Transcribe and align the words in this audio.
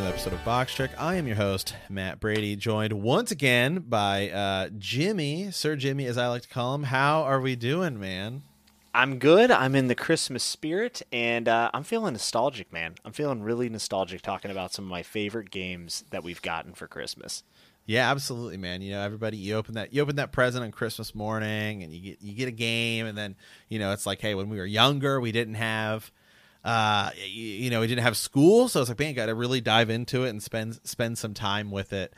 Another 0.00 0.14
episode 0.14 0.32
of 0.32 0.42
Box 0.46 0.74
Trick. 0.74 0.90
I 0.96 1.16
am 1.16 1.26
your 1.26 1.36
host, 1.36 1.74
Matt 1.90 2.20
Brady, 2.20 2.56
joined 2.56 2.94
once 2.94 3.30
again 3.30 3.80
by 3.80 4.30
uh, 4.30 4.70
Jimmy, 4.78 5.50
Sir 5.50 5.76
Jimmy, 5.76 6.06
as 6.06 6.16
I 6.16 6.26
like 6.28 6.40
to 6.40 6.48
call 6.48 6.74
him. 6.74 6.84
How 6.84 7.22
are 7.24 7.38
we 7.38 7.54
doing, 7.54 8.00
man? 8.00 8.42
I'm 8.94 9.18
good. 9.18 9.50
I'm 9.50 9.74
in 9.74 9.88
the 9.88 9.94
Christmas 9.94 10.42
spirit, 10.42 11.02
and 11.12 11.46
uh, 11.48 11.70
I'm 11.74 11.82
feeling 11.82 12.14
nostalgic, 12.14 12.72
man. 12.72 12.94
I'm 13.04 13.12
feeling 13.12 13.42
really 13.42 13.68
nostalgic 13.68 14.22
talking 14.22 14.50
about 14.50 14.72
some 14.72 14.86
of 14.86 14.90
my 14.90 15.02
favorite 15.02 15.50
games 15.50 16.04
that 16.08 16.24
we've 16.24 16.40
gotten 16.40 16.72
for 16.72 16.86
Christmas. 16.86 17.42
Yeah, 17.84 18.10
absolutely, 18.10 18.56
man. 18.56 18.80
You 18.80 18.92
know, 18.92 19.02
everybody, 19.02 19.36
you 19.36 19.54
open 19.54 19.74
that, 19.74 19.92
you 19.92 20.00
open 20.00 20.16
that 20.16 20.32
present 20.32 20.64
on 20.64 20.70
Christmas 20.70 21.14
morning, 21.14 21.82
and 21.82 21.92
you 21.92 22.00
get 22.00 22.22
you 22.22 22.32
get 22.32 22.48
a 22.48 22.52
game, 22.52 23.04
and 23.04 23.18
then 23.18 23.36
you 23.68 23.78
know 23.78 23.92
it's 23.92 24.06
like, 24.06 24.22
hey, 24.22 24.34
when 24.34 24.48
we 24.48 24.56
were 24.56 24.64
younger, 24.64 25.20
we 25.20 25.30
didn't 25.30 25.54
have 25.56 26.10
uh, 26.64 27.10
you, 27.16 27.42
you, 27.42 27.70
know, 27.70 27.80
we 27.80 27.86
didn't 27.86 28.02
have 28.02 28.16
school, 28.16 28.68
so 28.68 28.80
I 28.80 28.82
was 28.82 28.88
like, 28.88 28.98
man, 28.98 29.14
got 29.14 29.26
to 29.26 29.34
really 29.34 29.60
dive 29.60 29.90
into 29.90 30.24
it 30.24 30.30
and 30.30 30.42
spend 30.42 30.78
spend 30.84 31.16
some 31.18 31.34
time 31.34 31.70
with 31.70 31.92
it. 31.92 32.12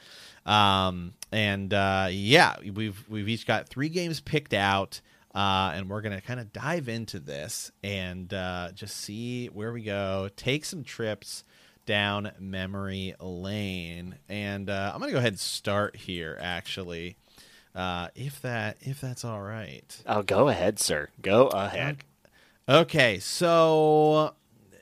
Um, 0.45 1.15
and 1.31 1.73
uh, 1.73 2.09
yeah, 2.11 2.57
we've 2.75 3.09
we've 3.09 3.29
each 3.29 3.47
got 3.47 3.69
three 3.69 3.89
games 3.89 4.21
picked 4.21 4.55
out, 4.55 5.01
uh, 5.35 5.73
and 5.75 5.89
we're 5.89 6.01
gonna 6.01 6.21
kind 6.21 6.41
of 6.41 6.53
dive 6.53 6.89
into 6.89 7.21
this 7.21 7.71
and 7.85 8.33
uh, 8.35 8.71
just 8.75 8.97
see 8.97 9.47
where 9.47 9.73
we 9.73 9.83
go. 9.83 10.29
Take 10.37 10.65
some 10.65 10.83
trips 10.83 11.45
down 11.87 12.33
memory 12.41 13.15
lane, 13.21 14.17
and 14.29 14.69
uh, 14.69 14.91
I'm 14.93 15.01
gonna 15.01 15.13
go 15.13 15.19
ahead 15.19 15.35
and 15.35 15.41
start 15.41 15.95
here, 15.95 16.37
actually. 16.41 17.17
Uh, 17.75 18.09
if 18.15 18.43
that 18.43 18.77
if 18.81 19.01
that's 19.01 19.25
all 19.25 19.41
right. 19.41 20.03
Oh, 20.05 20.23
go 20.23 20.49
ahead, 20.49 20.81
sir. 20.81 21.09
Go 21.23 21.47
ahead. 21.47 22.05
Okay, 22.73 23.19
so 23.19 24.35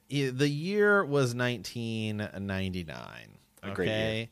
the 0.08 0.48
year 0.48 1.04
was 1.04 1.34
1999. 1.34 2.98
Okay, 3.64 4.30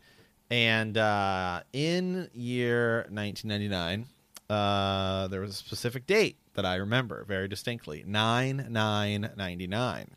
and 0.49 0.97
uh, 0.97 1.63
in 1.73 2.31
year 2.33 2.99
1999, 3.11 4.07
uh, 4.49 5.27
there 5.27 5.41
was 5.41 5.51
a 5.51 5.55
specific 5.55 6.07
date 6.07 6.37
that 6.55 6.65
I 6.65 6.77
remember 6.77 7.25
very 7.25 7.49
distinctly: 7.49 8.05
nine 8.07 8.69
nine 8.71 9.31
ninety 9.37 9.67
nine. 9.67 10.11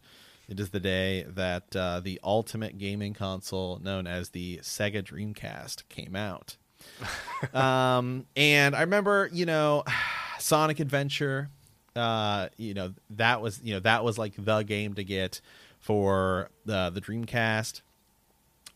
It 0.47 0.59
is 0.59 0.69
the 0.69 0.79
day 0.79 1.25
that 1.27 1.75
uh, 1.75 1.99
the 1.99 2.19
ultimate 2.23 2.77
gaming 2.77 3.15
console 3.15 3.79
known 3.81 4.05
as 4.05 4.29
the 4.29 4.57
Sega 4.57 5.01
Dreamcast 5.01 5.89
came 5.89 6.15
out. 6.15 6.57
um, 7.55 8.27
and 8.35 8.75
I 8.75 8.81
remember, 8.81 9.31
you 9.33 9.47
know, 9.47 9.83
Sonic 10.39 10.79
Adventure 10.79 11.49
uh, 11.95 12.49
you 12.57 12.73
know 12.73 12.93
that 13.11 13.41
was 13.41 13.61
you 13.63 13.73
know 13.73 13.79
that 13.81 14.03
was 14.03 14.17
like 14.17 14.33
the 14.37 14.63
game 14.63 14.93
to 14.95 15.03
get 15.03 15.41
for 15.79 16.49
the 16.65 16.89
the 16.89 17.01
Dreamcast. 17.01 17.81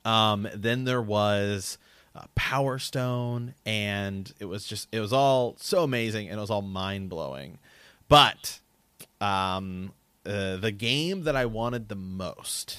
Um, 0.03 0.47
then 0.53 0.83
there 0.83 1.01
was 1.01 1.77
uh, 2.15 2.23
Power 2.35 2.77
Stone, 2.79 3.55
and 3.65 4.31
it 4.39 4.45
was 4.45 4.65
just 4.65 4.87
it 4.91 4.99
was 4.99 5.13
all 5.13 5.55
so 5.59 5.83
amazing 5.83 6.29
and 6.29 6.37
it 6.37 6.41
was 6.41 6.51
all 6.51 6.61
mind 6.61 7.09
blowing. 7.09 7.59
But 8.07 8.59
um, 9.19 9.93
uh, 10.25 10.57
the 10.57 10.71
game 10.71 11.23
that 11.23 11.35
I 11.35 11.45
wanted 11.45 11.89
the 11.89 11.95
most, 11.95 12.77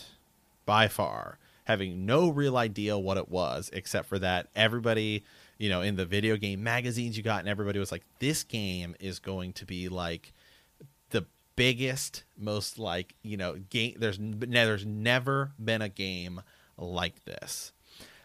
by 0.65 0.89
far, 0.89 1.39
having 1.65 2.07
no 2.07 2.29
real 2.29 2.57
idea 2.57 2.97
what 2.99 3.17
it 3.17 3.29
was, 3.29 3.71
except 3.73 4.09
for 4.09 4.19
that 4.21 4.49
everybody 4.55 5.25
you 5.59 5.69
know, 5.69 5.83
in 5.83 5.97
the 5.97 6.07
video 6.07 6.37
game 6.37 6.63
magazines 6.63 7.17
you 7.17 7.23
got, 7.23 7.41
and 7.41 7.49
everybody 7.49 7.79
was 7.79 7.93
like, 7.93 8.05
"This 8.19 8.45
game 8.45 8.95
is 9.01 9.19
going 9.19 9.53
to 9.55 9.67
be 9.67 9.89
like 9.89 10.33
the 11.11 11.27
biggest, 11.57 12.25
most 12.37 12.79
like 12.79 13.15
you 13.23 13.37
know, 13.37 13.55
game." 13.71 13.97
There's 13.99 14.19
there's 14.21 14.87
never 14.87 15.53
been 15.63 15.83
a 15.83 15.89
game 15.89 16.43
like 16.77 17.25
this. 17.25 17.73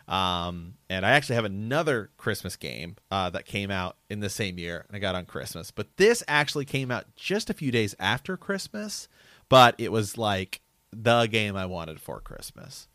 Um, 0.08 0.74
and 0.90 1.06
I 1.06 1.12
actually 1.12 1.36
have 1.36 1.46
another 1.46 2.10
Christmas 2.18 2.58
game 2.58 2.98
uh, 3.12 3.30
that 3.30 3.46
came 3.46 3.72
out 3.72 3.96
in 4.10 4.20
the 4.20 4.30
same 4.30 4.60
year, 4.60 4.84
and 4.88 4.96
I 4.96 5.00
got 5.00 5.16
on 5.16 5.26
Christmas. 5.26 5.72
But 5.72 5.96
this 5.96 6.22
actually 6.28 6.66
came 6.66 6.92
out 6.92 7.16
just 7.16 7.50
a 7.50 7.54
few 7.54 7.72
days 7.72 7.96
after 7.98 8.36
Christmas, 8.36 9.08
but 9.48 9.74
it 9.78 9.92
was 9.92 10.18
like 10.18 10.60
the 10.92 11.28
game 11.28 11.56
I 11.56 11.66
wanted 11.66 12.02
for 12.02 12.20
Christmas, 12.20 12.90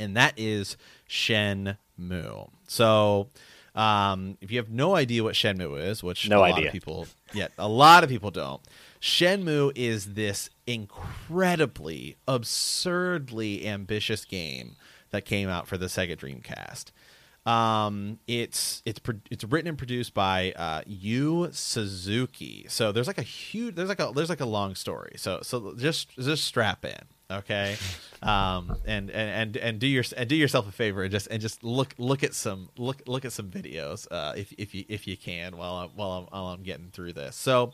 and 0.00 0.16
that 0.16 0.34
is 0.36 0.76
Shenmue. 1.10 2.50
So, 2.68 3.28
um, 3.74 4.38
if 4.40 4.50
you 4.50 4.58
have 4.58 4.70
no 4.70 4.94
idea 4.94 5.24
what 5.24 5.34
Shenmue 5.34 5.80
is, 5.82 6.02
which 6.02 6.28
no 6.28 6.40
a 6.40 6.44
idea. 6.44 6.54
lot 6.54 6.66
of 6.66 6.72
people, 6.72 7.06
yeah, 7.34 7.48
a 7.58 7.68
lot 7.68 8.04
of 8.04 8.08
people 8.10 8.30
don't. 8.30 8.62
Shenmue 9.00 9.72
is 9.74 10.14
this 10.14 10.50
incredibly, 10.66 12.16
absurdly 12.28 13.66
ambitious 13.66 14.24
game 14.24 14.76
that 15.10 15.24
came 15.24 15.48
out 15.48 15.66
for 15.66 15.76
the 15.76 15.86
Sega 15.86 16.16
Dreamcast. 16.16 16.86
Um, 17.46 18.18
it's 18.26 18.82
it's 18.84 19.00
it's 19.30 19.44
written 19.44 19.68
and 19.68 19.78
produced 19.78 20.12
by 20.14 20.52
uh, 20.52 20.82
Yu 20.86 21.48
Suzuki. 21.52 22.66
So 22.68 22.92
there's 22.92 23.06
like 23.06 23.18
a 23.18 23.22
huge 23.22 23.74
there's 23.76 23.88
like 23.88 24.00
a 24.00 24.12
there's 24.14 24.28
like 24.28 24.40
a 24.40 24.46
long 24.46 24.74
story. 24.74 25.14
So 25.16 25.40
so 25.42 25.74
just 25.76 26.10
just 26.16 26.44
strap 26.44 26.84
in 26.84 27.00
okay 27.30 27.76
um, 28.22 28.76
and, 28.84 29.10
and 29.10 29.30
and 29.30 29.56
and 29.56 29.78
do 29.78 29.86
your 29.86 30.04
and 30.16 30.28
do 30.28 30.36
yourself 30.36 30.68
a 30.68 30.72
favor 30.72 31.02
and 31.02 31.12
just 31.12 31.28
and 31.28 31.40
just 31.40 31.62
look 31.62 31.94
look 31.98 32.22
at 32.22 32.34
some 32.34 32.68
look 32.76 33.02
look 33.06 33.24
at 33.24 33.32
some 33.32 33.50
videos 33.50 34.06
uh, 34.10 34.34
if 34.36 34.52
if 34.58 34.74
you 34.74 34.84
if 34.88 35.06
you 35.06 35.16
can 35.16 35.56
while 35.56 35.74
I'm, 35.74 35.90
while 35.90 36.10
I'm 36.10 36.24
while 36.24 36.46
I'm 36.52 36.62
getting 36.62 36.90
through 36.90 37.12
this 37.14 37.36
so 37.36 37.72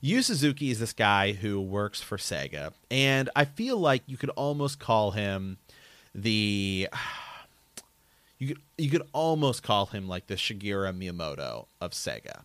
Yu 0.00 0.22
Suzuki 0.22 0.70
is 0.70 0.80
this 0.80 0.92
guy 0.92 1.32
who 1.32 1.60
works 1.60 2.00
for 2.00 2.16
Sega 2.16 2.72
and 2.90 3.30
I 3.36 3.44
feel 3.44 3.78
like 3.78 4.02
you 4.06 4.16
could 4.16 4.30
almost 4.30 4.78
call 4.78 5.12
him 5.12 5.58
the 6.14 6.88
you 8.44 8.54
could 8.54 8.62
you 8.78 8.90
could 8.90 9.06
almost 9.12 9.62
call 9.62 9.86
him 9.86 10.08
like 10.08 10.26
the 10.26 10.34
Shigeru 10.34 10.92
Miyamoto 10.96 11.66
of 11.80 11.92
Sega 11.92 12.42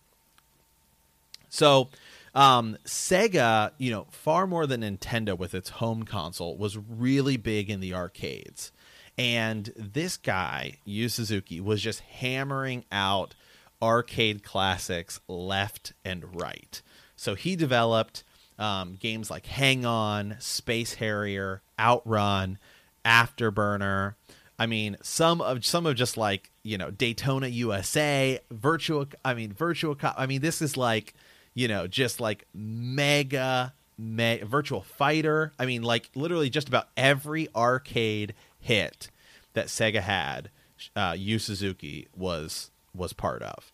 so 1.50 1.90
um, 2.34 2.78
Sega, 2.84 3.72
you 3.76 3.90
know, 3.90 4.06
far 4.10 4.46
more 4.46 4.66
than 4.66 4.82
Nintendo 4.82 5.36
with 5.36 5.54
its 5.54 5.70
home 5.70 6.04
console, 6.04 6.56
was 6.56 6.78
really 6.78 7.36
big 7.36 7.68
in 7.68 7.80
the 7.80 7.92
arcades. 7.92 8.72
And 9.18 9.72
this 9.76 10.16
guy, 10.16 10.74
Yu 10.84 11.08
Suzuki, 11.08 11.60
was 11.60 11.82
just 11.82 12.00
hammering 12.00 12.84
out 12.90 13.34
arcade 13.82 14.42
classics 14.44 15.20
left 15.28 15.92
and 16.04 16.40
right. 16.40 16.80
So 17.16 17.34
he 17.34 17.56
developed 17.56 18.22
um, 18.58 18.96
games 18.98 19.30
like 19.30 19.46
Hang 19.46 19.84
On, 19.84 20.36
Space 20.38 20.94
Harrier, 20.94 21.62
Outrun, 21.78 22.58
Afterburner. 23.04 24.14
I 24.60 24.66
mean, 24.66 24.98
some 25.02 25.40
of 25.40 25.64
some 25.64 25.86
of 25.86 25.96
just 25.96 26.18
like 26.18 26.50
you 26.62 26.76
know 26.76 26.90
Daytona 26.90 27.48
USA, 27.48 28.38
Virtual. 28.50 29.06
I 29.24 29.32
mean, 29.32 29.54
Virtua 29.54 29.98
Cop. 29.98 30.14
I 30.18 30.26
mean, 30.26 30.42
this 30.42 30.60
is 30.60 30.76
like 30.76 31.14
you 31.54 31.66
know, 31.66 31.86
just 31.86 32.20
like 32.20 32.46
mega, 32.54 33.72
me- 33.98 34.40
Virtua 34.44 34.84
Fighter. 34.84 35.52
I 35.58 35.64
mean, 35.64 35.82
like 35.82 36.10
literally 36.14 36.50
just 36.50 36.68
about 36.68 36.88
every 36.94 37.48
arcade 37.56 38.34
hit 38.60 39.08
that 39.54 39.66
Sega 39.66 40.02
had, 40.02 40.50
uh, 40.94 41.14
Yu 41.18 41.38
Suzuki 41.38 42.08
was 42.14 42.70
was 42.94 43.14
part 43.14 43.42
of. 43.42 43.72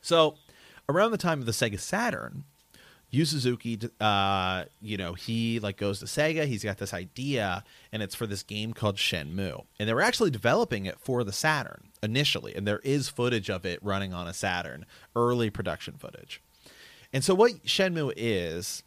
So, 0.00 0.36
around 0.88 1.10
the 1.10 1.18
time 1.18 1.38
of 1.38 1.44
the 1.46 1.52
Sega 1.52 1.78
Saturn, 1.78 2.44
Yu 3.10 3.24
Suzuki, 3.24 3.78
uh, 4.00 4.64
you 4.80 4.96
know, 4.96 5.14
he 5.14 5.58
like 5.58 5.76
goes 5.76 5.98
to 5.98 6.04
Sega. 6.04 6.46
He's 6.46 6.62
got 6.62 6.78
this 6.78 6.94
idea, 6.94 7.64
and 7.92 8.02
it's 8.02 8.14
for 8.14 8.26
this 8.26 8.42
game 8.42 8.72
called 8.72 8.96
Shenmue. 8.96 9.64
And 9.78 9.88
they 9.88 9.94
were 9.94 10.02
actually 10.02 10.30
developing 10.30 10.86
it 10.86 10.98
for 11.00 11.24
the 11.24 11.32
Saturn 11.32 11.88
initially, 12.02 12.54
and 12.54 12.66
there 12.66 12.80
is 12.80 13.08
footage 13.08 13.50
of 13.50 13.66
it 13.66 13.80
running 13.82 14.12
on 14.12 14.28
a 14.28 14.34
Saturn, 14.34 14.86
early 15.16 15.50
production 15.50 15.94
footage. 15.98 16.40
And 17.12 17.24
so, 17.24 17.34
what 17.34 17.64
Shenmue 17.64 18.12
is 18.16 18.84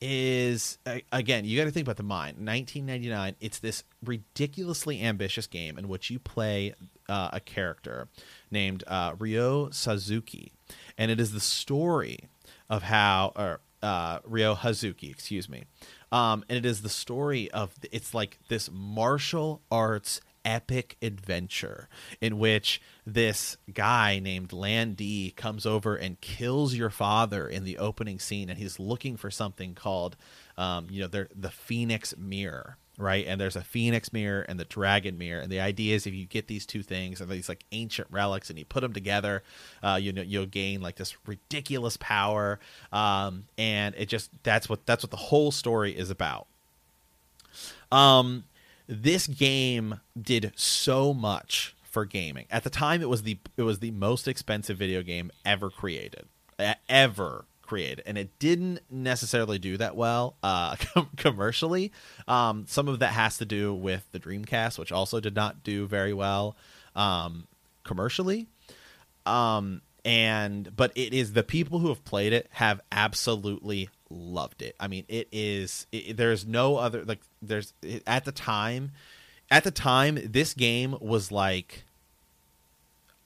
is 0.00 0.78
again, 1.12 1.44
you 1.44 1.58
got 1.58 1.64
to 1.64 1.70
think 1.70 1.86
about 1.86 1.96
the 1.96 2.02
mind. 2.02 2.36
1999. 2.38 3.36
It's 3.40 3.58
this 3.58 3.84
ridiculously 4.04 5.02
ambitious 5.02 5.46
game 5.46 5.78
in 5.78 5.88
which 5.88 6.10
you 6.10 6.18
play 6.18 6.74
uh, 7.08 7.30
a 7.32 7.40
character 7.40 8.08
named 8.50 8.84
uh, 8.86 9.14
Ryo 9.18 9.70
Suzuki, 9.70 10.52
and 10.98 11.10
it 11.10 11.20
is 11.20 11.32
the 11.32 11.40
story 11.40 12.28
of 12.68 12.84
how, 12.84 13.32
or 13.36 13.60
uh, 13.82 14.20
Ryo 14.24 14.54
Hazuki, 14.54 15.10
excuse 15.10 15.48
me. 15.48 15.64
Um, 16.12 16.44
and 16.48 16.56
it 16.56 16.64
is 16.64 16.82
the 16.82 16.88
story 16.88 17.50
of 17.50 17.74
it's 17.92 18.14
like 18.14 18.38
this 18.48 18.70
martial 18.72 19.62
arts 19.70 20.20
epic 20.44 20.96
adventure 21.02 21.88
in 22.20 22.38
which 22.38 22.80
this 23.04 23.56
guy 23.74 24.20
named 24.20 24.52
Lan 24.52 24.94
Di 24.94 25.32
comes 25.36 25.66
over 25.66 25.96
and 25.96 26.20
kills 26.20 26.74
your 26.74 26.90
father 26.90 27.48
in 27.48 27.64
the 27.64 27.78
opening 27.78 28.20
scene, 28.20 28.48
and 28.48 28.58
he's 28.58 28.78
looking 28.78 29.16
for 29.16 29.30
something 29.30 29.74
called, 29.74 30.16
um, 30.56 30.86
you 30.88 31.00
know, 31.00 31.08
the 31.08 31.50
Phoenix 31.50 32.16
Mirror 32.16 32.78
right? 32.98 33.26
And 33.26 33.40
there's 33.40 33.56
a 33.56 33.62
phoenix 33.62 34.12
mirror 34.12 34.42
and 34.42 34.58
the 34.58 34.64
dragon 34.64 35.18
mirror, 35.18 35.40
and 35.40 35.50
the 35.50 35.60
idea 35.60 35.94
is 35.94 36.06
if 36.06 36.14
you 36.14 36.26
get 36.26 36.48
these 36.48 36.66
two 36.66 36.82
things 36.82 37.20
and 37.20 37.30
these 37.30 37.48
like 37.48 37.64
ancient 37.72 38.08
relics 38.10 38.50
and 38.50 38.58
you 38.58 38.64
put 38.64 38.80
them 38.80 38.92
together, 38.92 39.42
uh, 39.82 39.98
you 40.00 40.12
know 40.12 40.22
you'll 40.22 40.46
gain 40.46 40.80
like 40.80 40.96
this 40.96 41.16
ridiculous 41.26 41.96
power, 41.96 42.58
um, 42.92 43.44
and 43.58 43.94
it 43.96 44.06
just 44.06 44.30
that's 44.42 44.68
what 44.68 44.86
that's 44.86 45.02
what 45.02 45.10
the 45.10 45.16
whole 45.16 45.50
story 45.50 45.96
is 45.96 46.10
about. 46.10 46.46
Um, 47.90 48.44
this 48.88 49.26
game 49.26 50.00
did 50.20 50.52
so 50.56 51.12
much 51.12 51.74
for 51.82 52.04
gaming. 52.04 52.46
At 52.50 52.64
the 52.64 52.70
time, 52.70 53.02
it 53.02 53.08
was 53.08 53.22
the 53.22 53.38
it 53.56 53.62
was 53.62 53.78
the 53.80 53.90
most 53.90 54.28
expensive 54.28 54.76
video 54.76 55.02
game 55.02 55.30
ever 55.44 55.70
created, 55.70 56.26
ever 56.88 57.46
created, 57.66 58.02
and 58.06 58.16
it 58.16 58.38
didn't 58.38 58.80
necessarily 58.90 59.58
do 59.58 59.76
that 59.76 59.96
well 59.96 60.36
uh, 60.42 60.76
com- 60.94 61.10
commercially. 61.16 61.92
Um, 62.26 62.64
some 62.68 62.88
of 62.88 63.00
that 63.00 63.12
has 63.12 63.38
to 63.38 63.44
do 63.44 63.74
with 63.74 64.06
the 64.12 64.20
Dreamcast, 64.20 64.78
which 64.78 64.92
also 64.92 65.20
did 65.20 65.34
not 65.34 65.62
do 65.62 65.86
very 65.86 66.12
well 66.12 66.56
um, 66.94 67.46
commercially. 67.84 68.46
Um, 69.24 69.82
and 70.04 70.74
but 70.76 70.92
it 70.94 71.12
is 71.12 71.32
the 71.32 71.42
people 71.42 71.80
who 71.80 71.88
have 71.88 72.04
played 72.04 72.32
it 72.32 72.46
have 72.52 72.80
absolutely 72.92 73.90
loved 74.08 74.62
it. 74.62 74.76
I 74.78 74.86
mean, 74.86 75.04
it 75.08 75.28
is. 75.32 75.86
It, 75.90 76.16
there's 76.16 76.46
no 76.46 76.76
other 76.76 77.04
like. 77.04 77.20
There's 77.42 77.74
at 78.06 78.24
the 78.24 78.30
time, 78.30 78.92
at 79.50 79.64
the 79.64 79.72
time, 79.72 80.18
this 80.24 80.54
game 80.54 80.96
was 81.00 81.32
like 81.32 81.85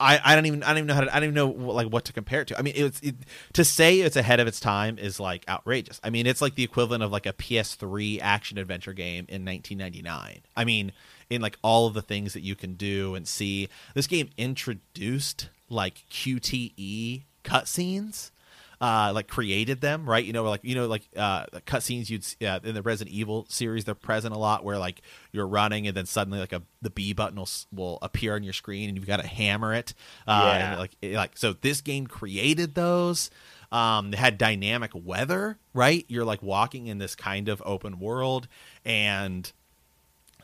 I, 0.01 0.19
I 0.23 0.35
don't 0.35 0.47
even 0.47 0.63
I 0.63 0.69
don't 0.69 0.77
even 0.77 0.87
know 0.87 0.93
how 0.95 1.01
to 1.01 1.15
I 1.15 1.19
don't 1.19 1.29
even 1.29 1.35
know 1.35 1.49
like 1.49 1.87
what 1.87 2.05
to 2.05 2.13
compare 2.13 2.41
it 2.41 2.47
to. 2.47 2.57
I 2.57 2.63
mean, 2.63 2.73
it's 2.75 2.99
it, 3.01 3.15
to 3.53 3.63
say 3.63 3.99
it's 3.99 4.15
ahead 4.15 4.39
of 4.39 4.47
its 4.47 4.59
time 4.59 4.97
is 4.97 5.19
like 5.19 5.47
outrageous. 5.47 6.01
I 6.03 6.09
mean, 6.09 6.25
it's 6.25 6.41
like 6.41 6.55
the 6.55 6.63
equivalent 6.63 7.03
of 7.03 7.11
like 7.11 7.25
a 7.25 7.33
PS3 7.33 8.19
action 8.21 8.57
adventure 8.57 8.93
game 8.93 9.25
in 9.29 9.45
1999. 9.45 10.41
I 10.57 10.65
mean, 10.65 10.91
in 11.29 11.41
like 11.41 11.57
all 11.61 11.87
of 11.87 11.93
the 11.93 12.01
things 12.01 12.33
that 12.33 12.41
you 12.41 12.55
can 12.55 12.73
do 12.73 13.15
and 13.15 13.27
see. 13.27 13.69
This 13.93 14.07
game 14.07 14.29
introduced 14.37 15.49
like 15.69 16.03
QTE 16.09 17.23
cutscenes 17.43 18.31
uh, 18.81 19.11
like 19.13 19.27
created 19.27 19.79
them, 19.79 20.09
right? 20.09 20.25
You 20.25 20.33
know, 20.33 20.43
like 20.43 20.61
you 20.63 20.73
know, 20.73 20.87
like 20.87 21.07
uh, 21.15 21.45
cutscenes 21.67 22.09
you'd 22.09 22.25
uh, 22.45 22.59
in 22.63 22.73
the 22.73 22.81
Resident 22.81 23.15
Evil 23.15 23.45
series, 23.47 23.85
they're 23.85 23.93
present 23.93 24.33
a 24.33 24.39
lot 24.39 24.63
where 24.63 24.79
like 24.79 25.03
you're 25.31 25.47
running 25.47 25.85
and 25.87 25.95
then 25.95 26.07
suddenly 26.07 26.39
like 26.39 26.51
a 26.51 26.63
the 26.81 26.89
B 26.89 27.13
button 27.13 27.37
will 27.37 27.49
will 27.71 27.99
appear 28.01 28.33
on 28.33 28.43
your 28.43 28.53
screen 28.53 28.89
and 28.89 28.97
you've 28.97 29.05
got 29.05 29.21
to 29.21 29.27
hammer 29.27 29.75
it. 29.75 29.93
Uh, 30.27 30.55
yeah. 30.57 30.77
like 30.79 30.97
like 31.03 31.37
so, 31.37 31.53
this 31.53 31.81
game 31.81 32.07
created 32.07 32.73
those. 32.73 33.29
Um, 33.71 34.11
they 34.11 34.17
had 34.17 34.37
dynamic 34.37 34.91
weather, 34.93 35.57
right? 35.73 36.03
You're 36.09 36.25
like 36.25 36.41
walking 36.41 36.87
in 36.87 36.97
this 36.97 37.15
kind 37.15 37.47
of 37.47 37.61
open 37.65 37.99
world 37.99 38.47
and 38.83 39.49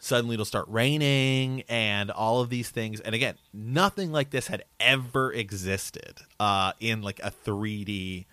suddenly 0.07 0.36
it'll 0.36 0.45
start 0.45 0.65
raining 0.69 1.63
and 1.68 2.09
all 2.09 2.42
of 2.42 2.50
these 2.50 2.69
things. 2.69 3.00
And 3.01 3.13
again 3.13 3.36
nothing 3.54 4.12
like 4.12 4.30
this 4.30 4.48
had 4.48 4.63
ever 4.80 5.31
existed 5.31 6.19
uh, 6.39 6.74
in 6.80 7.01
like 7.01 7.19
a 7.24 7.31
3d 7.31 8.25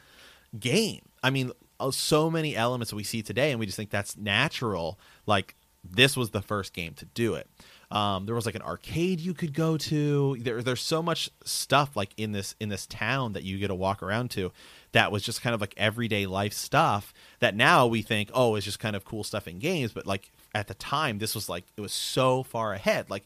game. 0.59 1.03
I 1.23 1.31
mean 1.31 1.53
uh, 1.81 1.91
so 1.91 2.31
many 2.31 2.57
elements 2.57 2.93
we 2.93 3.05
see 3.05 3.23
today 3.23 3.51
and 3.51 3.59
we 3.59 3.67
just 3.67 3.77
think 3.77 3.91
that's 3.91 4.17
natural 4.17 4.99
like 5.27 5.57
this 5.83 6.17
was 6.17 6.31
the 6.31 6.41
first 6.41 6.73
game 6.73 6.95
to 6.95 7.05
do 7.07 7.35
it. 7.35 7.49
Um, 7.91 8.27
there 8.27 8.35
was 8.35 8.47
like 8.47 8.55
an 8.55 8.63
arcade 8.63 9.21
you 9.21 9.35
could 9.35 9.53
go 9.53 9.77
to. 9.77 10.37
There, 10.41 10.63
there's 10.63 10.81
so 10.81 11.03
much 11.03 11.31
stuff 11.45 11.95
like 11.97 12.11
in 12.17 12.33
this 12.33 12.55
in 12.59 12.69
this 12.69 12.87
town 12.87 13.35
that 13.35 13.45
you 13.45 13.59
get 13.59 13.69
to 13.69 13.75
walk 13.75 14.03
around 14.03 14.31
to 14.33 14.51
that 14.93 15.13
was 15.13 15.23
just 15.23 15.43
kind 15.43 15.55
of 15.55 15.61
like 15.61 15.75
everyday 15.77 16.27
life 16.27 16.53
stuff 16.53 17.13
that 17.41 17.55
now 17.55 17.87
we 17.87 18.01
think 18.01 18.31
oh 18.33 18.55
it's 18.55 18.65
just 18.65 18.81
kind 18.81 18.97
of 18.97 19.05
cool 19.05 19.23
stuff 19.23 19.47
in 19.47 19.59
games 19.59 19.93
but 19.93 20.07
like 20.07 20.31
at 20.55 20.69
the 20.69 20.75
time 20.75 21.19
this 21.19 21.35
was 21.35 21.49
like 21.49 21.65
it 21.77 21.81
was 21.81 21.93
so 21.93 22.43
far 22.43 22.73
ahead. 22.73 23.11
Like 23.11 23.25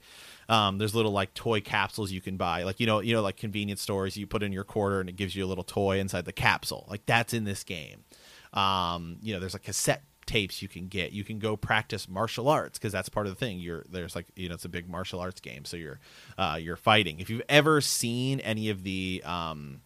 um, 0.48 0.78
there's 0.78 0.94
little 0.94 1.12
like 1.12 1.34
toy 1.34 1.60
capsules 1.60 2.10
you 2.10 2.20
can 2.20 2.36
buy. 2.36 2.62
Like 2.62 2.80
you 2.80 2.86
know 2.86 3.00
you 3.00 3.14
know 3.14 3.22
like 3.22 3.36
convenience 3.36 3.82
stores 3.82 4.16
you 4.16 4.26
put 4.26 4.42
in 4.42 4.52
your 4.52 4.64
quarter 4.64 5.00
and 5.00 5.08
it 5.08 5.16
gives 5.16 5.36
you 5.36 5.44
a 5.44 5.48
little 5.48 5.64
toy 5.64 5.98
inside 5.98 6.24
the 6.24 6.32
capsule. 6.32 6.86
Like 6.88 7.04
that's 7.06 7.34
in 7.34 7.44
this 7.44 7.64
game. 7.64 8.04
Um, 8.52 9.18
you 9.22 9.34
know 9.34 9.40
there's 9.40 9.54
like 9.54 9.64
cassette 9.64 10.02
tapes 10.28 10.62
you 10.62 10.68
can 10.68 10.88
get. 10.88 11.12
You 11.12 11.24
can 11.24 11.38
go 11.38 11.56
practice 11.56 12.08
martial 12.08 12.48
arts 12.48 12.78
because 12.78 12.92
that's 12.92 13.08
part 13.08 13.26
of 13.26 13.32
the 13.32 13.38
thing. 13.38 13.58
You're 13.58 13.84
there's 13.90 14.14
like 14.14 14.26
you 14.36 14.48
know 14.48 14.54
it's 14.54 14.64
a 14.64 14.68
big 14.68 14.88
martial 14.88 15.20
arts 15.20 15.40
game 15.40 15.64
so 15.64 15.76
you're 15.76 16.00
uh, 16.38 16.58
you're 16.60 16.76
fighting. 16.76 17.20
If 17.20 17.30
you've 17.30 17.42
ever 17.48 17.80
seen 17.80 18.40
any 18.40 18.70
of 18.70 18.84
the 18.84 19.22
um, 19.24 19.80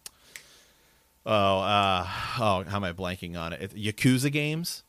oh 1.25 1.59
uh, 1.59 2.07
oh 2.39 2.63
how 2.63 2.75
am 2.75 2.83
i 2.83 2.93
blanking 2.93 3.37
on 3.37 3.53
it? 3.53 3.75
Yakuza 3.75 4.31
games 4.31 4.83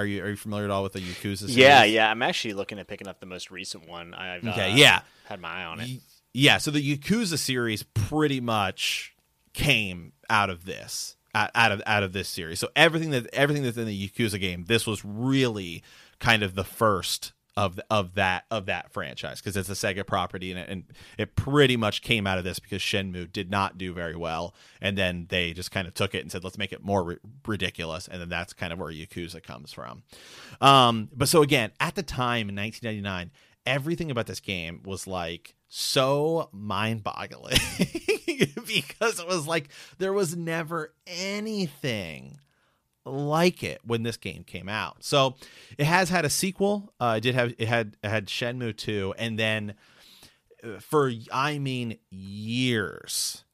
are 0.00 0.06
you 0.06 0.24
are 0.24 0.30
you 0.30 0.36
familiar 0.36 0.64
at 0.64 0.70
all 0.70 0.82
with 0.82 0.94
the 0.94 1.00
Yakuza 1.00 1.38
series? 1.38 1.56
Yeah, 1.56 1.84
yeah. 1.84 2.10
I'm 2.10 2.22
actually 2.22 2.54
looking 2.54 2.78
at 2.78 2.86
picking 2.86 3.06
up 3.06 3.20
the 3.20 3.26
most 3.26 3.50
recent 3.50 3.88
one. 3.88 4.14
I've 4.14 4.46
okay, 4.46 4.72
uh, 4.72 4.76
yeah, 4.76 5.00
had 5.26 5.40
my 5.40 5.62
eye 5.62 5.64
on 5.64 5.80
it. 5.80 6.00
Yeah, 6.32 6.58
so 6.58 6.70
the 6.70 6.96
Yakuza 6.96 7.38
series 7.38 7.82
pretty 7.82 8.40
much 8.40 9.14
came 9.52 10.12
out 10.30 10.48
of 10.48 10.64
this, 10.64 11.16
out 11.34 11.72
of 11.72 11.82
out 11.86 12.02
of 12.02 12.12
this 12.12 12.28
series. 12.28 12.58
So 12.58 12.68
everything 12.74 13.10
that 13.10 13.26
everything 13.34 13.62
that's 13.62 13.76
in 13.76 13.86
the 13.86 14.08
Yakuza 14.08 14.40
game, 14.40 14.64
this 14.66 14.86
was 14.86 15.04
really 15.04 15.82
kind 16.18 16.42
of 16.42 16.54
the 16.54 16.64
first 16.64 17.32
of 17.60 17.78
of 17.90 18.14
that 18.14 18.46
of 18.50 18.64
that 18.64 18.90
franchise 18.90 19.38
because 19.38 19.54
it's 19.54 19.68
a 19.68 19.72
Sega 19.72 20.06
property 20.06 20.50
and 20.50 20.58
it, 20.58 20.68
and 20.70 20.84
it 21.18 21.36
pretty 21.36 21.76
much 21.76 22.00
came 22.00 22.26
out 22.26 22.38
of 22.38 22.44
this 22.44 22.58
because 22.58 22.80
Shenmue 22.80 23.30
did 23.30 23.50
not 23.50 23.76
do 23.76 23.92
very 23.92 24.16
well 24.16 24.54
and 24.80 24.96
then 24.96 25.26
they 25.28 25.52
just 25.52 25.70
kind 25.70 25.86
of 25.86 25.92
took 25.92 26.14
it 26.14 26.22
and 26.22 26.32
said 26.32 26.42
let's 26.42 26.56
make 26.56 26.72
it 26.72 26.82
more 26.82 27.04
ri- 27.04 27.18
ridiculous 27.46 28.08
and 28.08 28.18
then 28.18 28.30
that's 28.30 28.54
kind 28.54 28.72
of 28.72 28.78
where 28.78 28.90
Yakuza 28.90 29.42
comes 29.42 29.74
from. 29.74 30.04
Um, 30.62 31.10
but 31.14 31.28
so 31.28 31.42
again, 31.42 31.70
at 31.78 31.96
the 31.96 32.02
time 32.02 32.48
in 32.48 32.56
1999, 32.56 33.30
everything 33.66 34.10
about 34.10 34.26
this 34.26 34.40
game 34.40 34.80
was 34.86 35.06
like 35.06 35.54
so 35.68 36.48
mind-boggling 36.52 37.58
because 38.66 39.20
it 39.20 39.26
was 39.28 39.46
like 39.46 39.68
there 39.98 40.14
was 40.14 40.34
never 40.34 40.94
anything 41.06 42.38
like 43.04 43.62
it 43.62 43.80
when 43.84 44.02
this 44.02 44.16
game 44.16 44.44
came 44.44 44.68
out. 44.68 45.02
So 45.04 45.36
it 45.78 45.86
has 45.86 46.10
had 46.10 46.24
a 46.24 46.30
sequel. 46.30 46.92
Uh, 47.00 47.14
it 47.18 47.20
did 47.22 47.34
have 47.34 47.54
it 47.58 47.68
had 47.68 47.96
it 48.02 48.08
had 48.08 48.26
Shenmue 48.26 48.76
2 48.76 49.14
and 49.18 49.38
then 49.38 49.74
uh, 50.62 50.78
for 50.80 51.10
I 51.32 51.58
mean 51.58 51.98
years 52.10 53.44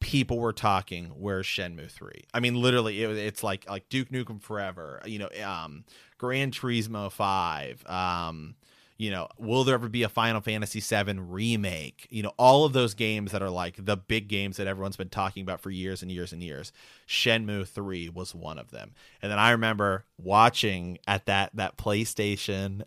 people 0.00 0.38
were 0.38 0.52
talking 0.52 1.06
where's 1.16 1.46
Shenmue 1.46 1.90
3. 1.90 2.24
I 2.32 2.40
mean 2.40 2.54
literally 2.54 3.02
it, 3.02 3.10
it's 3.10 3.42
like 3.42 3.68
like 3.68 3.88
Duke 3.88 4.10
Nukem 4.10 4.40
Forever, 4.40 5.00
you 5.04 5.18
know, 5.18 5.28
um 5.44 5.84
Gran 6.18 6.50
Turismo 6.50 7.10
5, 7.10 7.86
um 7.86 8.54
you 8.96 9.10
know, 9.10 9.28
will 9.38 9.64
there 9.64 9.74
ever 9.74 9.88
be 9.88 10.04
a 10.04 10.08
Final 10.08 10.40
Fantasy 10.40 10.80
VII 10.80 11.18
remake? 11.18 12.06
You 12.10 12.22
know, 12.22 12.32
all 12.36 12.64
of 12.64 12.72
those 12.72 12.94
games 12.94 13.32
that 13.32 13.42
are 13.42 13.50
like 13.50 13.84
the 13.84 13.96
big 13.96 14.28
games 14.28 14.56
that 14.56 14.68
everyone's 14.68 14.96
been 14.96 15.08
talking 15.08 15.42
about 15.42 15.60
for 15.60 15.70
years 15.70 16.00
and 16.00 16.12
years 16.12 16.32
and 16.32 16.42
years. 16.42 16.72
Shenmue 17.08 17.66
3 17.66 18.08
was 18.10 18.34
one 18.34 18.56
of 18.56 18.70
them. 18.70 18.92
And 19.20 19.32
then 19.32 19.38
I 19.38 19.50
remember 19.50 20.04
watching 20.16 20.98
at 21.08 21.26
that 21.26 21.50
that 21.54 21.76
PlayStation 21.76 22.82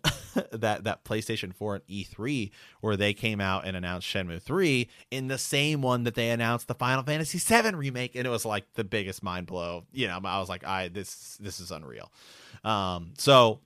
that 0.52 0.84
that 0.84 1.04
PlayStation 1.04 1.54
4 1.54 1.74
and 1.76 1.86
E3 1.86 2.50
where 2.80 2.96
they 2.96 3.12
came 3.12 3.40
out 3.40 3.66
and 3.66 3.76
announced 3.76 4.08
Shenmue 4.08 4.40
3 4.40 4.88
in 5.10 5.28
the 5.28 5.38
same 5.38 5.82
one 5.82 6.04
that 6.04 6.14
they 6.14 6.30
announced 6.30 6.68
the 6.68 6.74
Final 6.74 7.02
Fantasy 7.02 7.38
VII 7.38 7.74
remake 7.74 8.14
and 8.14 8.26
it 8.26 8.30
was 8.30 8.46
like 8.46 8.64
the 8.74 8.84
biggest 8.84 9.22
mind 9.22 9.46
blow. 9.46 9.84
You 9.92 10.06
know, 10.06 10.18
I 10.24 10.38
was 10.38 10.48
like, 10.48 10.64
I 10.64 10.88
this 10.88 11.36
this 11.38 11.60
is 11.60 11.70
unreal. 11.70 12.10
Um 12.64 13.12
so 13.18 13.60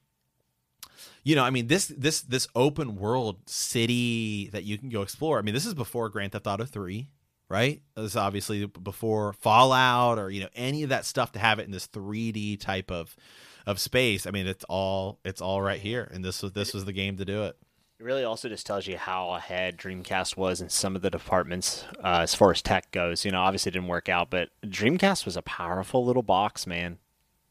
you 1.24 1.36
know, 1.36 1.44
I 1.44 1.50
mean 1.50 1.66
this 1.66 1.86
this 1.86 2.22
this 2.22 2.48
open 2.54 2.96
world 2.96 3.48
city 3.48 4.48
that 4.52 4.64
you 4.64 4.78
can 4.78 4.88
go 4.88 5.02
explore. 5.02 5.38
I 5.38 5.42
mean, 5.42 5.54
this 5.54 5.66
is 5.66 5.74
before 5.74 6.08
Grand 6.08 6.32
Theft 6.32 6.46
Auto 6.46 6.64
3, 6.64 7.08
right? 7.48 7.82
This 7.94 8.16
obviously 8.16 8.66
before 8.66 9.32
Fallout 9.34 10.18
or 10.18 10.30
you 10.30 10.40
know 10.40 10.48
any 10.54 10.82
of 10.82 10.88
that 10.88 11.04
stuff 11.04 11.32
to 11.32 11.38
have 11.38 11.58
it 11.58 11.66
in 11.66 11.70
this 11.70 11.86
3D 11.88 12.60
type 12.60 12.90
of 12.90 13.14
of 13.66 13.78
space. 13.78 14.26
I 14.26 14.30
mean, 14.30 14.46
it's 14.46 14.64
all 14.68 15.18
it's 15.24 15.40
all 15.40 15.62
right 15.62 15.80
here, 15.80 16.10
and 16.12 16.24
this 16.24 16.42
was 16.42 16.52
this 16.52 16.74
was 16.74 16.84
the 16.84 16.92
game 16.92 17.16
to 17.18 17.24
do 17.24 17.44
it. 17.44 17.56
It 17.98 18.04
really 18.04 18.24
also 18.24 18.48
just 18.48 18.66
tells 18.66 18.88
you 18.88 18.96
how 18.96 19.30
ahead 19.30 19.76
Dreamcast 19.78 20.36
was 20.36 20.60
in 20.60 20.68
some 20.68 20.96
of 20.96 21.02
the 21.02 21.10
departments 21.10 21.84
uh, 22.02 22.18
as 22.22 22.34
far 22.34 22.50
as 22.50 22.60
tech 22.60 22.90
goes. 22.90 23.24
You 23.24 23.30
know, 23.30 23.40
obviously 23.40 23.70
it 23.70 23.74
didn't 23.74 23.88
work 23.88 24.08
out, 24.08 24.28
but 24.28 24.48
Dreamcast 24.66 25.24
was 25.24 25.36
a 25.36 25.42
powerful 25.42 26.04
little 26.04 26.24
box, 26.24 26.66
man. 26.66 26.98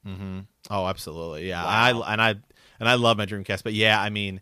Mm-hmm. 0.06 0.40
Oh, 0.70 0.88
absolutely, 0.88 1.48
yeah. 1.48 1.64
Wow. 1.64 2.02
I 2.02 2.14
and 2.14 2.22
I 2.22 2.36
and 2.82 2.90
I 2.90 2.96
love 2.96 3.16
my 3.16 3.28
Dreamcast, 3.28 3.62
but 3.62 3.74
yeah, 3.74 4.02
I 4.02 4.10
mean, 4.10 4.42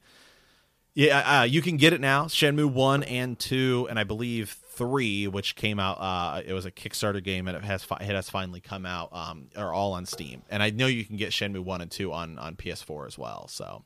yeah, 0.93 1.41
uh, 1.41 1.43
you 1.43 1.62
can 1.62 1.75
get 1.75 1.91
it 1.91 2.00
now. 2.00 2.25
Shenmue 2.25 2.72
one 2.72 3.03
and 3.03 3.38
two, 3.38 3.86
and 3.89 4.00
I 4.00 4.05
believe 4.05 4.55
three, 4.72 5.27
which 5.27 5.58
came 5.58 5.77
out. 5.77 5.96
Uh, 6.00 6.41
it 6.46 6.53
was 6.53 6.65
a 6.65 6.72
Kickstarter 6.72 7.22
game, 7.22 7.50
and 7.50 7.58
it 7.58 7.65
has 7.65 7.84
fi- 7.84 7.98
it 7.98 8.08
has 8.08 8.29
finally 8.29 8.62
come 8.62 8.86
out. 8.86 9.10
Um, 9.12 9.50
are 9.58 9.74
all 9.74 9.91
on 9.91 10.05
Steam, 10.05 10.41
and 10.50 10.63
I 10.63 10.69
know 10.69 10.88
you 10.88 11.03
can 11.03 11.17
get 11.17 11.31
Shenmue 11.31 11.65
one 11.65 11.81
and 11.81 11.91
two 11.91 12.13
on 12.13 12.39
on 12.39 12.55
PS4 12.55 13.08
as 13.08 13.17
well. 13.17 13.50
So, 13.50 13.84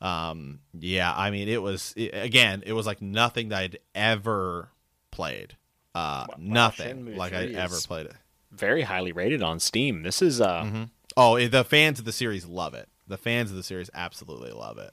um, 0.00 0.60
yeah, 0.72 1.12
I 1.14 1.30
mean, 1.30 1.50
it 1.50 1.60
was 1.60 1.92
it, 1.94 2.12
again, 2.14 2.62
it 2.64 2.72
was 2.72 2.86
like 2.86 3.02
nothing 3.02 3.50
that 3.50 3.58
I'd 3.58 3.78
ever 3.94 4.70
played. 5.10 5.54
Uh, 5.94 6.24
wow, 6.30 6.34
nothing 6.38 7.14
like 7.14 7.34
I 7.34 7.44
ever 7.48 7.76
played 7.78 8.06
it. 8.06 8.14
Very 8.50 8.82
highly 8.82 9.12
rated 9.12 9.42
on 9.42 9.60
Steam. 9.60 10.02
This 10.02 10.22
is 10.22 10.40
uh. 10.40 10.62
Mm-hmm. 10.62 10.82
Oh, 11.14 11.46
the 11.46 11.62
fans 11.62 11.98
of 11.98 12.06
the 12.06 12.12
series 12.12 12.46
love 12.46 12.72
it. 12.72 12.88
The 13.06 13.18
fans 13.18 13.50
of 13.50 13.56
the 13.56 13.62
series 13.62 13.90
absolutely 13.94 14.52
love 14.52 14.78
it 14.78 14.92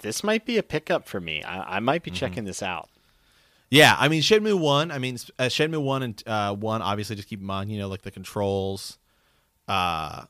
this 0.00 0.24
might 0.24 0.44
be 0.44 0.58
a 0.58 0.62
pickup 0.62 1.06
for 1.06 1.20
me. 1.20 1.42
I, 1.42 1.76
I 1.76 1.80
might 1.80 2.02
be 2.02 2.10
mm-hmm. 2.10 2.16
checking 2.16 2.44
this 2.44 2.62
out. 2.62 2.88
Yeah, 3.70 3.96
I 3.98 4.08
mean 4.08 4.20
Shenmue 4.20 4.58
one. 4.58 4.90
I 4.90 4.98
mean 4.98 5.16
uh, 5.38 5.44
Shenmue 5.44 5.82
one 5.82 6.02
and 6.02 6.22
uh, 6.26 6.54
one. 6.54 6.82
Obviously, 6.82 7.16
just 7.16 7.28
keep 7.28 7.40
in 7.40 7.46
mind, 7.46 7.70
you 7.70 7.78
know, 7.78 7.88
like 7.88 8.02
the 8.02 8.10
controls. 8.10 8.98
Uh, 9.66 10.24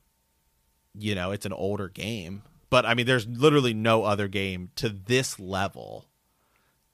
you 0.95 1.15
know, 1.15 1.33
it's 1.33 1.47
an 1.47 1.53
older 1.53 1.89
game, 1.89 2.43
but 2.71 2.87
I 2.87 2.95
mean, 2.95 3.07
there's 3.07 3.27
literally 3.27 3.75
no 3.75 4.05
other 4.05 4.29
game 4.29 4.71
to 4.77 4.89
this 4.89 5.41
level 5.41 6.07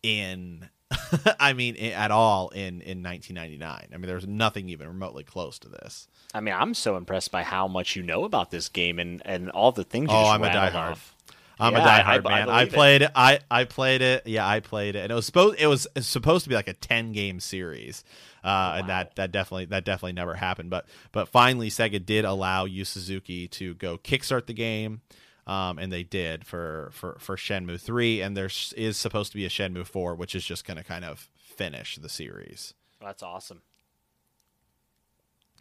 in. 0.03 0.71
I 1.41 1.53
mean, 1.53 1.77
at 1.77 2.11
all 2.11 2.49
in 2.51 2.81
in 2.81 3.03
1999. 3.03 3.89
I 3.93 3.97
mean, 3.97 4.07
there's 4.07 4.27
nothing 4.27 4.69
even 4.69 4.89
remotely 4.89 5.25
close 5.25 5.59
to 5.61 5.69
this. 5.69 6.09
I 6.35 6.41
mean, 6.41 6.55
I'm 6.55 6.75
so 6.75 6.97
impressed 6.97 7.31
by 7.31 7.43
how 7.43 7.69
much 7.69 7.97
you 7.97 8.03
know 8.03 8.25
about 8.25 8.51
this 8.51 8.69
game 8.69 8.99
and 8.99 9.23
and 9.25 9.51
all 9.51 9.73
the 9.73 9.85
things. 9.85 10.11
You 10.11 10.17
oh, 10.17 10.27
I'm 10.27 10.43
a 10.43 10.49
diehard. 10.49 10.93
Off. 10.93 11.15
I'm 11.61 11.73
yeah, 11.73 11.79
a 11.79 12.03
diehard 12.03 12.27
I, 12.27 12.39
man. 12.39 12.49
I, 12.49 12.61
I 12.61 12.65
played 12.67 13.03
it. 13.03 13.11
I 13.15 13.41
I 13.51 13.65
played 13.65 14.01
it. 14.01 14.27
Yeah, 14.27 14.47
I 14.47 14.61
played 14.61 14.97
it, 14.97 15.01
and 15.01 15.13
it 15.13 15.15
was 15.15 15.27
supposed 15.27 15.61
it 15.61 15.67
was 15.67 15.87
supposed 16.01 16.45
to 16.45 16.49
be 16.49 16.55
like 16.55 16.69
a 16.69 16.75
ten 16.75 17.13
game 17.13 17.41
series, 17.41 18.05
uh, 18.43 18.47
wow. 18.47 18.77
and 18.79 18.89
that 18.89 19.17
that 19.17 19.33
definitely 19.33 19.67
that 19.67 19.85
definitely 19.85 20.13
never 20.13 20.35
happened. 20.35 20.71
But 20.71 20.87
but 21.13 21.29
finally, 21.29 21.69
Sega 21.69 22.05
did 22.05 22.25
allow 22.25 22.65
Yu 22.65 22.85
Suzuki 22.85 23.49
to 23.49 23.75
go 23.75 23.99
kickstart 23.99 24.47
the 24.47 24.55
game. 24.55 25.03
Um, 25.49 25.79
and 25.79 25.91
they 25.91 26.03
did 26.03 26.47
for, 26.47 26.91
for, 26.93 27.17
for 27.19 27.37
Shenmue 27.37 27.81
3, 27.81 28.21
and 28.21 28.37
there 28.37 28.51
is 28.77 28.97
supposed 28.99 29.33
to 29.33 29.39
be 29.39 29.47
a 29.47 29.49
Shenmue 29.49 29.87
4, 29.87 30.15
which 30.15 30.35
is 30.35 30.45
just 30.45 30.67
going 30.67 30.77
to 30.77 30.85
kind 30.85 31.07
of 31.07 31.27
finish 31.35 31.97
the 31.97 32.11
series. 32.11 32.75
That's 33.01 33.23
awesome. 33.23 33.63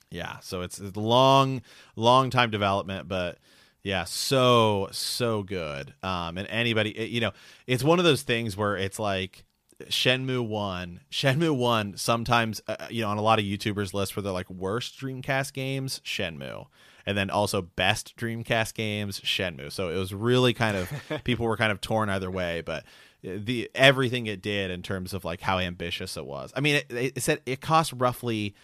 Yeah, 0.10 0.40
so 0.40 0.62
it's 0.62 0.80
a 0.80 0.92
long, 1.00 1.62
long 1.96 2.30
time 2.30 2.50
development, 2.50 3.08
but 3.08 3.38
yeah, 3.84 4.04
so 4.04 4.90
so 4.92 5.44
good. 5.44 5.94
Um, 6.04 6.38
and 6.38 6.48
anybody, 6.50 6.92
it, 6.92 7.10
you 7.10 7.22
know, 7.22 7.32
it's 7.66 7.84
one 7.84 8.00
of 8.00 8.06
those 8.06 8.24
things 8.24 8.56
where 8.56 8.76
it's 8.76 9.00
like 9.00 9.46
Shenmue 9.86 10.48
One, 10.48 11.02
Shenmue 11.12 11.56
One. 11.56 11.98
Sometimes, 11.98 12.62
uh, 12.68 12.76
uh, 12.80 12.88
you 12.90 13.02
know, 13.04 13.10
on 13.10 13.18
a 13.18 13.22
lot 13.22 13.40
of 13.40 13.46
YouTubers' 13.46 13.94
lists 13.94 14.12
for 14.12 14.22
the 14.22 14.32
like 14.32 14.50
worst 14.50 15.00
Dreamcast 15.00 15.54
games, 15.54 16.02
Shenmue, 16.04 16.68
and 17.06 17.18
then 17.18 17.30
also 17.30 17.62
best 17.62 18.16
Dreamcast 18.18 18.74
games, 18.74 19.20
Shenmue. 19.22 19.72
So 19.72 19.90
it 19.90 19.98
was 19.98 20.14
really 20.14 20.54
kind 20.54 20.78
of 20.78 20.92
people 21.24 21.46
were 21.46 21.58
kind 21.58 21.72
of 21.72 21.82
torn 21.82 22.10
either 22.10 22.32
way, 22.32 22.62
but 22.62 22.86
the 23.22 23.70
everything 23.76 24.28
it 24.28 24.42
did 24.42 24.72
in 24.72 24.82
terms 24.82 25.14
of 25.14 25.26
like 25.26 25.42
how 25.42 25.60
ambitious 25.60 26.18
it 26.18 26.26
was. 26.26 26.52
I 26.56 26.62
mean, 26.62 26.76
it, 26.76 26.86
it 26.92 27.24
said 27.24 27.42
it 27.46 27.62
cost 27.62 27.94
roughly 27.94 28.56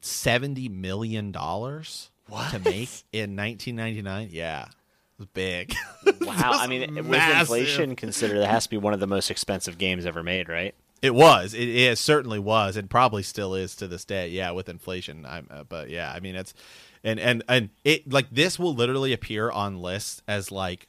seventy 0.00 0.68
million 0.68 1.32
dollars 1.32 2.10
to 2.50 2.58
make 2.58 3.04
in 3.12 3.36
1999. 3.36 4.28
Yeah, 4.30 4.66
it 5.16 5.20
was 5.20 5.28
big. 5.32 5.74
wow, 6.22 6.50
I 6.54 6.66
mean, 6.66 6.92
massive. 6.94 7.08
with 7.08 7.40
inflation 7.40 7.96
considered, 7.96 8.38
that 8.38 8.50
has 8.50 8.64
to 8.64 8.70
be 8.70 8.76
one 8.76 8.94
of 8.94 9.00
the 9.00 9.06
most 9.06 9.30
expensive 9.30 9.78
games 9.78 10.06
ever 10.06 10.22
made, 10.22 10.48
right? 10.48 10.74
It 11.02 11.14
was. 11.14 11.54
It, 11.54 11.68
it 11.68 11.98
certainly 11.98 12.38
was, 12.38 12.76
and 12.76 12.88
probably 12.88 13.22
still 13.22 13.54
is 13.54 13.76
to 13.76 13.86
this 13.86 14.04
day. 14.04 14.28
Yeah, 14.28 14.52
with 14.52 14.68
inflation. 14.68 15.26
I'm, 15.26 15.46
uh, 15.50 15.64
but 15.64 15.90
yeah, 15.90 16.12
I 16.12 16.20
mean, 16.20 16.34
it's 16.34 16.54
and 17.04 17.20
and 17.20 17.44
and 17.48 17.70
it 17.84 18.10
like 18.10 18.30
this 18.30 18.58
will 18.58 18.74
literally 18.74 19.12
appear 19.12 19.50
on 19.50 19.80
lists 19.80 20.22
as 20.26 20.50
like 20.50 20.88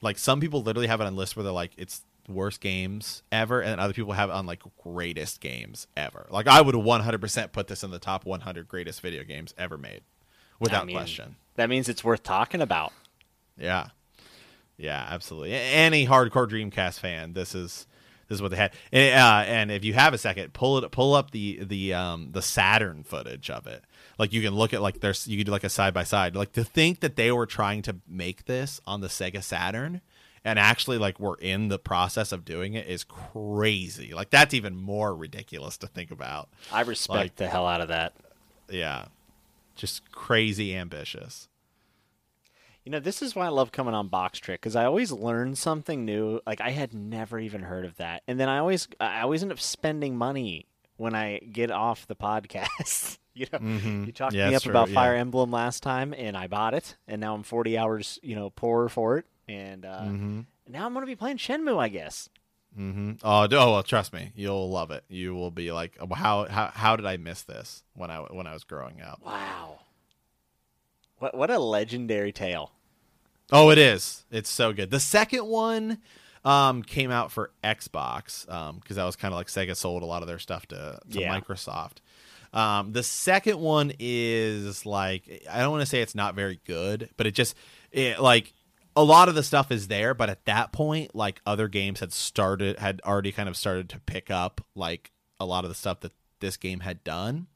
like 0.00 0.18
some 0.18 0.40
people 0.40 0.62
literally 0.62 0.86
have 0.86 1.00
it 1.00 1.06
on 1.06 1.16
lists 1.16 1.36
where 1.36 1.42
they're 1.42 1.52
like 1.52 1.72
it's 1.76 2.02
worst 2.28 2.60
games 2.60 3.22
ever, 3.32 3.60
and 3.60 3.80
other 3.80 3.92
people 3.92 4.12
have 4.12 4.30
it 4.30 4.34
on 4.34 4.46
like 4.46 4.62
greatest 4.82 5.40
games 5.40 5.86
ever. 5.96 6.26
Like 6.30 6.46
I 6.46 6.60
would 6.60 6.74
100% 6.74 7.52
put 7.52 7.66
this 7.66 7.82
in 7.82 7.90
the 7.90 7.98
top 7.98 8.24
100 8.24 8.68
greatest 8.68 9.00
video 9.00 9.24
games 9.24 9.52
ever 9.58 9.76
made 9.76 10.02
without 10.58 10.86
mean, 10.86 10.96
question. 10.96 11.36
That 11.56 11.68
means 11.68 11.88
it's 11.88 12.04
worth 12.04 12.22
talking 12.22 12.60
about. 12.60 12.92
Yeah, 13.60 13.88
yeah, 14.76 15.06
absolutely. 15.10 15.52
Any 15.52 16.06
hardcore 16.06 16.48
Dreamcast 16.48 17.00
fan, 17.00 17.32
this 17.32 17.54
is 17.54 17.86
this 18.28 18.36
is 18.36 18.42
what 18.42 18.52
they 18.52 18.56
had. 18.56 18.72
And, 18.92 19.18
uh, 19.20 19.42
and 19.46 19.70
if 19.70 19.84
you 19.84 19.92
have 19.94 20.14
a 20.14 20.18
second, 20.18 20.52
pull 20.52 20.78
it, 20.78 20.90
pull 20.90 21.14
up 21.14 21.32
the 21.32 21.64
the 21.64 21.94
um 21.94 22.30
the 22.32 22.42
Saturn 22.42 23.04
footage 23.04 23.50
of 23.50 23.66
it. 23.66 23.84
Like 24.18 24.32
you 24.32 24.42
can 24.42 24.54
look 24.54 24.72
at 24.72 24.82
like 24.82 25.00
there's 25.00 25.26
you 25.28 25.36
can 25.36 25.46
do 25.46 25.52
like 25.52 25.64
a 25.64 25.68
side 25.68 25.92
by 25.92 26.04
side. 26.04 26.34
Like 26.34 26.52
to 26.52 26.64
think 26.64 27.00
that 27.00 27.16
they 27.16 27.30
were 27.30 27.46
trying 27.46 27.82
to 27.82 27.96
make 28.08 28.46
this 28.46 28.80
on 28.86 29.00
the 29.00 29.08
Sega 29.08 29.42
Saturn 29.42 30.00
and 30.44 30.58
actually 30.58 30.96
like 30.96 31.20
we're 31.20 31.36
in 31.36 31.68
the 31.68 31.78
process 31.78 32.32
of 32.32 32.44
doing 32.44 32.74
it 32.74 32.86
is 32.86 33.04
crazy. 33.04 34.14
Like 34.14 34.30
that's 34.30 34.54
even 34.54 34.76
more 34.76 35.14
ridiculous 35.14 35.76
to 35.78 35.86
think 35.86 36.10
about. 36.10 36.48
I 36.72 36.82
respect 36.82 37.16
like, 37.16 37.36
the 37.36 37.48
hell 37.48 37.66
out 37.66 37.80
of 37.80 37.88
that. 37.88 38.14
Yeah 38.70 39.06
just 39.80 40.12
crazy 40.12 40.76
ambitious. 40.76 41.48
You 42.84 42.92
know, 42.92 43.00
this 43.00 43.22
is 43.22 43.34
why 43.34 43.46
I 43.46 43.50
love 43.50 43.72
coming 43.72 43.94
on 43.94 44.08
Box 44.08 44.38
Trick 44.38 44.60
because 44.60 44.76
I 44.76 44.84
always 44.84 45.12
learn 45.12 45.54
something 45.54 46.04
new. 46.04 46.40
Like 46.46 46.60
I 46.60 46.70
had 46.70 46.94
never 46.94 47.38
even 47.38 47.62
heard 47.62 47.84
of 47.84 47.96
that, 47.96 48.22
and 48.26 48.40
then 48.40 48.48
I 48.48 48.58
always 48.58 48.88
I 48.98 49.20
always 49.20 49.42
end 49.42 49.52
up 49.52 49.60
spending 49.60 50.16
money 50.16 50.66
when 50.96 51.14
I 51.14 51.38
get 51.38 51.70
off 51.70 52.06
the 52.06 52.16
podcast. 52.16 53.18
you 53.34 53.46
know, 53.52 53.58
mm-hmm. 53.58 54.04
you 54.04 54.12
talked 54.12 54.34
yeah, 54.34 54.50
me 54.50 54.54
up 54.54 54.62
true. 54.62 54.70
about 54.70 54.88
yeah. 54.88 54.94
Fire 54.94 55.14
Emblem 55.14 55.50
last 55.50 55.82
time, 55.82 56.14
and 56.16 56.36
I 56.36 56.46
bought 56.46 56.74
it, 56.74 56.96
and 57.08 57.20
now 57.20 57.34
I'm 57.34 57.42
40 57.42 57.78
hours, 57.78 58.18
you 58.22 58.34
know, 58.34 58.50
poorer 58.50 58.88
for 58.88 59.18
it, 59.18 59.24
and 59.48 59.84
uh, 59.84 60.02
mm-hmm. 60.02 60.40
now 60.68 60.86
I'm 60.86 60.92
going 60.92 61.02
to 61.02 61.10
be 61.10 61.16
playing 61.16 61.38
Shenmue, 61.38 61.78
I 61.78 61.88
guess. 61.88 62.28
Mm-hmm. 62.78 63.12
Oh, 63.24 63.48
oh, 63.50 63.72
well, 63.72 63.82
trust 63.82 64.12
me, 64.12 64.32
you'll 64.36 64.70
love 64.70 64.90
it. 64.90 65.04
You 65.08 65.34
will 65.34 65.50
be 65.50 65.72
like, 65.72 65.98
how 66.14 66.46
how 66.48 66.70
how 66.72 66.96
did 66.96 67.06
I 67.06 67.16
miss 67.16 67.42
this 67.42 67.82
when 67.94 68.10
I 68.10 68.18
when 68.18 68.46
I 68.46 68.52
was 68.52 68.64
growing 68.64 69.00
up? 69.00 69.20
Wow, 69.24 69.80
what 71.20 71.36
what 71.36 71.50
a 71.50 71.58
legendary 71.58 72.32
tale. 72.32 72.72
Oh, 73.52 73.70
it 73.70 73.78
is. 73.78 74.24
It's 74.30 74.50
so 74.50 74.72
good. 74.72 74.90
The 74.90 75.00
second 75.00 75.46
one 75.46 75.98
um, 76.44 76.82
came 76.82 77.10
out 77.10 77.32
for 77.32 77.52
Xbox 77.62 78.46
because 78.46 78.70
um, 78.70 78.80
that 78.88 79.04
was 79.04 79.16
kind 79.16 79.32
of 79.32 79.38
like 79.38 79.48
Sega 79.48 79.76
sold 79.76 80.02
a 80.02 80.06
lot 80.06 80.22
of 80.22 80.28
their 80.28 80.38
stuff 80.38 80.66
to, 80.66 81.00
to 81.10 81.20
yeah. 81.20 81.38
Microsoft. 81.38 81.98
Um, 82.52 82.92
the 82.92 83.02
second 83.02 83.60
one 83.60 83.92
is 83.98 84.84
like 84.84 85.44
I 85.50 85.60
don't 85.60 85.70
want 85.70 85.82
to 85.82 85.86
say 85.86 86.00
it's 86.00 86.14
not 86.14 86.34
very 86.34 86.60
good, 86.66 87.10
but 87.16 87.26
it 87.26 87.32
just 87.32 87.54
it 87.92 88.20
like 88.20 88.52
a 88.96 89.04
lot 89.04 89.28
of 89.28 89.34
the 89.34 89.42
stuff 89.42 89.70
is 89.70 89.88
there, 89.88 90.14
but 90.14 90.30
at 90.30 90.44
that 90.46 90.72
point, 90.72 91.14
like 91.14 91.40
other 91.46 91.68
games 91.68 92.00
had 92.00 92.12
started, 92.12 92.78
had 92.78 93.00
already 93.04 93.30
kind 93.30 93.48
of 93.48 93.56
started 93.56 93.88
to 93.90 94.00
pick 94.00 94.30
up 94.30 94.60
like 94.74 95.12
a 95.38 95.44
lot 95.44 95.64
of 95.64 95.70
the 95.70 95.74
stuff 95.76 96.00
that 96.00 96.12
this 96.40 96.56
game 96.56 96.80
had 96.80 97.04
done, 97.04 97.46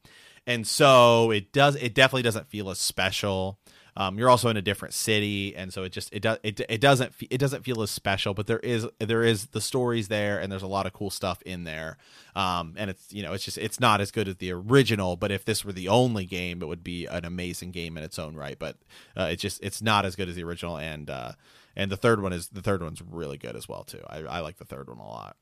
and 0.47 0.65
so 0.67 1.31
it 1.31 1.51
does. 1.51 1.75
It 1.75 1.93
definitely 1.93 2.23
doesn't 2.23 2.47
feel 2.47 2.69
as 2.69 2.79
special. 2.79 3.59
Um, 3.97 4.17
you're 4.19 4.29
also 4.29 4.49
in 4.49 4.57
a 4.57 4.61
different 4.61 4.93
city, 4.93 5.55
and 5.55 5.71
so 5.71 5.83
it 5.83 5.93
just 5.93 6.13
it 6.13 6.21
does 6.21 6.37
it, 6.43 6.59
it 6.67 6.81
doesn't 6.81 7.13
it 7.29 7.37
doesn't 7.37 7.63
feel 7.63 7.81
as 7.81 7.89
special. 7.89 8.33
But 8.33 8.45
there 8.45 8.59
is 8.59 8.85
there 8.99 9.23
is 9.23 9.47
the 9.47 9.61
stories 9.61 10.09
there, 10.09 10.39
and 10.39 10.51
there's 10.51 10.63
a 10.63 10.67
lot 10.67 10.85
of 10.85 10.91
cool 10.91 11.09
stuff 11.09 11.41
in 11.43 11.63
there. 11.63 11.97
Um, 12.35 12.73
and 12.75 12.89
it's 12.89 13.13
you 13.13 13.23
know 13.23 13.31
it's 13.31 13.45
just 13.45 13.57
it's 13.57 13.79
not 13.79 14.01
as 14.01 14.11
good 14.11 14.27
as 14.27 14.35
the 14.35 14.51
original. 14.51 15.15
But 15.15 15.31
if 15.31 15.45
this 15.45 15.63
were 15.63 15.71
the 15.71 15.87
only 15.87 16.25
game, 16.25 16.61
it 16.61 16.65
would 16.65 16.83
be 16.83 17.05
an 17.05 17.23
amazing 17.23 17.71
game 17.71 17.95
in 17.97 18.03
its 18.03 18.19
own 18.19 18.35
right. 18.35 18.59
But 18.59 18.75
uh, 19.15 19.29
it's 19.31 19.41
just 19.41 19.63
it's 19.63 19.81
not 19.81 20.05
as 20.05 20.17
good 20.17 20.27
as 20.27 20.35
the 20.35 20.43
original, 20.43 20.77
and 20.77 21.09
uh, 21.09 21.31
and 21.73 21.89
the 21.89 21.97
third 21.97 22.21
one 22.21 22.33
is 22.33 22.49
the 22.49 22.61
third 22.61 22.83
one's 22.83 23.01
really 23.01 23.37
good 23.37 23.55
as 23.55 23.69
well 23.69 23.85
too. 23.85 24.01
I, 24.09 24.17
I 24.19 24.39
like 24.41 24.57
the 24.57 24.65
third 24.65 24.89
one 24.89 24.99
a 24.99 25.07
lot. 25.07 25.37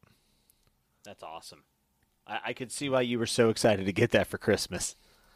That's 1.03 1.23
awesome. 1.23 1.63
I, 2.27 2.39
I 2.47 2.53
could 2.53 2.71
see 2.71 2.89
why 2.89 3.01
you 3.01 3.19
were 3.19 3.25
so 3.25 3.49
excited 3.49 3.85
to 3.85 3.93
get 3.93 4.11
that 4.11 4.27
for 4.27 4.37
Christmas. 4.37 4.95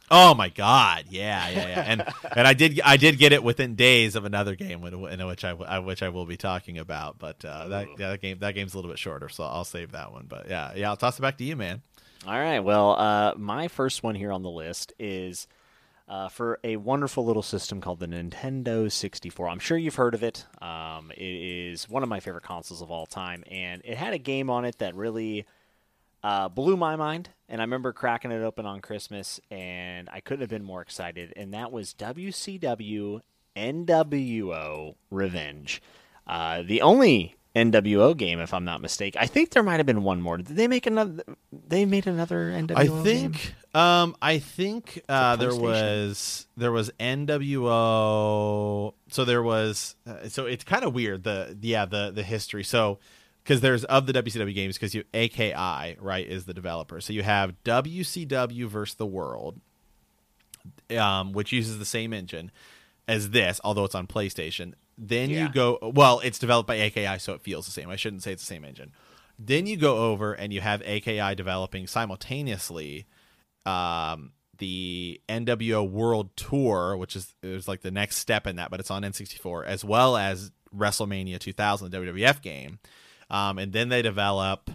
Oh 0.10 0.34
my 0.34 0.48
god, 0.48 1.06
yeah, 1.10 1.50
yeah, 1.50 1.68
yeah, 1.68 1.84
and 1.86 2.06
and 2.36 2.48
I 2.48 2.54
did 2.54 2.80
I 2.84 2.96
did 2.96 3.18
get 3.18 3.34
it 3.34 3.44
within 3.44 3.76
days 3.76 4.16
of 4.16 4.24
another 4.24 4.56
game 4.56 4.84
in 4.86 5.28
which 5.28 5.44
I 5.44 5.80
which 5.80 6.02
I 6.02 6.10
will 6.10 6.26
be 6.26 6.38
talking 6.38 6.78
about, 6.78 7.20
but 7.20 7.44
uh, 7.44 7.68
that 7.68 7.88
yeah, 8.00 8.10
that 8.12 8.22
game 8.22 8.40
that 8.40 8.54
game's 8.56 8.74
a 8.74 8.78
little 8.78 8.90
bit 8.92 9.00
shorter, 9.00 9.28
so 9.28 9.44
I'll 9.44 9.66
save 9.66 9.92
that 9.92 10.14
one. 10.14 10.26
But 10.30 10.50
yeah, 10.50 10.72
yeah, 10.76 10.90
I'll 10.90 10.98
toss 10.98 11.20
it 11.20 11.22
back 11.22 11.38
to 11.40 11.44
you, 11.44 11.58
man. 11.58 11.82
All 12.26 12.40
right. 12.40 12.60
Well, 12.60 12.98
uh, 12.98 13.34
my 13.38 13.68
first 13.68 14.02
one 14.02 14.16
here 14.16 14.32
on 14.32 14.44
the 14.44 14.50
list 14.50 14.94
is 14.98 15.48
uh, 16.08 16.30
for 16.30 16.60
a 16.64 16.78
wonderful 16.78 17.26
little 17.26 17.44
system 17.44 17.82
called 17.82 18.00
the 18.00 18.08
Nintendo 18.08 18.92
64. 18.92 19.50
I'm 19.50 19.60
sure 19.60 19.78
you've 19.78 19.96
heard 19.96 20.14
of 20.14 20.24
it. 20.24 20.46
Um, 20.62 21.12
it 21.12 21.22
is 21.22 21.88
one 21.90 22.04
of 22.04 22.10
my 22.10 22.20
favorite 22.20 22.44
consoles 22.44 22.82
of 22.82 22.90
all 22.92 23.06
time, 23.06 23.44
and 23.52 23.82
it 23.84 23.98
had 23.98 24.14
a 24.14 24.18
game 24.18 24.50
on 24.50 24.66
it 24.66 24.78
that 24.80 24.96
really 24.96 25.46
uh, 26.28 26.50
blew 26.50 26.76
my 26.76 26.98
mind. 26.98 27.30
And 27.48 27.62
I 27.62 27.64
remember 27.64 27.94
cracking 27.94 28.32
it 28.32 28.44
open 28.44 28.66
on 28.66 28.82
Christmas, 28.82 29.40
and 29.50 30.10
I 30.12 30.20
couldn't 30.20 30.42
have 30.42 30.50
been 30.50 30.66
more 30.66 30.82
excited. 30.82 31.32
And 31.38 31.54
that 31.54 31.72
was 31.72 31.94
WCW 31.94 33.22
NWO 33.56 34.96
Revenge. 35.10 35.82
Uh, 36.28 36.64
the 36.64 36.82
only 36.82 37.38
NWO 37.56 38.16
game, 38.18 38.42
if 38.42 38.54
I'm 38.54 38.66
not 38.66 38.82
mistaken. 38.82 39.22
I 39.22 39.28
think 39.28 39.52
there 39.52 39.64
might 39.64 39.78
have 39.78 39.86
been 39.86 40.04
one 40.04 40.22
more. 40.22 40.36
Did 40.36 40.58
they 40.58 40.68
make 40.68 40.86
another? 40.86 41.24
They 41.70 41.86
made 41.86 42.06
another 42.06 42.52
NWO. 42.52 42.76
I 42.76 42.88
think. 43.04 43.56
Game? 43.74 43.82
Um, 43.82 44.16
I 44.22 44.40
think 44.40 45.02
uh, 45.08 45.38
there 45.38 45.56
was 45.56 46.48
there 46.58 46.74
was 46.74 46.92
NWO. 47.00 48.94
So 49.10 49.24
there 49.24 49.42
was. 49.42 49.96
Uh, 50.06 50.28
so 50.28 50.46
it's 50.46 50.66
kind 50.66 50.84
of 50.84 50.94
weird. 50.94 51.24
The 51.24 51.58
yeah 51.62 51.86
the 51.86 52.12
the 52.12 52.24
history. 52.24 52.66
So 52.66 53.00
because 53.48 53.62
there's 53.62 53.86
of 53.86 54.06
the 54.06 54.12
WCW 54.14 54.54
games 54.54 54.76
because 54.76 54.94
you 54.94 55.06
AKI 55.14 55.96
right 56.02 56.28
is 56.28 56.44
the 56.44 56.54
developer. 56.54 57.00
So 57.00 57.14
you 57.14 57.24
have 57.24 57.54
WCW 57.64 58.66
versus 58.68 58.96
the 58.96 59.06
World, 59.06 59.62
um, 60.98 61.32
which 61.32 61.54
uses 61.54 61.80
the 61.80 61.86
same 61.86 62.12
engine 62.12 62.52
as 63.08 63.30
this, 63.30 63.62
although 63.64 63.86
it's 63.86 63.96
on 63.96 64.06
PlayStation. 64.06 64.74
Then 64.98 65.30
Yeah. 65.30 65.44
you 65.48 65.54
go. 65.54 65.80
Well, 65.82 66.20
it's 66.26 66.40
developed 66.40 66.68
by 66.68 66.76
AKI, 66.76 67.20
so 67.20 67.34
it 67.34 67.42
feels 67.42 67.66
the 67.66 67.72
same. 67.72 67.90
I 67.90 67.96
shouldn't 67.96 68.22
say 68.22 68.34
it's 68.34 68.44
the 68.44 68.48
same 68.54 68.66
engine. 68.66 68.92
Then 69.40 69.66
you 69.66 69.78
go 69.78 69.98
over 70.12 70.34
and 70.34 70.52
you 70.52 70.60
have 70.60 70.82
AKI 70.82 71.34
developing 71.36 71.88
simultaneously 71.88 73.06
um, 73.66 74.34
the 74.58 75.22
NWO 75.30 75.90
World 75.90 76.36
Tour, 76.36 76.98
which 76.98 77.16
is 77.16 77.34
is 77.42 77.66
like 77.68 77.80
the 77.82 77.92
next 77.92 78.18
step 78.18 78.46
in 78.46 78.58
that, 78.58 78.72
but 78.72 78.82
it's 78.82 78.92
on 78.92 79.04
N64, 79.04 79.66
as 79.66 79.86
well 79.86 80.18
as 80.18 80.52
WrestleMania 80.76 81.40
2000, 81.40 81.90
the 81.92 81.98
WWF 81.98 82.42
game. 82.42 82.80
Um, 83.30 83.58
and 83.58 83.74
then 83.74 83.90
they 83.90 84.02
develop 84.02 84.72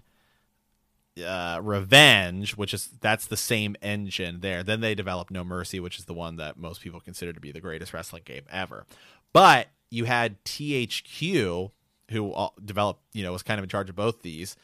uh, 1.24 1.60
Revenge, 1.62 2.56
which 2.56 2.72
is 2.74 2.88
that's 3.00 3.26
the 3.26 3.36
same 3.36 3.76
engine 3.82 4.40
there. 4.40 4.62
Then 4.62 4.80
they 4.80 4.94
develop 4.94 5.30
No 5.30 5.44
Mercy, 5.44 5.80
which 5.80 5.98
is 5.98 6.04
the 6.06 6.14
one 6.14 6.36
that 6.36 6.58
most 6.58 6.80
people 6.80 7.00
consider 7.00 7.32
to 7.32 7.40
be 7.40 7.52
the 7.52 7.60
greatest 7.60 7.92
wrestling 7.92 8.22
game 8.24 8.44
ever. 8.50 8.86
But 9.32 9.68
you 9.90 10.04
had 10.04 10.42
THQ, 10.44 11.70
who 12.10 12.48
developed, 12.64 13.02
you 13.12 13.22
know, 13.22 13.32
was 13.32 13.42
kind 13.42 13.58
of 13.58 13.64
in 13.64 13.68
charge 13.70 13.90
of 13.90 13.96
both 13.96 14.22
these. 14.22 14.56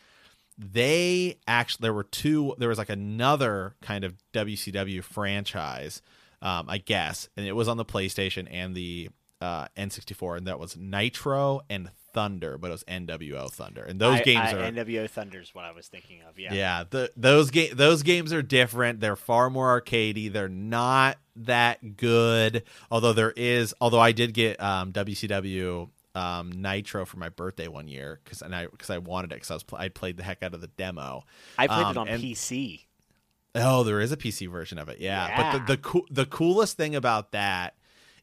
They 0.57 1.39
actually 1.47 1.83
there 1.83 1.93
were 1.93 2.05
two. 2.05 2.55
There 2.59 2.69
was 2.69 2.79
like 2.79 2.89
another 2.89 3.75
kind 3.81 4.05
of 4.05 4.15
WCW 4.33 5.05
franchise, 5.05 6.03
um, 6.43 6.67
I 6.69 6.79
guess, 6.79 7.29
and 7.37 7.47
it 7.47 7.53
was 7.53 7.69
on 7.69 7.77
the 7.77 7.85
PlayStation 7.85 8.49
and 8.51 8.75
the 8.75 9.11
uh, 9.41 9.67
N64, 9.77 10.39
and 10.39 10.47
that 10.47 10.59
was 10.59 10.77
Nitro 10.77 11.61
and 11.71 11.91
Thunder, 12.13 12.59
but 12.59 12.69
it 12.69 12.71
was 12.73 12.85
NWO 12.85 13.51
Thunder, 13.51 13.83
and 13.85 14.01
those 14.01 14.21
I- 14.21 14.23
games 14.23 14.41
I- 14.49 14.53
are 14.55 14.73
NWO 14.73 15.09
Thunder 15.09 15.41
is 15.41 15.55
what 15.55 15.65
I 15.65 15.73
was 15.73 15.87
thinking 15.89 16.23
of. 16.29 16.39
Yeah. 16.39 16.53
yeah, 16.55 16.85
the, 16.89 17.13
those 17.17 17.51
game 17.51 17.75
those 17.77 18.03
games 18.03 18.33
are 18.33 18.43
different. 18.43 19.01
They're 19.01 19.15
far 19.17 19.51
more 19.51 19.81
arcadey. 19.81 20.33
They're 20.33 20.49
not 20.49 21.19
that 21.37 21.97
good. 21.97 22.65
Although 22.91 23.13
there 23.13 23.33
is, 23.37 23.75
although 23.81 24.01
I 24.01 24.13
did 24.13 24.35
get 24.35 24.61
um, 24.61 24.93
WCW 24.93 25.89
um, 26.15 26.51
Nitro 26.51 27.05
for 27.05 27.19
my 27.19 27.29
birthday 27.29 27.69
one 27.69 27.87
year 27.87 28.19
because 28.25 28.43
and 28.43 28.55
I 28.55 28.67
because 28.67 28.91
I 28.91 28.99
wanted 28.99 29.31
it 29.33 29.37
because 29.37 29.51
I 29.51 29.55
was 29.55 29.63
pl- 29.63 29.79
I 29.79 29.89
played 29.89 30.17
the 30.17 30.23
heck 30.25 30.43
out 30.43 30.55
of 30.55 30.61
the 30.61 30.67
demo. 30.69 31.23
I 31.57 31.67
played 31.69 31.85
Um, 31.85 31.91
it 31.93 31.97
on 31.99 32.09
and- 32.09 32.23
PC. 32.23 32.87
Oh, 33.55 33.83
there 33.83 34.01
is 34.01 34.13
a 34.13 34.17
PC 34.17 34.51
version 34.51 34.79
of 34.79 34.89
it. 34.89 34.99
Yeah, 35.01 35.53
but 35.53 35.59
the 35.67 35.73
the, 35.75 35.77
coo- 35.79 36.07
the 36.11 36.27
coolest 36.27 36.77
thing 36.77 36.95
about 36.95 37.33
that 37.33 37.75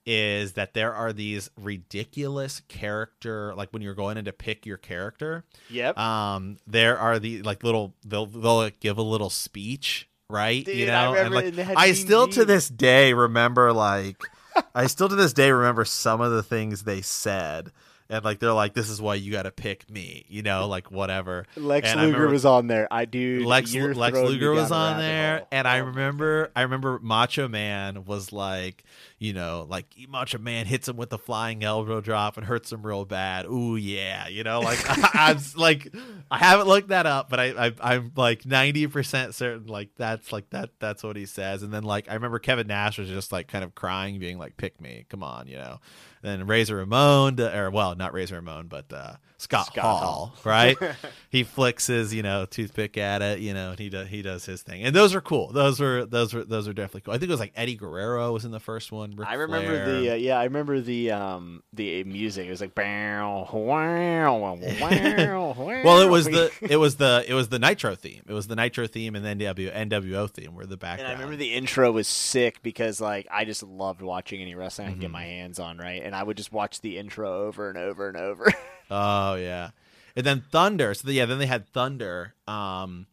is 0.06 0.54
that 0.54 0.74
there 0.74 0.94
are 0.94 1.12
these 1.12 1.50
ridiculous 1.62 2.62
character 2.68 3.54
like 3.56 3.70
when 3.72 3.82
you're 3.82 3.96
going 3.96 4.18
in 4.18 4.26
to 4.26 4.34
pick 4.34 4.66
your 4.66 4.78
character 4.78 5.44
Yep. 5.70 5.98
um 5.98 6.58
there 6.68 6.98
are 7.00 7.20
the 7.20 7.42
like 7.42 7.64
little 7.64 7.96
they'll 8.06 8.26
they'll 8.28 8.58
like, 8.58 8.80
give 8.80 8.98
a 8.98 9.02
little 9.04 9.30
speech 9.30 10.08
right? 10.30 10.68
You 10.68 10.74
Dude, 10.74 10.90
I 10.90 11.06
know? 11.06 11.14
Remember 11.14 11.40
and 11.40 11.58
like 11.58 11.78
i 11.78 11.92
still 11.94 12.28
to 12.30 12.46
this 12.46 12.68
day 12.70 13.14
remember 13.14 13.72
like 13.74 14.22
i 14.76 14.88
still 14.88 15.10
to 15.10 15.16
this 15.16 15.34
day 15.34 15.52
remember 15.52 15.86
some 15.86 16.22
of 16.22 16.32
the 16.32 16.44
things 16.44 16.84
they 16.84 17.02
said 17.02 17.72
and 18.10 18.24
like 18.26 18.40
they're 18.40 18.52
like 18.54 18.74
this 18.74 18.90
is 18.90 19.02
why 19.02 19.16
you 19.16 19.32
got 19.32 19.44
to 19.44 19.52
pick 19.52 19.90
me 19.90 20.26
you 20.28 20.42
know 20.42 20.68
like 20.68 20.92
whatever 20.92 21.46
Lex 21.56 21.88
and 21.90 22.02
Luger 22.02 22.28
was 22.28 22.46
on 22.46 22.68
there. 22.68 22.88
I 22.92 23.06
do. 23.06 23.46
Lex 23.46 23.74
Lex 23.74 24.18
Luger 24.18 24.52
was 24.52 24.72
on 24.72 24.98
there, 24.98 25.40
hole. 25.40 25.48
and 25.52 25.68
I 25.68 25.80
Oh, 25.80 25.86
remember 25.86 26.52
I 26.56 26.62
remember 26.64 27.00
Macho 27.02 27.48
Man 27.48 28.06
was 28.06 28.32
like, 28.32 28.84
you 29.20 29.34
know, 29.34 29.66
like 29.70 29.86
Macho 30.10 30.38
Man 30.38 30.66
hits 30.66 30.88
him 30.88 30.98
with 30.98 31.10
the 31.10 31.18
flying 31.18 31.64
elbow 31.64 32.02
drop 32.02 32.38
and 32.38 32.46
hurts 32.46 32.72
him 32.72 32.86
real 32.86 33.06
bad. 33.06 33.46
Ooh 33.46 33.76
yeah, 33.76 34.28
you 34.28 34.44
know, 34.44 34.62
like 34.62 34.80
I, 35.16 35.32
am 35.32 35.38
like 35.56 35.94
I 36.32 36.38
haven't 36.38 36.68
looked 36.68 36.90
that 36.90 37.06
up, 37.06 37.30
but 37.30 37.40
I, 37.40 37.68
I 37.68 37.74
I'm 37.82 38.12
like 38.16 38.46
ninety 38.46 38.88
percent 38.88 39.36
certain 39.36 39.68
like 39.68 39.90
that's 39.98 40.32
like 40.32 40.50
that 40.52 40.72
that's 40.80 41.04
what 41.04 41.16
he 41.16 41.26
says. 41.26 41.62
And 41.64 41.74
then 41.74 41.84
like 41.84 42.10
I 42.10 42.14
remember 42.14 42.40
Kevin 42.40 42.68
Nash 42.68 42.98
was 42.98 43.10
just 43.10 43.32
like 43.32 43.48
kind 43.48 43.64
of 43.64 43.76
crying, 43.76 44.20
being 44.20 44.38
like, 44.38 44.58
"Pick 44.58 44.80
me, 44.82 45.06
come 45.10 45.24
on," 45.24 45.48
you 45.48 45.58
know. 45.58 45.80
Then 46.26 46.48
Razor 46.48 46.78
Ramon, 46.78 47.40
or 47.40 47.70
well, 47.70 47.96
not 47.96 48.12
Razor 48.12 48.38
Ramon, 48.38 48.66
but 48.68 48.92
uh, 48.92 49.14
Scott, 49.46 49.68
Scott 49.68 49.84
Hall, 49.84 50.00
Hall. 50.02 50.34
right? 50.44 50.78
he 51.30 51.44
flicks 51.44 51.88
his, 51.88 52.14
you 52.14 52.24
know, 52.24 52.46
toothpick 52.46 52.98
at 52.98 53.22
it, 53.22 53.40
you 53.40 53.54
know, 53.54 53.70
and 53.72 53.80
he 53.80 53.90
does 53.90 54.08
he 54.08 54.22
does 54.22 54.46
his 54.46 54.62
thing. 54.62 54.84
And 54.84 54.96
those 54.96 55.14
are 55.16 55.22
cool. 55.22 55.52
Those 55.52 55.80
were 55.80 56.06
those 56.06 56.34
were 56.34 56.44
those 56.44 56.68
were 56.68 56.74
definitely 56.74 57.02
cool. 57.02 57.14
I 57.14 57.18
think 57.18 57.30
it 57.30 57.34
was 57.34 57.40
like 57.40 57.54
Eddie 57.56 57.76
Guerrero 57.76 58.32
was 58.34 58.44
in 58.46 58.52
the 58.52 58.60
first 58.60 58.92
one. 58.92 59.16
Ric 59.16 59.28
I 59.28 59.36
remember 59.36 59.84
Flair. 59.84 60.02
the 60.02 60.12
uh, 60.12 60.16
yeah. 60.16 60.40
I 60.40 60.44
remember 60.46 60.82
the 60.82 61.12
um 61.12 61.64
the 61.74 62.04
music. 62.04 62.48
It 62.48 62.50
was 62.52 62.62
like 62.62 62.76
wow 62.78 63.48
wow 63.54 64.56
wow. 64.82 65.56
well, 65.58 66.02
it 66.02 66.10
was 66.10 66.26
the 66.26 66.52
it 66.62 66.78
was 66.78 66.96
the 66.98 67.24
it 67.28 67.34
was 67.34 67.50
the 67.50 67.60
Nitro 67.60 67.96
theme. 67.96 68.24
It 68.28 68.34
was 68.34 68.48
the 68.48 68.56
Nitro 68.56 68.88
theme 68.88 69.16
and 69.16 69.24
then 69.24 69.38
the 69.38 69.46
NW, 69.46 69.74
NWO 69.90 70.30
theme 70.30 70.56
were 70.56 70.66
the 70.66 70.78
background. 70.78 71.12
And. 71.12 71.18
I 71.18 71.24
remember 71.24 71.36
the 71.38 71.54
intro 71.54 71.92
was 71.92 72.08
sick 72.08 72.62
because 72.64 73.00
like 73.00 73.28
I 73.32 73.46
just 73.46 73.64
loved 73.64 74.02
watching 74.02 74.42
any 74.42 74.56
wrestling 74.56 74.88
I 74.88 74.92
could 74.92 75.02
get 75.02 75.10
Mhm. 75.10 75.14
my 75.14 75.24
hands 75.24 75.60
on, 75.60 75.78
right? 75.78 76.02
And 76.04 76.16
I 76.16 76.24
would 76.24 76.38
just 76.38 76.52
watch 76.52 76.82
the 76.82 76.98
intro 76.98 77.46
over 77.46 77.70
and 77.70 77.78
over 77.78 78.08
and 78.08 78.18
over. 78.18 78.52
Oh 78.92 79.36
yeah, 79.36 79.70
and 80.16 80.26
then 80.26 80.44
Thunder. 80.52 80.94
So 80.94 81.10
yeah, 81.10 81.26
then 81.26 81.40
they 81.40 81.46
had 81.46 81.68
Thunder, 81.70 82.34
um, 82.48 83.08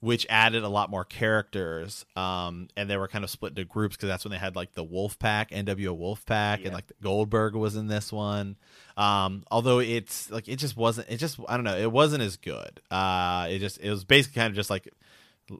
which 0.00 0.26
added 0.30 0.62
a 0.62 0.68
lot 0.68 0.90
more 0.90 1.04
characters, 1.04 2.04
um, 2.16 2.68
and 2.76 2.88
they 2.88 2.96
were 2.96 3.08
kind 3.08 3.24
of 3.24 3.30
split 3.30 3.50
into 3.52 3.64
groups 3.64 3.96
because 3.96 4.08
that's 4.08 4.24
when 4.24 4.30
they 4.32 4.38
had 4.38 4.54
like 4.56 4.74
the 4.74 4.84
Wolf 4.84 5.18
Pack, 5.18 5.50
NWO 5.50 5.96
Wolf 5.96 6.24
Pack, 6.26 6.60
Yeah. 6.60 6.66
and 6.66 6.74
like 6.74 6.84
Goldberg 7.02 7.54
was 7.54 7.76
in 7.76 7.88
this 7.88 8.12
one. 8.12 8.56
Um, 8.96 9.44
although 9.50 9.78
it's 9.80 10.30
like 10.30 10.48
it 10.48 10.56
just 10.56 10.76
wasn't. 10.76 11.08
It 11.10 11.16
just 11.16 11.38
I 11.48 11.56
don't 11.56 11.64
know. 11.64 11.76
It 11.76 11.90
wasn't 11.92 12.22
as 12.22 12.36
good. 12.36 12.80
Uh, 12.90 13.48
it 13.50 13.58
just 13.58 13.78
it 13.80 13.90
was 13.90 14.04
basically 14.04 14.40
kind 14.40 14.50
of 14.50 14.54
just 14.56 14.70
like 14.70 14.88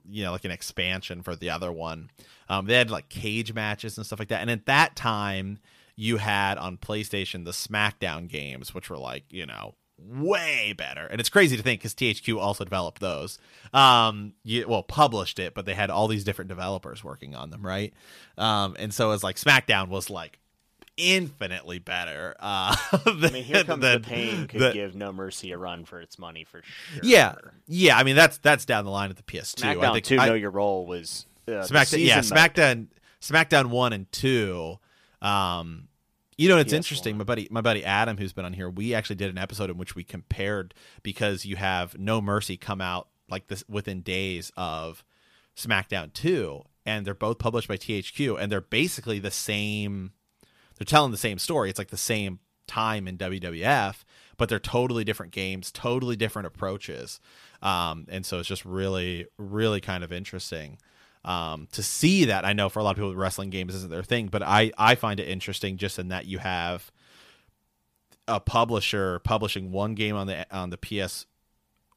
you 0.09 0.23
know 0.23 0.31
like 0.31 0.43
an 0.45 0.51
expansion 0.51 1.21
for 1.23 1.35
the 1.35 1.49
other 1.49 1.71
one. 1.71 2.09
Um, 2.49 2.65
they 2.65 2.75
had 2.75 2.89
like 2.89 3.09
cage 3.09 3.53
matches 3.53 3.97
and 3.97 4.05
stuff 4.05 4.19
like 4.19 4.29
that, 4.29 4.41
and 4.41 4.49
at 4.49 4.65
that 4.67 4.95
time 4.95 5.59
you 5.97 6.17
had 6.17 6.57
on 6.57 6.77
PlayStation 6.77 7.43
the 7.43 7.51
SmackDown 7.51 8.29
games, 8.29 8.73
which 8.73 8.89
were 8.89 8.97
like, 8.97 9.23
you 9.31 9.45
know, 9.45 9.75
way 9.97 10.73
better. 10.77 11.05
And 11.07 11.19
it's 11.19 11.27
crazy 11.29 11.57
to 11.57 11.63
think 11.63 11.81
because 11.81 11.95
THQ 11.95 12.39
also 12.39 12.63
developed 12.63 13.01
those. 13.01 13.39
Um, 13.73 14.33
you, 14.43 14.67
well, 14.67 14.83
published 14.83 15.39
it, 15.39 15.53
but 15.55 15.65
they 15.65 15.73
had 15.73 15.89
all 15.89 16.07
these 16.07 16.23
different 16.23 16.49
developers 16.49 17.03
working 17.03 17.35
on 17.35 17.49
them, 17.49 17.65
right? 17.65 17.93
Um, 18.37 18.75
and 18.77 18.93
so 18.93 19.11
it's 19.11 19.23
like 19.23 19.37
SmackDown 19.37 19.89
was 19.89 20.09
like 20.11 20.39
infinitely 20.97 21.79
better. 21.79 22.35
Uh, 22.39 22.75
I 23.05 23.29
mean, 23.31 23.43
here 23.43 23.63
comes 23.63 23.81
than- 23.81 24.01
the 24.01 24.07
pain 24.07 24.47
could 24.47 24.61
than- 24.61 24.73
give 24.73 24.95
No 24.95 25.11
Mercy 25.11 25.51
a 25.51 25.57
run 25.57 25.83
for 25.83 25.99
its 25.99 26.19
money 26.19 26.43
for 26.43 26.61
sure. 26.63 26.99
Yeah, 27.01 27.33
yeah. 27.67 27.97
I 27.97 28.03
mean, 28.03 28.15
that's 28.15 28.37
that's 28.37 28.65
down 28.65 28.85
the 28.85 28.91
line 28.91 29.09
at 29.09 29.17
the 29.17 29.23
PS2. 29.23 29.63
I 29.63 29.75
SmackDown 29.75 29.93
think 29.93 30.05
Two, 30.05 30.19
I- 30.19 30.27
Know 30.27 30.33
Your 30.35 30.51
Role 30.51 30.85
was 30.85 31.25
uh, 31.47 31.51
SmackDown, 31.51 32.05
yeah, 32.05 32.15
mode. 32.17 32.25
SmackDown, 32.25 32.87
SmackDown 33.21 33.65
one 33.71 33.93
and 33.93 34.11
two. 34.11 34.77
Um, 35.21 35.86
you 36.37 36.47
know, 36.49 36.57
it's 36.57 36.71
PS1. 36.71 36.77
interesting. 36.77 37.17
My 37.17 37.23
buddy, 37.23 37.47
my 37.49 37.61
buddy 37.61 37.83
Adam, 37.83 38.17
who's 38.17 38.33
been 38.33 38.45
on 38.45 38.53
here, 38.53 38.69
we 38.69 38.93
actually 38.93 39.15
did 39.15 39.29
an 39.29 39.37
episode 39.37 39.69
in 39.69 39.77
which 39.77 39.95
we 39.95 40.03
compared 40.03 40.73
because 41.03 41.45
you 41.45 41.55
have 41.55 41.97
No 41.97 42.21
Mercy 42.21 42.57
come 42.57 42.79
out 42.79 43.07
like 43.29 43.47
this 43.47 43.63
within 43.67 44.01
days 44.01 44.51
of 44.55 45.03
SmackDown 45.55 46.13
two, 46.13 46.63
and 46.85 47.05
they're 47.05 47.13
both 47.13 47.39
published 47.39 47.67
by 47.67 47.77
THQ, 47.77 48.39
and 48.39 48.51
they're 48.51 48.61
basically 48.61 49.19
the 49.19 49.31
same. 49.31 50.11
They're 50.77 50.85
telling 50.85 51.11
the 51.11 51.17
same 51.17 51.39
story. 51.39 51.69
It's 51.69 51.79
like 51.79 51.89
the 51.89 51.97
same 51.97 52.39
time 52.67 53.07
in 53.07 53.17
WWF, 53.17 54.03
but 54.37 54.47
they're 54.47 54.59
totally 54.59 55.03
different 55.03 55.31
games, 55.31 55.71
totally 55.71 56.15
different 56.15 56.45
approaches. 56.45 57.19
Um, 57.63 58.05
and 58.09 58.23
so 58.25 58.37
it's 58.37 58.47
just 58.47 58.63
really, 58.63 59.25
really 59.37 59.81
kind 59.81 60.03
of 60.03 60.11
interesting 60.11 60.77
um, 61.27 61.67
to 61.73 61.83
see 61.83 62.25
that. 62.25 62.45
I 62.45 62.53
know 62.53 62.69
for 62.69 62.79
a 62.79 62.83
lot 62.83 62.91
of 62.91 62.95
people, 62.95 63.13
wrestling 63.13 63.49
games 63.49 63.75
isn't 63.75 63.91
their 63.91 64.01
thing, 64.01 64.27
but 64.27 64.41
I, 64.41 64.71
I 64.77 64.95
find 64.95 65.19
it 65.19 65.27
interesting 65.27 65.77
just 65.77 65.99
in 65.99 66.07
that 66.07 66.25
you 66.25 66.39
have 66.39 66.89
a 68.27 68.39
publisher 68.39 69.19
publishing 69.19 69.71
one 69.71 69.93
game 69.93 70.15
on 70.15 70.27
the 70.27 70.45
on 70.55 70.69
the 70.69 70.77
PS 70.77 71.25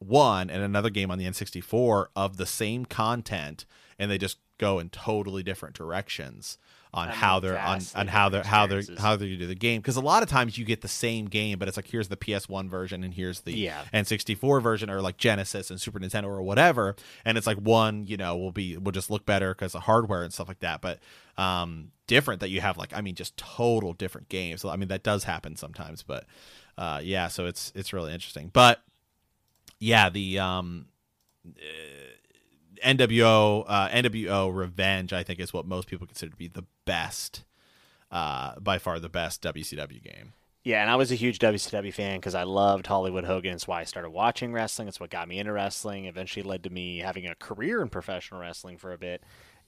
one 0.01 0.51
and 0.51 0.63
another 0.63 0.91
game 0.91 1.11
on 1.11 1.19
the 1.19 1.25
N64 1.25 2.07
of 2.17 2.37
the 2.37 2.47
same 2.47 2.85
content, 2.85 3.65
and 3.99 4.11
they 4.11 4.19
just 4.19 4.39
go 4.59 4.79
in 4.79 4.91
totally 4.91 5.43
different 5.43 5.75
directions 5.75 6.59
on 6.93 7.09
how 7.09 7.39
they're 7.39 7.57
on, 7.59 7.81
on 7.95 8.07
how 8.09 8.29
they're 8.29 8.43
how 8.43 8.67
they're 8.67 8.83
how 8.99 9.15
they 9.17 9.37
do 9.37 9.47
the 9.47 9.55
game. 9.55 9.81
Because 9.81 9.97
a 9.97 10.01
lot 10.01 10.23
of 10.25 10.29
times 10.29 10.59
you 10.59 10.65
get 10.65 10.81
the 10.81 10.89
same 10.89 11.27
game 11.27 11.59
but 11.59 11.69
it's 11.69 11.77
like 11.77 11.87
here's 11.87 12.09
the 12.09 12.17
PS1 12.17 12.69
version 12.69 13.05
and 13.05 13.15
here's 13.15 13.43
the 13.43 13.53
Yeah. 13.57 13.83
N64 13.95 14.61
version 14.61 14.91
or 14.91 15.01
like 15.01 15.17
Genesis 15.17 15.71
and 15.71 15.81
Super 15.81 16.01
Nintendo 16.01 16.25
or 16.25 16.43
whatever. 16.43 16.97
And 17.25 17.39
it's 17.39 17.47
like 17.47 17.59
one 17.59 18.07
you 18.07 18.17
know 18.17 18.37
will 18.37 18.51
be 18.53 18.77
will 18.77 18.93
just 18.93 19.09
look 19.11 19.25
better 19.25 19.55
because 19.55 19.75
of 19.77 19.83
hardware 19.83 20.23
and 20.25 20.33
stuff 20.33 20.49
like 20.49 20.61
that. 20.61 20.81
But 20.81 20.99
um 21.39 21.93
different 22.09 22.41
that 22.41 22.49
you 22.51 22.61
have 22.61 22.77
like 22.77 22.93
I 22.93 23.01
mean 23.03 23.15
just 23.15 23.37
total 23.37 23.93
different 23.93 24.29
games. 24.29 24.61
So 24.63 24.69
I 24.69 24.77
mean 24.77 24.89
that 24.89 25.05
does 25.05 25.23
happen 25.25 25.55
sometimes 25.57 26.03
but 26.03 26.25
uh 26.77 27.01
yeah 27.03 27.29
so 27.29 27.47
it's 27.47 27.71
it's 27.77 27.93
really 27.93 28.13
interesting. 28.13 28.51
But 28.53 28.83
yeah 29.79 30.11
the 30.11 30.41
um 30.41 30.87
NWO 32.85 33.65
uh, 33.67 33.89
NWO 33.89 34.55
Revenge, 34.55 35.13
I 35.13 35.23
think, 35.23 35.41
is 35.41 35.53
what 35.53 35.67
most 35.67 35.89
people 35.89 36.07
consider 36.07 36.31
to 36.31 36.37
be 36.37 36.49
the 36.49 36.65
best, 36.85 37.45
uh, 38.11 38.59
by 38.61 38.79
far 38.79 38.99
the 38.99 39.09
best 39.09 39.43
WCW 39.43 40.03
game. 40.03 40.33
Yeah, 40.63 40.83
and 40.83 40.91
I 40.91 40.97
was 40.97 41.11
a 41.11 41.15
huge 41.15 41.39
WCW 41.39 41.93
fan 41.93 42.19
because 42.19 42.35
I 42.35 42.43
loved 42.43 42.87
Hollywood 42.87 43.25
Hogan. 43.25 43.55
It's 43.55 43.67
why 43.67 43.81
I 43.81 43.85
started 43.85 44.11
watching 44.11 44.53
wrestling. 44.53 44.89
It's 44.89 45.01
what 45.01 45.09
got 45.09 45.27
me 45.27 45.39
into 45.39 45.53
wrestling. 45.53 46.05
Eventually 46.05 46.43
led 46.43 46.65
to 46.65 46.71
me 46.71 46.99
having 46.99 47.27
a 47.27 47.35
career 47.35 47.81
in 47.81 47.89
professional 47.89 48.41
wrestling 48.41 48.77
for 48.77 48.93
a 48.93 48.99
bit. 48.99 49.23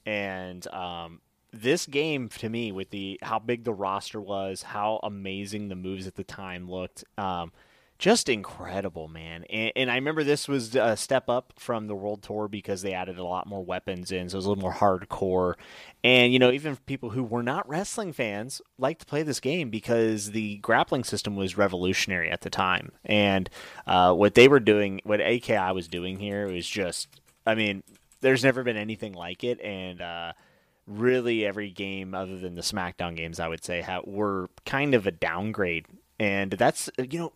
And 0.05 0.66
um, 0.68 1.22
this 1.51 1.87
game, 1.87 2.29
to 2.29 2.48
me, 2.51 2.72
with 2.72 2.90
the 2.90 3.18
how 3.22 3.38
big 3.38 3.64
the 3.64 3.72
roster 3.72 4.20
was, 4.20 4.62
how 4.62 5.01
amazing 5.03 5.68
the 5.68 5.77
moves 5.77 6.07
at 6.07 6.16
the 6.16 6.25
time 6.25 6.70
looked, 6.70 7.05
um, 7.16 7.53
just 8.02 8.28
incredible, 8.28 9.06
man. 9.06 9.44
And, 9.44 9.70
and 9.76 9.88
I 9.88 9.94
remember 9.94 10.24
this 10.24 10.48
was 10.48 10.74
a 10.74 10.96
step 10.96 11.28
up 11.28 11.52
from 11.56 11.86
the 11.86 11.94
World 11.94 12.24
Tour 12.24 12.48
because 12.48 12.82
they 12.82 12.94
added 12.94 13.16
a 13.16 13.24
lot 13.24 13.46
more 13.46 13.64
weapons 13.64 14.10
in, 14.10 14.28
so 14.28 14.34
it 14.34 14.38
was 14.38 14.44
a 14.44 14.48
little 14.48 14.60
more 14.60 14.74
hardcore. 14.74 15.54
And 16.02 16.32
you 16.32 16.40
know, 16.40 16.50
even 16.50 16.74
people 16.84 17.10
who 17.10 17.22
were 17.22 17.44
not 17.44 17.68
wrestling 17.68 18.12
fans 18.12 18.60
liked 18.76 19.02
to 19.02 19.06
play 19.06 19.22
this 19.22 19.38
game 19.38 19.70
because 19.70 20.32
the 20.32 20.56
grappling 20.56 21.04
system 21.04 21.36
was 21.36 21.56
revolutionary 21.56 22.28
at 22.28 22.40
the 22.40 22.50
time. 22.50 22.90
And 23.04 23.48
uh, 23.86 24.12
what 24.14 24.34
they 24.34 24.48
were 24.48 24.58
doing, 24.58 25.00
what 25.04 25.20
AKI 25.20 25.70
was 25.72 25.86
doing 25.86 26.18
here, 26.18 26.48
was 26.48 26.66
just, 26.66 27.06
I 27.46 27.54
mean, 27.54 27.84
there's 28.20 28.42
never 28.42 28.64
been 28.64 28.76
anything 28.76 29.14
like 29.14 29.44
it, 29.44 29.60
and. 29.60 30.00
Uh, 30.00 30.32
really 30.88 31.46
every 31.46 31.70
game 31.70 32.12
other 32.12 32.36
than 32.36 32.56
the 32.56 32.60
SmackDown 32.60 33.14
games, 33.14 33.38
I 33.38 33.46
would 33.46 33.62
say, 33.62 33.86
were 34.02 34.50
kind 34.66 34.94
of 34.94 35.06
a 35.06 35.12
downgrade. 35.12 35.86
And 36.18 36.50
that's, 36.50 36.90
you 36.98 37.20
know, 37.20 37.32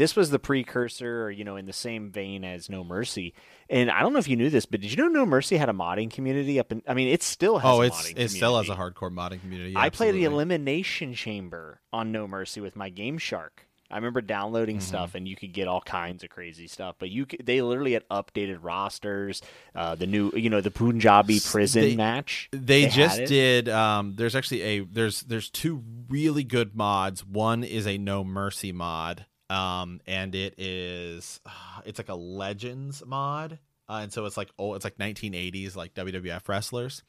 this 0.00 0.16
was 0.16 0.30
the 0.30 0.38
precursor, 0.38 1.24
or, 1.24 1.30
you 1.30 1.44
know, 1.44 1.56
in 1.56 1.66
the 1.66 1.72
same 1.72 2.10
vein 2.10 2.42
as 2.44 2.68
No 2.70 2.82
Mercy. 2.82 3.34
And 3.68 3.90
I 3.90 4.00
don't 4.00 4.12
know 4.12 4.18
if 4.18 4.28
you 4.28 4.36
knew 4.36 4.50
this, 4.50 4.64
but 4.66 4.80
did 4.80 4.90
you 4.90 4.96
know 4.96 5.08
No 5.08 5.26
Mercy 5.26 5.56
had 5.58 5.68
a 5.68 5.72
modding 5.72 6.10
community 6.10 6.58
up 6.58 6.72
in, 6.72 6.82
I 6.88 6.94
mean, 6.94 7.08
it 7.08 7.22
still 7.22 7.58
has 7.58 7.70
Oh, 7.70 7.82
it's 7.82 8.08
modding 8.10 8.18
it 8.18 8.28
still 8.30 8.56
has 8.56 8.68
a 8.68 8.74
hardcore 8.74 9.12
modding 9.12 9.40
community. 9.40 9.74
I 9.76 9.90
played 9.90 10.14
the. 10.14 10.24
Elimination 10.24 11.12
Chamber 11.14 11.80
on 11.92 12.12
No 12.12 12.26
Mercy 12.26 12.60
with 12.60 12.76
my 12.76 12.88
Game 12.88 13.18
Shark. 13.18 13.66
I 13.92 13.96
remember 13.96 14.20
downloading 14.20 14.76
Mm-hmm. 14.76 14.84
stuff, 14.86 15.14
and 15.16 15.26
you 15.26 15.34
could 15.34 15.52
get 15.52 15.66
all 15.66 15.80
kinds 15.80 16.22
of 16.22 16.30
crazy 16.30 16.68
stuff. 16.68 16.94
But 16.98 17.10
you, 17.10 17.26
could, 17.26 17.44
they 17.44 17.60
literally 17.60 17.94
had 17.94 18.08
updated 18.08 18.58
rosters. 18.62 19.42
Uh, 19.74 19.96
the 19.96 20.06
new, 20.06 20.30
you 20.34 20.48
know, 20.48 20.60
the 20.60 20.70
Punjabi 20.70 21.40
prison 21.40 21.82
They- 21.82 21.96
match. 21.96 22.48
They, 22.52 22.82
had 22.82 22.92
just 22.92 23.24
did. 23.26 23.68
Um, 23.68 24.14
there's 24.16 24.36
actually 24.36 24.62
a 24.62 24.80
there's 24.84 25.22
there's 25.22 25.50
two 25.50 25.82
really 26.08 26.44
good 26.44 26.74
mods. 26.76 27.26
One 27.26 27.64
is 27.64 27.86
a 27.86 27.98
No 27.98 28.22
Mercy 28.24 28.70
mod, 28.72 29.26
um, 29.50 30.00
and 30.06 30.34
it 30.34 30.54
is 30.58 31.40
it's 31.84 31.98
like 31.98 32.08
a 32.08 32.14
Legends 32.14 33.02
mod. 33.04 33.58
Uh, 33.88 34.00
and 34.04 34.12
so 34.12 34.24
it's 34.24 34.36
like 34.36 34.50
oh, 34.58 34.74
it's 34.74 34.84
like 34.84 34.96
1980s 34.98 35.74
like 35.74 35.92
WWF 35.94 36.48
wrestlers. 36.48 37.02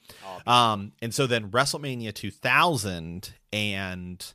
Um, 0.48 0.94
and 1.02 1.14
so 1.14 1.28
then 1.28 1.52
WrestleMania 1.52 2.14
2000 2.14 3.34
and 3.54 4.34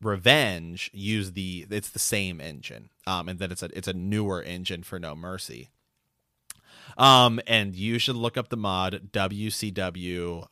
Revenge 0.00 0.90
use 0.94 1.32
the 1.32 1.66
it's 1.68 1.90
the 1.90 1.98
same 1.98 2.40
engine. 2.40 2.90
Um, 3.06 3.28
and 3.28 3.38
then 3.40 3.50
it's 3.50 3.62
a 3.62 3.76
it's 3.76 3.88
a 3.88 3.92
newer 3.92 4.40
engine 4.40 4.84
for 4.84 4.98
No 5.00 5.16
Mercy. 5.16 5.70
Um, 6.96 7.40
and 7.46 7.74
you 7.74 7.98
should 7.98 8.16
look 8.16 8.36
up 8.36 8.48
the 8.48 8.56
mod 8.56 9.10
WCW 9.12 10.46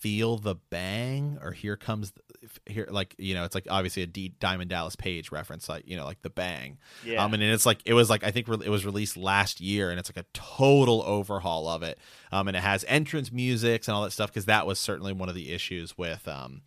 Feel 0.00 0.38
the 0.38 0.56
Bang 0.70 1.38
or 1.42 1.52
Here 1.52 1.76
Comes 1.76 2.12
the, 2.12 2.22
here 2.66 2.88
like 2.90 3.14
you 3.18 3.34
know 3.34 3.44
it's 3.44 3.54
like 3.54 3.66
obviously 3.68 4.02
a 4.02 4.06
D, 4.06 4.30
Diamond 4.40 4.70
Dallas 4.70 4.96
Page 4.96 5.30
reference 5.30 5.68
like 5.68 5.86
you 5.86 5.96
know 5.96 6.04
like 6.04 6.22
the 6.22 6.30
Bang. 6.30 6.78
Yeah. 7.04 7.22
Um, 7.22 7.34
and 7.34 7.42
it's 7.42 7.66
like 7.66 7.80
it 7.84 7.92
was 7.92 8.08
like 8.08 8.24
I 8.24 8.30
think 8.30 8.48
re- 8.48 8.64
it 8.64 8.70
was 8.70 8.86
released 8.86 9.16
last 9.16 9.60
year 9.60 9.90
and 9.90 10.00
it's 10.00 10.10
like 10.10 10.24
a 10.24 10.28
total 10.32 11.02
overhaul 11.02 11.68
of 11.68 11.82
it. 11.82 11.98
Um, 12.32 12.48
and 12.48 12.56
it 12.56 12.62
has 12.62 12.84
entrance 12.88 13.30
musics 13.30 13.88
and 13.88 13.94
all 13.94 14.02
that 14.04 14.12
stuff 14.12 14.30
because 14.30 14.46
that 14.46 14.66
was 14.66 14.78
certainly 14.78 15.12
one 15.12 15.28
of 15.28 15.34
the 15.34 15.52
issues 15.52 15.98
with 15.98 16.26
um 16.26 16.62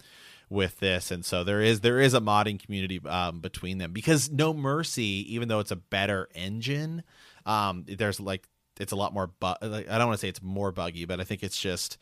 with 0.50 0.80
this 0.80 1.10
and 1.10 1.26
so 1.26 1.44
there 1.44 1.62
is 1.62 1.80
there 1.80 2.00
is 2.00 2.14
a 2.14 2.20
modding 2.20 2.64
community 2.64 3.02
um, 3.08 3.40
between 3.40 3.80
them 3.80 3.92
because 3.92 4.30
no 4.30 4.54
mercy 4.54 5.26
even 5.34 5.48
though 5.48 5.60
it's 5.60 5.72
a 5.72 5.76
better 5.76 6.30
engine 6.36 7.02
um 7.48 7.84
there's 7.88 8.20
like 8.20 8.48
it's 8.80 8.92
a 8.92 8.96
lot 8.96 9.14
more 9.14 9.28
bu- 9.28 9.56
like, 9.64 9.90
i 9.90 9.98
don't 9.98 10.08
want 10.08 10.20
to 10.20 10.22
say 10.22 10.30
it's 10.30 10.44
more 10.44 10.72
buggy 10.72 11.06
but 11.06 11.20
i 11.20 11.24
think 11.24 11.42
it's 11.42 11.60
just 11.60 11.98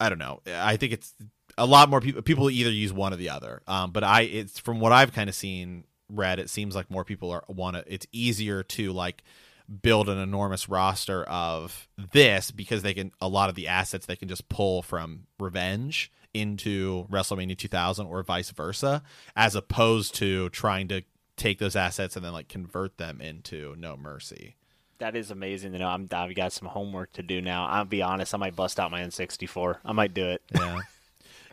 i 0.00 0.08
don't 0.08 0.18
know 0.18 0.40
i 0.54 0.76
think 0.76 0.92
it's 0.92 1.14
a 1.58 1.66
lot 1.66 1.88
more 1.88 2.00
people 2.00 2.22
people 2.22 2.50
either 2.50 2.70
use 2.70 2.92
one 2.92 3.12
or 3.12 3.16
the 3.16 3.30
other 3.30 3.62
um 3.66 3.90
but 3.90 4.04
i 4.04 4.22
it's 4.22 4.58
from 4.58 4.80
what 4.80 4.92
i've 4.92 5.12
kind 5.12 5.28
of 5.28 5.34
seen 5.34 5.84
read 6.08 6.38
it 6.38 6.48
seems 6.50 6.74
like 6.74 6.90
more 6.90 7.04
people 7.04 7.30
are 7.30 7.44
want 7.48 7.76
to 7.76 7.84
it's 7.92 8.06
easier 8.12 8.62
to 8.62 8.92
like 8.92 9.22
build 9.82 10.08
an 10.08 10.18
enormous 10.18 10.68
roster 10.68 11.24
of 11.24 11.88
this 12.12 12.50
because 12.50 12.82
they 12.82 12.94
can 12.94 13.10
a 13.20 13.28
lot 13.28 13.48
of 13.48 13.56
the 13.56 13.66
assets 13.66 14.06
they 14.06 14.14
can 14.16 14.28
just 14.28 14.48
pull 14.48 14.82
from 14.82 15.26
revenge 15.40 16.12
into 16.32 17.06
WrestleMania 17.10 17.56
2000 17.56 18.06
or 18.06 18.22
vice 18.22 18.50
versa 18.50 19.02
as 19.34 19.54
opposed 19.54 20.14
to 20.16 20.48
trying 20.50 20.86
to 20.88 21.02
take 21.36 21.58
those 21.58 21.76
assets 21.76 22.16
and 22.16 22.24
then 22.24 22.32
like 22.32 22.48
convert 22.48 22.98
them 22.98 23.20
into 23.20 23.74
No 23.78 23.96
Mercy. 23.96 24.56
That 24.98 25.14
is 25.16 25.30
amazing 25.30 25.72
to 25.72 25.78
know. 25.78 25.88
I'm, 25.88 26.08
I've 26.12 26.34
got 26.34 26.52
some 26.52 26.68
homework 26.68 27.12
to 27.14 27.22
do 27.22 27.40
now. 27.42 27.66
I'll 27.66 27.84
be 27.84 28.02
honest. 28.02 28.34
I 28.34 28.38
might 28.38 28.56
bust 28.56 28.80
out 28.80 28.90
my 28.90 29.00
N64. 29.00 29.78
I 29.84 29.92
might 29.92 30.14
do 30.14 30.26
it. 30.26 30.42
Yeah. 30.54 30.80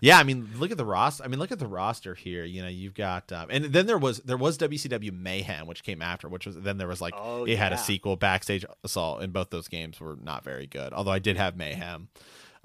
Yeah, 0.03 0.17
I 0.19 0.23
mean, 0.23 0.49
look 0.57 0.69
at 0.69 0.75
the 0.75 0.83
roster. 0.83 1.23
I 1.23 1.29
mean, 1.29 1.39
look 1.39 1.53
at 1.53 1.59
the 1.59 1.65
roster 1.65 2.13
here. 2.13 2.43
You 2.43 2.61
know, 2.61 2.67
you've 2.67 2.93
got, 2.93 3.31
um, 3.31 3.47
and 3.49 3.63
then 3.63 3.85
there 3.85 3.97
was 3.97 4.17
there 4.17 4.35
was 4.35 4.57
WCW 4.57 5.17
Mayhem, 5.17 5.65
which 5.65 5.81
came 5.81 6.01
after, 6.01 6.27
which 6.27 6.45
was 6.45 6.59
then 6.59 6.77
there 6.77 6.89
was 6.89 6.99
like 6.99 7.13
Oh, 7.15 7.45
it 7.45 7.57
had 7.57 7.71
a 7.71 7.77
sequel, 7.77 8.17
Backstage 8.17 8.65
Assault, 8.83 9.21
and 9.21 9.31
both 9.31 9.49
those 9.49 9.69
games 9.69 10.01
were 10.01 10.17
not 10.21 10.43
very 10.43 10.67
good. 10.67 10.91
Although 10.91 11.11
I 11.11 11.19
did 11.19 11.37
have 11.37 11.55
Mayhem, 11.55 12.09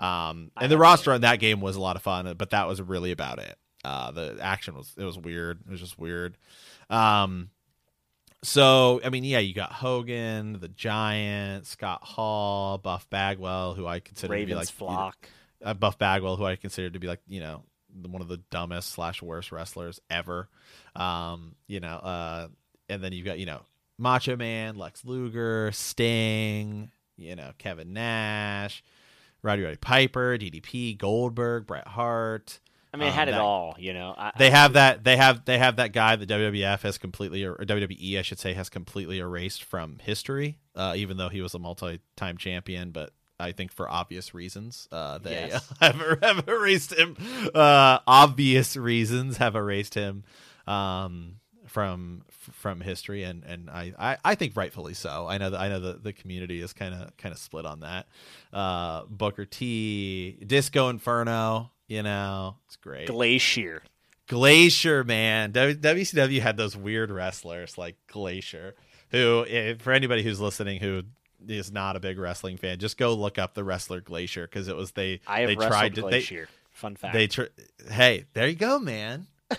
um, 0.01 0.51
and 0.61 0.73
the 0.73 0.79
roster 0.79 1.13
on 1.13 1.21
that 1.21 1.39
game 1.39 1.61
was 1.61 1.77
a 1.77 1.81
lot 1.81 1.95
of 1.95 2.03
fun, 2.03 2.35
but 2.37 2.51
that 2.51 2.67
was 2.67 2.83
really 2.83 3.13
about 3.13 3.39
it. 3.39 3.57
Uh, 3.85 4.11
the 4.11 4.39
action 4.43 4.75
was 4.75 4.93
it 4.97 5.05
was 5.05 5.17
weird. 5.17 5.61
It 5.65 5.71
was 5.71 5.79
just 5.79 5.97
weird. 5.97 6.37
Um, 6.91 7.51
so 8.43 9.01
I 9.05 9.11
mean, 9.11 9.25
yeah, 9.25 9.39
you 9.41 9.55
got 9.55 9.73
Hogan, 9.73 10.59
the 10.61 10.69
Giant, 10.69 11.67
Scott 11.67 12.03
Hall, 12.03 12.79
Buff 12.79 13.09
Bagwell, 13.11 13.75
who 13.75 13.87
I 13.87 14.01
consider 14.01 14.29
to 14.29 14.47
be 14.47 14.53
Ravens 14.53 14.73
like 14.73 14.81
you 14.81 14.87
know, 14.87 14.93
flock. 14.93 15.29
uh, 15.65 15.75
Buff 15.75 15.99
Bagwell, 15.99 16.37
who 16.37 16.45
I 16.45 16.57
consider 16.57 16.91
to 16.91 16.99
be 16.99 17.07
like 17.07 17.21
you 17.27 17.41
know 17.41 17.63
one 18.07 18.23
of 18.23 18.29
the 18.29 18.37
dumbest 18.51 18.91
slash 18.91 19.23
worst 19.23 19.51
wrestlers 19.51 20.01
ever. 20.11 20.49
Um, 20.95 21.55
you 21.67 21.81
know, 21.81 21.97
uh, 21.97 22.49
and 22.89 23.03
then 23.03 23.13
you've 23.13 23.27
got 23.27 23.39
you 23.39 23.47
know 23.47 23.61
Macho 23.99 24.37
Man, 24.37 24.77
Lex 24.77 25.05
Luger, 25.05 25.71
Sting, 25.73 26.91
you 27.17 27.35
know 27.35 27.51
Kevin 27.59 27.93
Nash, 27.93 28.83
Roddy 29.43 29.63
Roddy 29.63 29.77
Piper, 29.77 30.39
DDP, 30.39 30.97
Goldberg, 30.97 31.67
Bret 31.67 31.89
Hart. 31.89 32.61
I 32.93 32.97
mean, 32.97 33.09
it 33.09 33.11
um, 33.11 33.17
had 33.17 33.29
it 33.29 33.35
all. 33.35 33.75
You 33.79 33.93
know, 33.93 34.15
I, 34.17 34.33
They 34.39 34.51
have 34.51 34.73
that. 34.75 35.05
They 35.05 35.17
have. 35.17 35.45
They 35.45 35.59
have 35.59 35.77
that 35.77 35.93
guy 35.93 36.17
that 36.17 36.29
WWF 36.29 36.81
has 36.83 36.99
completely, 36.99 37.45
or 37.45 37.55
WWE, 37.57 38.19
I 38.19 38.23
should 38.23 38.39
say, 38.39 38.55
has 38.55 38.69
completely 38.69 39.19
erased 39.19 39.63
from 39.63 39.99
history. 39.99 40.59
Uh, 40.75 40.95
even 40.97 41.17
though 41.17 41.29
he 41.29 41.41
was 41.43 41.55
a 41.55 41.59
multi-time 41.59 42.37
champion, 42.39 42.91
but 42.91 43.13
I 43.41 43.53
think 43.53 43.73
for 43.73 43.91
obvious 43.91 44.33
reasons, 44.35 44.89
uh, 44.91 45.19
they 45.19 45.49
Yes. 45.49 45.73
have, 45.81 45.97
have 46.23 46.49
erased 46.49 46.93
him. 46.95 47.17
Uh, 47.55 47.99
obvious 48.07 48.77
reasons 48.77 49.37
have 49.39 49.55
erased 49.55 49.95
him 49.95 50.25
um, 50.67 51.37
from 51.67 52.23
from 52.31 52.81
history, 52.81 53.23
and 53.25 53.45
and 53.45 53.69
I, 53.71 53.93
I, 53.99 54.17
I 54.25 54.35
think 54.35 54.57
rightfully 54.57 54.95
so. 54.95 55.27
I 55.29 55.37
know 55.39 55.51
that 55.51 55.61
I 55.61 55.69
know 55.69 55.81
the 55.81 55.95
the 55.95 56.13
community 56.13 56.61
is 56.61 56.73
kind 56.73 56.95
of 56.95 57.17
kind 57.17 57.33
of 57.33 57.39
split 57.39 57.67
on 57.67 57.81
that. 57.81 58.07
Uh, 58.53 59.03
Booker 59.09 59.45
T, 59.45 60.39
Disco 60.47 60.89
Inferno. 60.89 61.71
You 61.89 62.03
know, 62.03 62.57
it's 62.67 62.77
great. 62.77 63.09
Glacier. 63.09 63.83
Glacier, 64.29 65.05
man. 65.05 65.53
W- 65.53 65.75
WCW 65.75 66.41
had 66.41 66.57
those 66.59 66.77
weird 66.77 67.11
wrestlers 67.11 67.79
like 67.79 67.97
Glacier, 68.07 68.75
who, 69.11 69.45
if, 69.49 69.81
for 69.81 69.93
anybody 69.93 70.23
who's 70.23 70.39
listening 70.39 70.81
who 70.81 71.03
is 71.47 71.73
not 71.73 71.97
a 71.97 72.01
big 72.01 72.19
wrestling 72.19 72.59
fan, 72.59 72.79
just 72.79 72.99
go 72.99 73.15
look 73.15 73.39
up 73.39 73.55
the 73.55 73.65
wrestler 73.65 74.03
Glacier 74.03 74.47
because 74.47 74.69
it 74.69 74.77
was 74.77 74.93
they 74.93 75.21
I 75.27 75.41
have 75.41 75.49
they 75.49 75.57
wrestled 75.57 75.73
tried 75.73 75.95
to 75.95 76.01
Glacier. 76.03 76.49
Fun 76.73 76.95
fact. 76.95 77.15
they 77.15 77.21
they 77.21 77.27
tr- 77.27 77.91
hey 77.91 78.27
there 78.35 78.47
you 78.47 78.55
go 78.55 78.79
man 78.79 79.27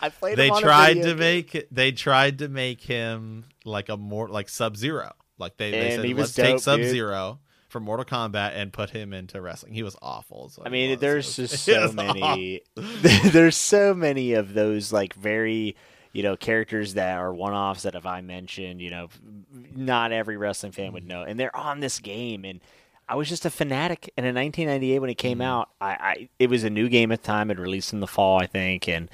I 0.00 0.08
played. 0.08 0.36
They 0.36 0.48
him 0.48 0.54
on 0.54 0.58
a 0.58 0.66
tried 0.66 1.02
to 1.02 1.14
make 1.14 1.66
they 1.70 1.92
tried 1.92 2.38
to 2.38 2.48
make 2.48 2.80
him 2.80 3.44
like 3.64 3.88
a 3.88 3.96
more 3.96 4.28
like 4.28 4.48
Sub 4.48 4.76
Zero. 4.76 5.12
Like 5.38 5.56
they, 5.56 5.70
they 5.70 5.90
said, 5.96 6.04
he 6.04 6.14
was 6.14 6.36
let's 6.36 6.48
take 6.48 6.58
Sub. 6.60 6.80
Zero 6.80 7.38
from 7.70 7.84
Mortal 7.84 8.04
Kombat 8.04 8.52
and 8.54 8.72
put 8.72 8.90
him 8.90 9.12
into 9.12 9.40
wrestling. 9.40 9.72
He 9.72 9.82
was 9.82 9.96
awful. 10.02 10.52
I 10.62 10.68
mean, 10.68 10.98
there's 10.98 11.36
just 11.36 11.64
so 11.64 11.90
many. 11.94 12.60
there's 12.76 13.56
so 13.56 13.94
many 13.94 14.34
of 14.34 14.52
those 14.54 14.92
like 14.92 15.14
very, 15.14 15.76
you 16.12 16.22
know, 16.22 16.36
characters 16.36 16.94
that 16.94 17.16
are 17.18 17.32
one-offs 17.32 17.82
that 17.84 17.94
if 17.94 18.04
I 18.04 18.20
mentioned, 18.20 18.80
you 18.82 18.90
know, 18.90 19.08
not 19.74 20.12
every 20.12 20.36
wrestling 20.36 20.72
fan 20.72 20.92
would 20.92 21.06
know, 21.06 21.22
and 21.22 21.38
they're 21.40 21.54
on 21.56 21.80
this 21.80 21.98
game. 22.00 22.44
And 22.44 22.60
I 23.08 23.14
was 23.14 23.28
just 23.28 23.44
a 23.46 23.50
fanatic. 23.50 24.12
And 24.16 24.26
in 24.26 24.34
1998, 24.34 24.98
when 24.98 25.10
it 25.10 25.14
came 25.18 25.38
Mm-hmm. 25.38 25.42
out, 25.42 25.70
I, 25.80 25.90
I 25.90 26.28
it 26.38 26.50
was 26.50 26.64
a 26.64 26.70
new 26.70 26.88
game 26.88 27.12
at 27.12 27.22
the 27.22 27.26
time. 27.26 27.50
It 27.50 27.58
released 27.58 27.92
in 27.92 28.00
the 28.00 28.06
fall, 28.06 28.40
I 28.40 28.46
think, 28.46 28.88
and. 28.88 29.08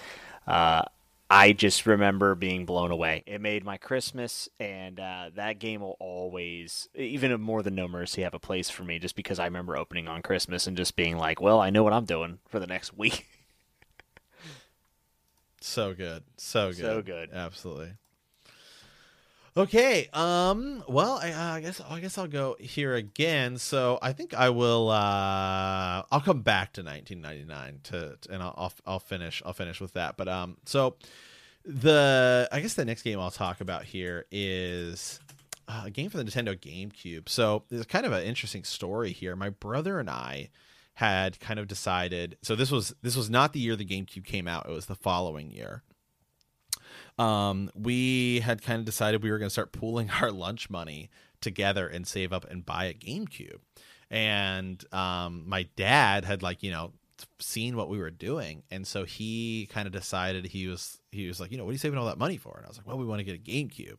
Uh, 0.47 0.83
I 1.29 1.53
just 1.53 1.87
remember 1.87 2.35
being 2.37 2.67
blown 2.67 2.93
away. 2.93 3.25
It 3.27 3.41
made 3.41 3.65
my 3.65 3.79
Christmas, 3.79 4.49
and 4.61 5.01
uh, 5.01 5.31
that 5.35 5.59
game 5.59 5.81
will 5.81 5.97
always, 5.99 6.89
even 6.95 7.41
more 7.41 7.63
than 7.63 7.75
No 7.75 7.89
Mercy, 7.89 8.23
have 8.23 8.35
a 8.35 8.39
place 8.39 8.71
for 8.71 8.85
me. 8.85 9.01
Just 9.01 9.17
because 9.17 9.41
I 9.41 9.45
remember 9.47 9.77
opening 9.77 10.07
on 10.07 10.23
Christmas 10.23 10.67
and 10.69 10.77
just 10.77 10.95
being 10.95 11.17
like, 11.17 11.41
"Well, 11.41 11.61
I 11.61 11.71
know 11.71 11.83
what 11.83 11.93
I'm 11.93 12.05
doing 12.05 12.39
for 12.47 12.61
the 12.61 12.67
next 12.67 12.97
week." 12.97 13.27
So 15.61 15.95
good. 15.95 16.23
So 16.37 16.69
good. 16.69 16.77
So 16.77 17.03
good. 17.03 17.31
Absolutely. 17.33 17.95
Okay. 19.57 20.09
Um. 20.13 20.85
Well, 20.87 21.19
I, 21.23 21.31
uh, 21.33 21.55
I 21.55 21.61
guess 21.61 21.81
I 21.81 22.01
guess 22.01 22.19
I'll 22.19 22.27
go 22.27 22.57
here 22.61 22.95
again. 22.95 23.57
So 23.57 23.99
I 24.03 24.13
think 24.13 24.35
I 24.35 24.51
will. 24.51 24.91
Uh, 24.91 26.03
I'll 26.11 26.21
come 26.21 26.43
back 26.43 26.75
to 26.75 26.83
1999 26.83 27.81
to, 27.85 28.17
to- 28.21 28.33
and 28.33 28.43
I'll, 28.43 28.55
I'll 28.57 28.73
I'll 28.87 28.99
finish 29.01 29.43
I'll 29.47 29.55
finish 29.55 29.81
with 29.81 29.95
that. 29.95 30.17
But 30.17 30.29
um. 30.29 30.59
So 30.67 30.97
the 31.65 32.49
I 32.53 32.61
guess 32.61 32.75
the 32.75 32.85
next 32.85 33.03
game 33.03 33.19
I'll 33.19 33.31
talk 33.31 33.61
about 33.63 33.85
here 33.85 34.27
is 34.31 35.21
uh, 35.69 35.85
a 35.87 35.91
game 35.91 36.11
for 36.11 36.19
the 36.19 36.25
Nintendo 36.25 36.55
GameCube. 36.55 37.29
So 37.29 37.65
there's 37.71 37.87
kind 37.87 38.05
of 38.05 38.13
an 38.13 38.25
interesting 38.25 38.63
story 38.63 39.13
here. 39.13 39.35
My 39.37 39.51
brother 39.51 39.99
and 39.99 40.11
I 40.11 40.51
had 40.95 41.41
kind 41.41 41.59
of 41.59 41.67
decided. 41.67 42.37
So 42.43 42.57
this 42.57 42.71
was 42.71 42.95
this 43.01 43.17
was 43.17 43.31
not 43.31 43.55
the 43.55 43.61
year 43.61 43.75
the 43.75 43.87
GameCube 43.87 44.27
came 44.27 44.47
out. 44.47 44.67
It 44.69 44.73
was 44.73 44.85
the 44.87 44.95
following 44.95 45.51
year. 45.51 45.83
Um, 47.19 47.71
we 47.75 48.41
had 48.41 48.63
kind 48.63 48.79
of 48.79 48.85
decided 48.85 49.23
we 49.23 49.31
were 49.31 49.39
going 49.39 49.47
to 49.49 49.53
start 49.53 49.73
pooling 49.73 50.11
our 50.21 50.31
lunch 50.31 50.71
money 50.71 51.11
together 51.41 51.87
and 51.87 52.07
save 52.07 52.33
up 52.33 52.45
and 52.51 52.65
buy 52.65 52.85
a 52.85 52.95
GameCube. 52.95 53.59
And 54.11 54.83
um, 54.95 55.45
my 55.47 55.65
dad 55.77 56.25
had 56.25 56.43
like 56.43 56.63
you 56.63 56.71
know 56.71 56.93
seen 57.41 57.77
what 57.77 57.89
we 57.89 57.99
were 57.99 58.11
doing, 58.11 58.63
and 58.71 58.87
so 58.87 59.05
he 59.05 59.69
kind 59.73 59.87
of 59.87 59.93
decided 59.93 60.47
he 60.47 60.69
was 60.69 61.01
he 61.11 61.27
was 61.27 61.41
like, 61.41 61.51
you 61.51 61.59
know, 61.59 61.65
what 61.65 61.71
are 61.71 61.73
you 61.73 61.79
saving 61.79 61.99
all 61.99 62.07
that 62.07 62.19
money 62.19 62.37
for? 62.37 62.55
And 62.57 62.65
I 62.65 62.69
was 62.69 62.77
like, 62.77 62.87
well, 62.87 62.99
we 62.99 63.05
want 63.05 63.19
to 63.19 63.25
get 63.25 63.35
a 63.35 63.39
GameCube. 63.39 63.97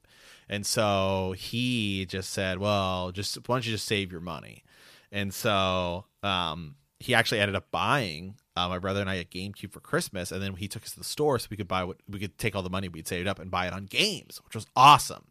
And 0.48 0.66
so 0.66 1.34
he 1.38 2.06
just 2.06 2.30
said, 2.32 2.60
well, 2.60 3.12
just 3.12 3.36
why 3.48 3.56
don't 3.56 3.66
you 3.66 3.72
just 3.74 3.88
save 3.88 4.12
your 4.12 4.22
money? 4.22 4.64
And 5.12 5.34
so 5.34 6.06
um, 6.24 6.76
he 7.00 7.14
actually 7.14 7.40
ended 7.40 7.56
up 7.56 7.72
buying 7.72 8.36
uh, 8.58 8.68
my 8.68 8.80
brother 8.80 9.02
and 9.02 9.10
I 9.10 9.16
a 9.16 9.24
GameCube 9.24 9.72
for 9.72 9.80
Christmas, 9.80 10.32
and 10.32 10.42
then 10.42 10.56
he 10.56 10.68
took 10.68 10.84
us 10.84 10.92
to 10.92 11.00
the 11.00 11.06
store 11.06 11.40
so 11.40 11.48
we 11.50 11.58
could 11.58 11.68
buy 11.68 11.84
what 11.84 11.98
we 12.10 12.20
could 12.20 12.38
take 12.38 12.56
all 12.56 12.64
the 12.64 12.70
money 12.70 12.90
we'd 12.90 13.08
saved 13.08 13.28
up 13.28 13.40
and 13.40 13.52
buy 13.52 13.68
it 13.68 13.74
on 13.74 13.86
games, 13.86 14.42
which 14.44 14.56
was 14.56 14.66
awesome. 14.76 15.26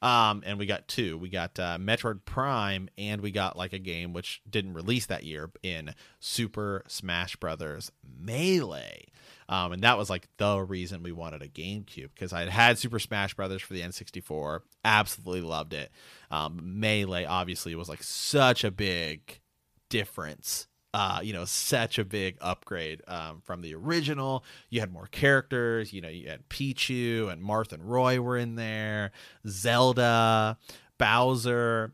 Um, 0.00 0.42
and 0.44 0.58
we 0.58 0.66
got 0.66 0.88
two. 0.88 1.16
We 1.16 1.28
got 1.28 1.58
uh, 1.60 1.78
Metroid 1.78 2.24
Prime, 2.24 2.88
and 2.98 3.20
we 3.20 3.30
got 3.30 3.56
like 3.56 3.72
a 3.72 3.78
game 3.78 4.12
which 4.12 4.42
didn't 4.50 4.74
release 4.74 5.06
that 5.06 5.22
year 5.22 5.50
in 5.62 5.94
Super 6.18 6.82
Smash 6.88 7.36
Brothers 7.36 7.92
Melee. 8.20 9.04
Um, 9.48 9.72
and 9.72 9.82
that 9.82 9.98
was 9.98 10.10
like 10.10 10.28
the 10.38 10.58
reason 10.60 11.02
we 11.02 11.12
wanted 11.12 11.42
a 11.42 11.48
GameCube 11.48 12.10
because 12.14 12.32
I 12.32 12.40
had 12.40 12.48
had 12.48 12.78
Super 12.78 12.98
Smash 12.98 13.34
Brothers 13.34 13.62
for 13.62 13.74
the 13.74 13.82
N64, 13.82 14.60
absolutely 14.84 15.42
loved 15.42 15.74
it. 15.74 15.90
Um, 16.30 16.80
Melee 16.80 17.26
obviously 17.26 17.74
was 17.74 17.88
like 17.88 18.02
such 18.02 18.64
a 18.64 18.70
big 18.70 19.40
difference. 19.88 20.68
Uh, 20.94 21.20
you 21.22 21.32
know, 21.32 21.46
such 21.46 21.98
a 21.98 22.04
big 22.04 22.36
upgrade 22.40 23.00
um, 23.08 23.40
from 23.42 23.62
the 23.62 23.74
original. 23.74 24.44
You 24.68 24.80
had 24.80 24.92
more 24.92 25.06
characters. 25.06 25.92
You 25.92 26.02
know, 26.02 26.08
you 26.08 26.28
had 26.28 26.46
Pichu 26.50 27.32
and 27.32 27.42
Marth 27.42 27.72
and 27.72 27.82
Roy 27.82 28.20
were 28.20 28.36
in 28.36 28.56
there. 28.56 29.12
Zelda, 29.46 30.58
Bowser, 30.98 31.92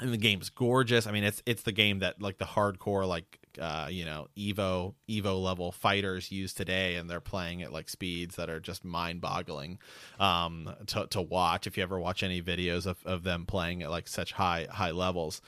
and 0.00 0.12
the 0.12 0.16
game's 0.16 0.50
gorgeous. 0.50 1.06
I 1.06 1.12
mean, 1.12 1.24
it's 1.24 1.42
it's 1.46 1.62
the 1.62 1.72
game 1.72 2.00
that 2.00 2.20
like 2.20 2.38
the 2.38 2.44
hardcore 2.44 3.06
like 3.06 3.38
uh, 3.60 3.88
you 3.90 4.04
know 4.04 4.28
Evo 4.36 4.94
Evo 5.08 5.42
level 5.42 5.72
fighters 5.72 6.30
use 6.30 6.54
today, 6.54 6.96
and 6.96 7.08
they're 7.08 7.20
playing 7.20 7.62
at 7.62 7.72
like 7.72 7.88
speeds 7.88 8.36
that 8.36 8.48
are 8.50 8.60
just 8.60 8.84
mind 8.84 9.20
boggling 9.20 9.78
um, 10.20 10.72
to 10.86 11.06
to 11.10 11.20
watch. 11.20 11.66
If 11.66 11.76
you 11.76 11.82
ever 11.82 11.98
watch 11.98 12.22
any 12.22 12.40
videos 12.40 12.86
of, 12.86 12.98
of 13.04 13.24
them 13.24 13.46
playing 13.46 13.82
at 13.82 13.90
like 13.90 14.08
such 14.08 14.32
high 14.32 14.66
high 14.70 14.92
levels. 14.92 15.40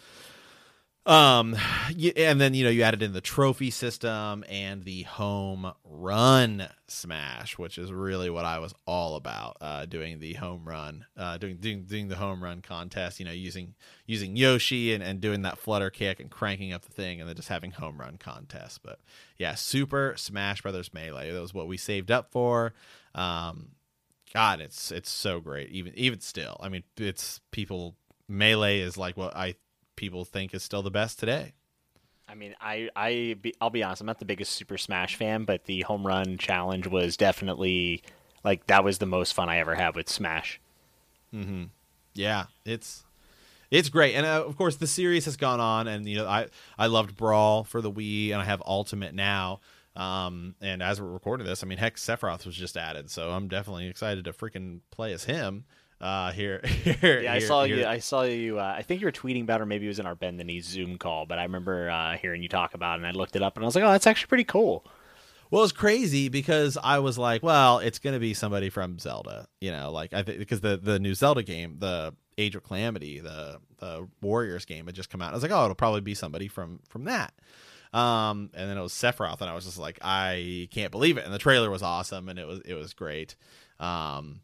Um, 1.07 1.57
and 2.17 2.39
then 2.39 2.53
you 2.53 2.65
know 2.65 2.71
you 2.71 2.83
added 2.83 3.03
in 3.03 3.15
the 3.15 3.23
trophy 3.23 3.71
system 3.71 4.45
and 4.51 4.85
the 4.85 5.05
home 5.05 5.73
run 5.83 6.69
smash, 6.89 7.57
which 7.57 7.79
is 7.79 7.91
really 7.91 8.29
what 8.29 8.45
I 8.45 8.59
was 8.59 8.75
all 8.87 9.17
about. 9.17 9.57
Uh, 9.63 9.87
doing 9.87 10.21
the 10.21 10.35
home 10.35 10.63
run, 10.67 11.07
uh, 11.17 11.39
doing 11.39 11.57
doing 11.57 11.85
doing 11.85 12.09
the 12.09 12.17
home 12.17 12.43
run 12.45 12.61
contest. 12.61 13.19
You 13.19 13.25
know, 13.25 13.33
using 13.33 13.75
using 14.05 14.37
Yoshi 14.37 14.93
and, 14.93 15.03
and 15.03 15.23
doing 15.23 15.43
that 15.43 15.57
flutter 15.57 15.89
kick 15.89 16.21
and 16.21 16.31
cranking 16.31 16.75
up 16.75 16.83
the 16.83 16.93
thing, 16.93 17.19
and 17.19 17.29
then 17.29 17.35
just 17.35 17.49
having 17.49 17.71
home 17.71 17.99
run 17.99 18.19
contests. 18.19 18.77
But 18.77 18.99
yeah, 19.39 19.55
Super 19.55 20.15
Smash 20.19 20.61
Brothers 20.61 20.93
Melee. 20.93 21.33
That 21.33 21.41
was 21.41 21.55
what 21.55 21.67
we 21.67 21.79
saved 21.79 22.11
up 22.11 22.31
for. 22.31 22.75
Um, 23.15 23.71
God, 24.35 24.61
it's 24.61 24.93
it's 24.93 25.11
so 25.11 25.41
great. 25.41 25.71
Even 25.71 25.95
even 25.97 26.21
still, 26.21 26.59
I 26.61 26.69
mean, 26.69 26.83
it's 26.99 27.41
people. 27.53 27.97
Melee 28.29 28.79
is 28.79 28.97
like 28.97 29.17
what 29.17 29.37
I 29.37 29.57
people 30.01 30.25
think 30.25 30.55
is 30.55 30.63
still 30.63 30.83
the 30.83 30.91
best 30.91 31.19
today. 31.19 31.53
I 32.27 32.35
mean, 32.35 32.55
I 32.61 32.89
I 32.97 33.37
be, 33.41 33.55
I'll 33.61 33.71
be 33.71 33.83
honest, 33.83 34.01
I'm 34.01 34.07
not 34.07 34.19
the 34.19 34.25
biggest 34.25 34.53
Super 34.53 34.79
Smash 34.79 35.15
fan, 35.15 35.45
but 35.45 35.67
the 35.67 35.83
home 35.83 36.07
run 36.07 36.39
challenge 36.39 36.87
was 36.87 37.17
definitely 37.19 38.03
like 38.43 38.67
that 38.69 38.83
was 38.83 38.99
the 38.99 39.07
most 39.07 39.35
fun 39.35 39.49
I 39.51 39.59
ever 39.59 39.75
had 39.75 39.95
with 39.95 40.09
Smash. 40.09 40.59
Yeah, 42.15 42.47
it's 42.65 43.05
it's 43.71 43.91
great, 43.91 44.15
and 44.15 44.25
uh, 44.25 44.43
of 44.45 44.57
course 44.57 44.77
the 44.77 44.87
series 44.87 45.27
has 45.27 45.37
gone 45.37 45.61
on, 45.61 45.87
and 45.87 46.09
you 46.09 46.17
know 46.17 46.27
I 46.27 46.47
I 46.79 46.87
loved 46.87 47.17
Brawl 47.17 47.65
for 47.65 47.83
the 47.83 47.93
Wii, 47.93 48.33
and 48.33 48.41
I 48.41 48.45
have 48.45 48.63
Ultimate 48.67 49.15
now. 49.15 49.61
Um, 49.97 50.55
and 50.63 50.83
as 50.83 51.01
we're 51.01 51.09
recording 51.11 51.47
this, 51.47 51.63
I 51.63 51.67
mean, 51.67 51.79
heck, 51.79 51.97
Sephiroth 51.97 52.47
was 52.47 52.55
just 52.55 52.77
added, 52.77 53.11
so 53.11 53.31
I'm 53.31 53.49
definitely 53.49 53.89
excited 53.89 54.25
to 54.25 54.33
freaking 54.33 54.81
play 54.91 55.13
as 55.13 55.25
him. 55.25 55.65
Uh, 56.01 56.33
here, 56.33 56.61
here, 56.65 57.21
Yeah, 57.21 57.33
I 57.35 57.39
here- 57.39 57.47
saw 57.47 57.65
here- 57.65 57.77
you. 57.77 57.87
I 57.87 57.99
saw 57.99 58.23
you. 58.23 58.59
Uh, 58.59 58.75
I 58.77 58.83
think 58.83 59.01
you 59.01 59.07
were 59.07 59.13
tweeting 59.13 59.43
about, 59.43 59.61
it, 59.61 59.65
or 59.65 59.67
maybe 59.67 59.85
it 59.85 59.89
was 59.89 59.99
in 59.99 60.07
our 60.07 60.15
Ben 60.15 60.37
the 60.39 60.45
Knee 60.45 60.61
Zoom 60.61 60.97
call. 60.99 61.27
But 61.27 61.39
I 61.39 61.43
remember 61.43 61.91
uh, 61.91 62.17
hearing 62.17 62.43
you 62.43 62.49
talk 62.49 62.75
about 62.75 62.95
it, 62.95 63.05
and 63.05 63.07
I 63.07 63.11
looked 63.11 63.37
it 63.37 63.43
up, 63.43 63.57
and 63.57 63.65
I 63.65 63.67
was 63.67 63.75
like, 63.75 63.85
"Oh, 63.85 63.91
that's 63.93 64.07
actually 64.07 64.29
pretty 64.29 64.45
cool." 64.45 64.85
Well, 65.51 65.65
it's 65.65 65.73
crazy 65.73 66.29
because 66.29 66.79
I 66.81 67.01
was 67.01 67.19
like, 67.19 67.43
well, 67.43 67.81
it's 67.81 67.99
going 67.99 68.15
to 68.15 68.21
be 68.21 68.35
somebody 68.35 68.71
from 68.71 69.01
Zelda, 69.01 69.49
you 69.61 69.73
know, 69.73 69.91
like 69.91 70.13
I 70.13 70.23
think 70.23 70.39
because 70.39 70.61
the 70.61 70.77
the 70.77 70.99
new 71.01 71.13
Zelda 71.15 71.43
game, 71.43 71.77
the 71.81 72.15
Age 72.39 72.55
of 72.55 72.63
Calamity, 72.63 73.19
the 73.21 73.59
the 73.79 74.09
Warriors 74.23 74.65
game 74.65 74.87
had 74.87 74.95
just 74.95 75.11
come 75.11 75.21
out. 75.21 75.33
I 75.33 75.35
was 75.35 75.43
like, 75.43 75.51
oh, 75.53 75.65
it'll 75.65 75.75
probably 75.75 76.03
be 76.03 76.15
somebody 76.15 76.47
from 76.49 76.79
from 76.89 77.05
that. 77.07 77.33
Um, 77.93 78.51
and 78.55 78.71
then 78.71 78.79
it 78.79 78.81
was 78.81 78.93
Sephiroth, 78.93 79.41
and 79.41 79.51
I 79.51 79.55
was 79.55 79.65
just 79.65 79.77
like, 79.77 79.99
I 80.01 80.69
can't 80.71 80.93
believe 80.93 81.19
it. 81.19 81.25
And 81.25 81.35
the 81.35 81.39
trailer 81.39 81.69
was 81.69 81.83
awesome, 81.83 82.29
and 82.29 82.39
it 82.39 82.47
was 82.47 82.61
it 82.61 82.75
was 82.75 82.95
great. 82.95 83.35
Um, 83.81 84.43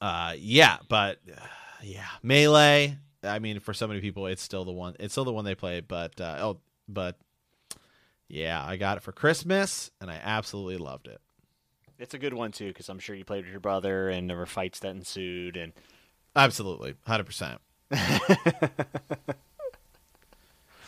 uh, 0.00 0.34
yeah, 0.38 0.78
but 0.88 1.18
uh, 1.30 1.40
yeah, 1.82 2.06
melee. 2.22 2.96
I 3.22 3.38
mean, 3.40 3.60
for 3.60 3.74
so 3.74 3.88
many 3.88 4.00
people, 4.00 4.26
it's 4.26 4.42
still 4.42 4.64
the 4.64 4.72
one. 4.72 4.94
It's 5.00 5.12
still 5.14 5.24
the 5.24 5.32
one 5.32 5.44
they 5.44 5.54
play. 5.54 5.80
But 5.80 6.20
uh, 6.20 6.36
oh, 6.40 6.60
but 6.88 7.18
yeah, 8.28 8.64
I 8.64 8.76
got 8.76 8.96
it 8.96 9.02
for 9.02 9.12
Christmas, 9.12 9.90
and 10.00 10.10
I 10.10 10.20
absolutely 10.22 10.76
loved 10.76 11.08
it. 11.08 11.20
It's 11.98 12.14
a 12.14 12.18
good 12.18 12.34
one 12.34 12.52
too, 12.52 12.68
because 12.68 12.88
I'm 12.88 13.00
sure 13.00 13.16
you 13.16 13.24
played 13.24 13.44
with 13.44 13.50
your 13.50 13.60
brother, 13.60 14.08
and 14.08 14.30
there 14.30 14.36
were 14.36 14.46
fights 14.46 14.78
that 14.80 14.90
ensued, 14.90 15.56
and 15.56 15.72
Absolutely, 16.36 16.94
hundred 17.04 17.24
percent. 17.24 17.60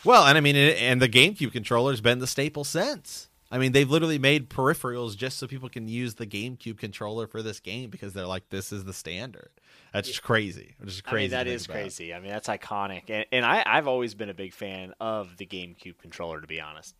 well, 0.05 0.25
and 0.25 0.37
I 0.37 0.41
mean, 0.41 0.55
and 0.55 1.01
the 1.01 1.09
GameCube 1.09 1.51
controller's 1.51 1.99
been 1.99 2.19
the 2.19 2.27
staple 2.27 2.63
since. 2.63 3.27
I 3.53 3.57
mean, 3.57 3.73
they've 3.73 3.89
literally 3.89 4.17
made 4.17 4.49
peripherals 4.49 5.17
just 5.17 5.37
so 5.37 5.45
people 5.45 5.67
can 5.67 5.89
use 5.89 6.15
the 6.15 6.25
GameCube 6.25 6.77
controller 6.77 7.27
for 7.27 7.43
this 7.43 7.59
game 7.59 7.89
because 7.89 8.13
they're 8.13 8.25
like, 8.25 8.49
this 8.49 8.71
is 8.71 8.85
the 8.85 8.93
standard. 8.93 9.49
That's 9.93 10.07
just 10.07 10.23
crazy. 10.23 10.75
It's 10.81 10.95
just 10.95 11.07
I 11.07 11.11
mean 11.11 11.15
crazy. 11.17 11.27
that 11.31 11.47
is 11.47 11.65
about. 11.65 11.73
crazy. 11.73 12.13
I 12.13 12.21
mean 12.21 12.31
that's 12.31 12.47
iconic, 12.47 13.09
and, 13.09 13.25
and 13.31 13.45
I 13.45 13.61
I've 13.65 13.87
always 13.87 14.13
been 14.15 14.29
a 14.29 14.33
big 14.33 14.53
fan 14.53 14.93
of 15.01 15.35
the 15.35 15.45
GameCube 15.45 15.97
controller, 15.97 16.39
to 16.39 16.47
be 16.47 16.61
honest. 16.61 16.95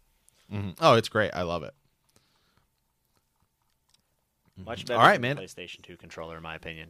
Mhm. 0.52 0.76
Oh, 0.82 0.96
it's 0.96 1.08
great. 1.08 1.32
I 1.34 1.44
love 1.44 1.64
it. 1.64 1.74
Much 4.58 4.86
better 4.86 5.00
All 5.00 5.06
right, 5.06 5.14
than 5.22 5.22
man. 5.22 5.38
PlayStation 5.38 5.82
2 5.82 5.96
controller, 5.96 6.36
in 6.36 6.44
my 6.44 6.56
opinion. 6.56 6.90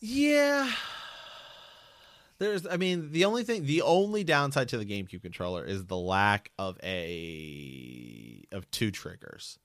Yeah. 0.00 0.70
There's 2.38 2.66
I 2.66 2.76
mean, 2.76 3.10
the 3.12 3.24
only 3.24 3.42
thing 3.44 3.64
the 3.66 3.82
only 3.82 4.24
downside 4.24 4.68
to 4.70 4.78
the 4.78 4.84
GameCube 4.86 5.22
controller 5.22 5.64
is 5.64 5.86
the 5.86 5.96
lack 5.96 6.50
of 6.58 6.78
a 6.82 8.44
of 8.52 8.70
two 8.70 8.90
triggers. 8.90 9.58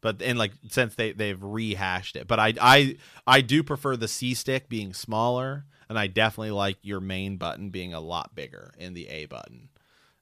but 0.00 0.22
and 0.22 0.38
like 0.38 0.52
since 0.68 0.94
they 0.94 1.12
they've 1.12 1.42
rehashed 1.42 2.16
it, 2.16 2.26
but 2.26 2.38
I 2.38 2.54
I 2.60 2.96
I 3.26 3.40
do 3.40 3.62
prefer 3.62 3.96
the 3.96 4.08
C 4.08 4.34
stick 4.34 4.68
being 4.68 4.92
smaller, 4.94 5.64
and 5.88 5.98
I 5.98 6.06
definitely 6.06 6.52
like 6.52 6.78
your 6.82 7.00
main 7.00 7.36
button 7.36 7.70
being 7.70 7.92
a 7.94 8.00
lot 8.00 8.34
bigger 8.34 8.72
in 8.78 8.94
the 8.94 9.08
A 9.08 9.26
button. 9.26 9.68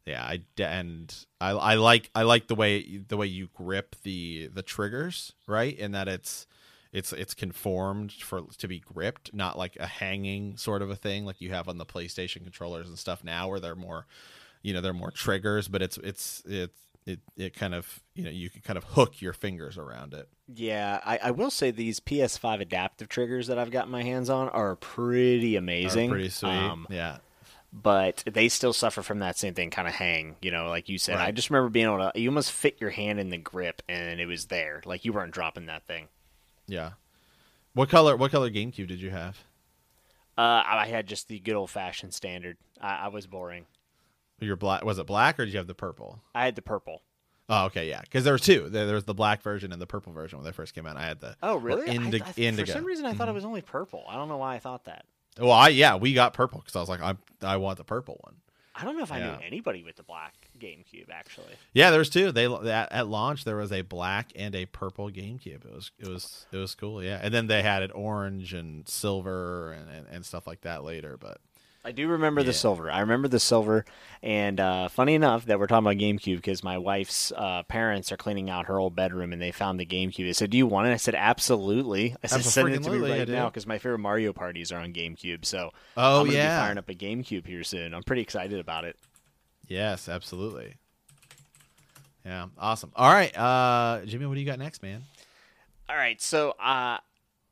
Yeah, 0.06 0.22
I 0.24 0.40
and 0.62 1.14
I 1.40 1.50
I 1.50 1.74
like 1.74 2.10
I 2.14 2.22
like 2.22 2.48
the 2.48 2.54
way 2.54 2.98
the 3.06 3.16
way 3.16 3.26
you 3.26 3.48
grip 3.54 3.96
the 4.02 4.48
the 4.52 4.62
triggers 4.62 5.32
right, 5.46 5.76
in 5.78 5.92
that 5.92 6.08
it's 6.08 6.46
it's 6.92 7.12
it's 7.12 7.34
conformed 7.34 8.12
for 8.12 8.42
to 8.58 8.68
be 8.68 8.80
gripped, 8.80 9.34
not 9.34 9.58
like 9.58 9.76
a 9.76 9.86
hanging 9.86 10.56
sort 10.56 10.82
of 10.82 10.90
a 10.90 10.96
thing 10.96 11.24
like 11.24 11.40
you 11.40 11.50
have 11.50 11.68
on 11.68 11.78
the 11.78 11.86
PlayStation 11.86 12.42
controllers 12.42 12.88
and 12.88 12.98
stuff 12.98 13.22
now, 13.22 13.48
where 13.48 13.60
they're 13.60 13.74
more, 13.74 14.06
you 14.62 14.72
know, 14.72 14.80
they're 14.80 14.92
more 14.92 15.10
triggers, 15.10 15.68
but 15.68 15.82
it's 15.82 15.98
it's 15.98 16.42
it's 16.46 16.78
it 17.08 17.20
it 17.36 17.54
kind 17.54 17.74
of 17.74 18.02
you 18.14 18.22
know 18.22 18.30
you 18.30 18.50
can 18.50 18.60
kind 18.62 18.76
of 18.76 18.84
hook 18.84 19.20
your 19.20 19.32
fingers 19.32 19.76
around 19.78 20.14
it. 20.14 20.28
Yeah, 20.54 21.00
I, 21.04 21.18
I 21.24 21.30
will 21.30 21.50
say 21.50 21.70
these 21.70 22.00
PS5 22.00 22.60
adaptive 22.60 23.08
triggers 23.08 23.48
that 23.48 23.58
I've 23.58 23.70
got 23.70 23.88
my 23.88 24.02
hands 24.02 24.30
on 24.30 24.48
are 24.50 24.76
pretty 24.76 25.56
amazing. 25.56 26.10
Are 26.10 26.14
pretty 26.14 26.28
sweet. 26.30 26.50
Um, 26.50 26.86
yeah. 26.90 27.18
But 27.70 28.24
they 28.26 28.48
still 28.48 28.72
suffer 28.72 29.02
from 29.02 29.18
that 29.18 29.36
same 29.36 29.52
thing, 29.52 29.68
kind 29.68 29.86
of 29.86 29.92
hang, 29.92 30.36
you 30.40 30.50
know, 30.50 30.68
like 30.68 30.88
you 30.88 30.96
said. 30.96 31.16
Right. 31.16 31.28
I 31.28 31.32
just 31.32 31.50
remember 31.50 31.68
being 31.68 31.84
able 31.84 31.98
to, 31.98 32.18
you 32.18 32.30
almost 32.30 32.50
fit 32.50 32.80
your 32.80 32.88
hand 32.88 33.20
in 33.20 33.28
the 33.28 33.36
grip 33.36 33.82
and 33.90 34.18
it 34.20 34.24
was 34.24 34.46
there. 34.46 34.80
Like 34.86 35.04
you 35.04 35.12
weren't 35.12 35.32
dropping 35.32 35.66
that 35.66 35.86
thing. 35.86 36.08
Yeah. 36.68 36.92
What 37.72 37.88
color? 37.88 38.16
What 38.16 38.30
color 38.30 38.50
GameCube 38.50 38.86
did 38.86 39.00
you 39.00 39.10
have? 39.10 39.38
Uh, 40.36 40.62
I 40.64 40.86
had 40.86 41.08
just 41.08 41.26
the 41.26 41.40
good 41.40 41.54
old 41.54 41.70
fashioned 41.70 42.14
standard. 42.14 42.56
I, 42.80 43.06
I 43.06 43.08
was 43.08 43.26
boring. 43.26 43.66
Your 44.40 44.54
black 44.54 44.84
was 44.84 45.00
it 45.00 45.06
black 45.06 45.40
or 45.40 45.44
did 45.44 45.52
you 45.52 45.58
have 45.58 45.66
the 45.66 45.74
purple? 45.74 46.20
I 46.32 46.44
had 46.44 46.54
the 46.54 46.62
purple. 46.62 47.02
Oh, 47.50 47.64
okay, 47.66 47.88
yeah, 47.88 48.02
because 48.02 48.24
there 48.24 48.34
were 48.34 48.38
two. 48.38 48.68
There, 48.68 48.84
there, 48.84 48.94
was 48.94 49.04
the 49.04 49.14
black 49.14 49.42
version 49.42 49.72
and 49.72 49.80
the 49.80 49.86
purple 49.86 50.12
version 50.12 50.38
when 50.38 50.44
they 50.44 50.52
first 50.52 50.74
came 50.74 50.86
out. 50.86 50.96
I 50.96 51.06
had 51.06 51.20
the 51.20 51.34
oh 51.42 51.56
really 51.56 51.88
indi- 51.88 52.22
I, 52.22 52.26
I, 52.26 52.40
indigo. 52.40 52.66
For 52.66 52.78
some 52.78 52.84
reason, 52.84 53.06
I 53.06 53.14
thought 53.14 53.22
mm-hmm. 53.22 53.30
it 53.30 53.34
was 53.34 53.44
only 53.44 53.62
purple. 53.62 54.04
I 54.08 54.14
don't 54.14 54.28
know 54.28 54.36
why 54.36 54.54
I 54.54 54.58
thought 54.58 54.84
that. 54.84 55.06
Well, 55.40 55.50
I 55.50 55.68
yeah, 55.68 55.96
we 55.96 56.12
got 56.12 56.34
purple 56.34 56.60
because 56.60 56.76
I 56.76 56.80
was 56.80 56.88
like, 56.88 57.00
I 57.00 57.16
I 57.42 57.56
want 57.56 57.78
the 57.78 57.84
purple 57.84 58.20
one. 58.20 58.34
I 58.76 58.84
don't 58.84 58.96
know 58.96 59.02
if 59.02 59.10
I 59.10 59.18
knew 59.18 59.38
anybody 59.44 59.82
with 59.82 59.96
the 59.96 60.04
black 60.04 60.47
GameCube 60.58 61.10
actually. 61.10 61.54
Yeah, 61.72 61.90
there's 61.90 62.10
two. 62.10 62.32
They 62.32 62.46
at, 62.46 62.92
at, 62.92 63.08
launch 63.08 63.44
there 63.44 63.56
was 63.56 63.72
a 63.72 63.82
black 63.82 64.32
and 64.36 64.54
a 64.54 64.66
purple 64.66 65.10
GameCube. 65.10 65.64
It 65.64 65.72
was 65.72 65.90
it 65.98 66.08
was 66.08 66.46
it 66.52 66.56
was 66.56 66.74
cool. 66.74 67.02
Yeah, 67.02 67.20
and 67.22 67.32
then 67.32 67.46
they 67.46 67.62
had 67.62 67.82
it 67.82 67.90
orange 67.94 68.54
and 68.54 68.88
silver 68.88 69.72
and, 69.72 69.90
and, 69.90 70.06
and 70.10 70.26
stuff 70.26 70.46
like 70.46 70.62
that 70.62 70.84
later. 70.84 71.16
But 71.18 71.40
I 71.84 71.92
do 71.92 72.08
remember 72.08 72.42
yeah. 72.42 72.48
the 72.48 72.52
silver. 72.52 72.90
I 72.90 73.00
remember 73.00 73.28
the 73.28 73.40
silver, 73.40 73.84
and 74.22 74.60
uh, 74.60 74.88
funny 74.88 75.14
enough 75.14 75.46
that 75.46 75.58
we're 75.58 75.68
talking 75.68 75.86
about 75.86 75.96
GameCube 75.96 76.36
because 76.36 76.62
my 76.62 76.76
wife's 76.76 77.32
uh, 77.34 77.62
parents 77.62 78.10
are 78.10 78.16
cleaning 78.16 78.50
out 78.50 78.66
her 78.66 78.78
old 78.78 78.94
bedroom 78.94 79.32
and 79.32 79.40
they 79.40 79.52
found 79.52 79.80
the 79.80 79.86
GameCube. 79.86 80.26
They 80.26 80.32
said, 80.32 80.50
"Do 80.50 80.58
you 80.58 80.66
want 80.66 80.88
it?" 80.88 80.90
I 80.90 80.96
said, 80.96 81.14
"Absolutely." 81.14 82.14
I 82.22 82.26
said, 82.26 82.44
"Send 82.44 82.74
it 82.74 82.82
to 82.82 82.90
me 82.90 82.98
right 82.98 83.26
now 83.26 83.48
because 83.48 83.66
my 83.66 83.78
favorite 83.78 84.00
Mario 84.00 84.34
parties 84.34 84.70
are 84.70 84.80
on 84.80 84.92
GameCube." 84.92 85.46
So, 85.46 85.70
oh 85.96 86.22
I'm 86.22 86.30
yeah, 86.30 86.58
be 86.58 86.62
firing 86.62 86.78
up 86.78 86.88
a 86.90 86.94
GameCube 86.94 87.46
here 87.46 87.64
soon. 87.64 87.94
I'm 87.94 88.02
pretty 88.02 88.22
excited 88.22 88.58
about 88.58 88.84
it. 88.84 88.96
Yes, 89.68 90.08
absolutely. 90.08 90.76
Yeah, 92.24 92.46
awesome. 92.58 92.92
All 92.96 93.12
right, 93.12 93.36
uh, 93.36 94.04
Jimmy, 94.04 94.26
what 94.26 94.34
do 94.34 94.40
you 94.40 94.46
got 94.46 94.58
next, 94.58 94.82
man? 94.82 95.02
All 95.88 95.96
right, 95.96 96.20
so 96.20 96.50
uh, 96.52 96.98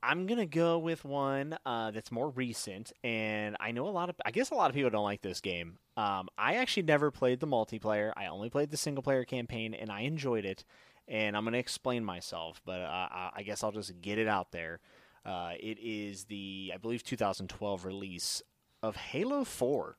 I'm 0.02 0.26
gonna 0.26 0.46
go 0.46 0.79
with 0.79 1.05
one 1.05 1.57
uh, 1.64 1.90
that's 1.90 2.11
more 2.11 2.31
recent, 2.31 2.92
and 3.05 3.57
I 3.61 3.72
know 3.72 3.88
a 3.88 3.90
lot 3.90 4.09
of. 4.09 4.16
I 4.24 4.31
guess 4.31 4.50
a 4.50 4.55
lot 4.55 4.70
of 4.70 4.74
people 4.74 4.90
don't 4.90 5.05
like 5.05 5.22
this 5.22 5.40
game. 5.40 5.79
Um, 5.96 6.29
I 6.37 6.57
actually 6.57 6.85
never 6.85 7.11
played 7.11 7.40
the 7.40 7.46
multiplayer. 7.46 8.12
I 8.16 8.26
only 8.26 8.50
played 8.50 8.70
the 8.70 8.76
single 8.76 9.02
player 9.02 9.24
campaign, 9.24 9.74
and 9.74 9.90
I 9.90 10.00
enjoyed 10.00 10.44
it. 10.44 10.64
And 11.09 11.37
I'm 11.37 11.44
gonna 11.44 11.59
explain 11.59 12.05
myself, 12.05 12.61
but 12.64 12.81
uh, 12.81 13.31
I 13.35 13.42
guess 13.44 13.62
I'll 13.62 13.72
just 13.72 14.00
get 14.00 14.18
it 14.18 14.26
out 14.26 14.52
there. 14.52 14.81
Uh, 15.24 15.52
it 15.59 15.79
is 15.81 16.24
the, 16.24 16.72
I 16.74 16.79
believe, 16.79 17.02
2012 17.02 17.85
release 17.85 18.42
of 18.83 18.96
Halo 18.96 19.44
4. 19.44 19.96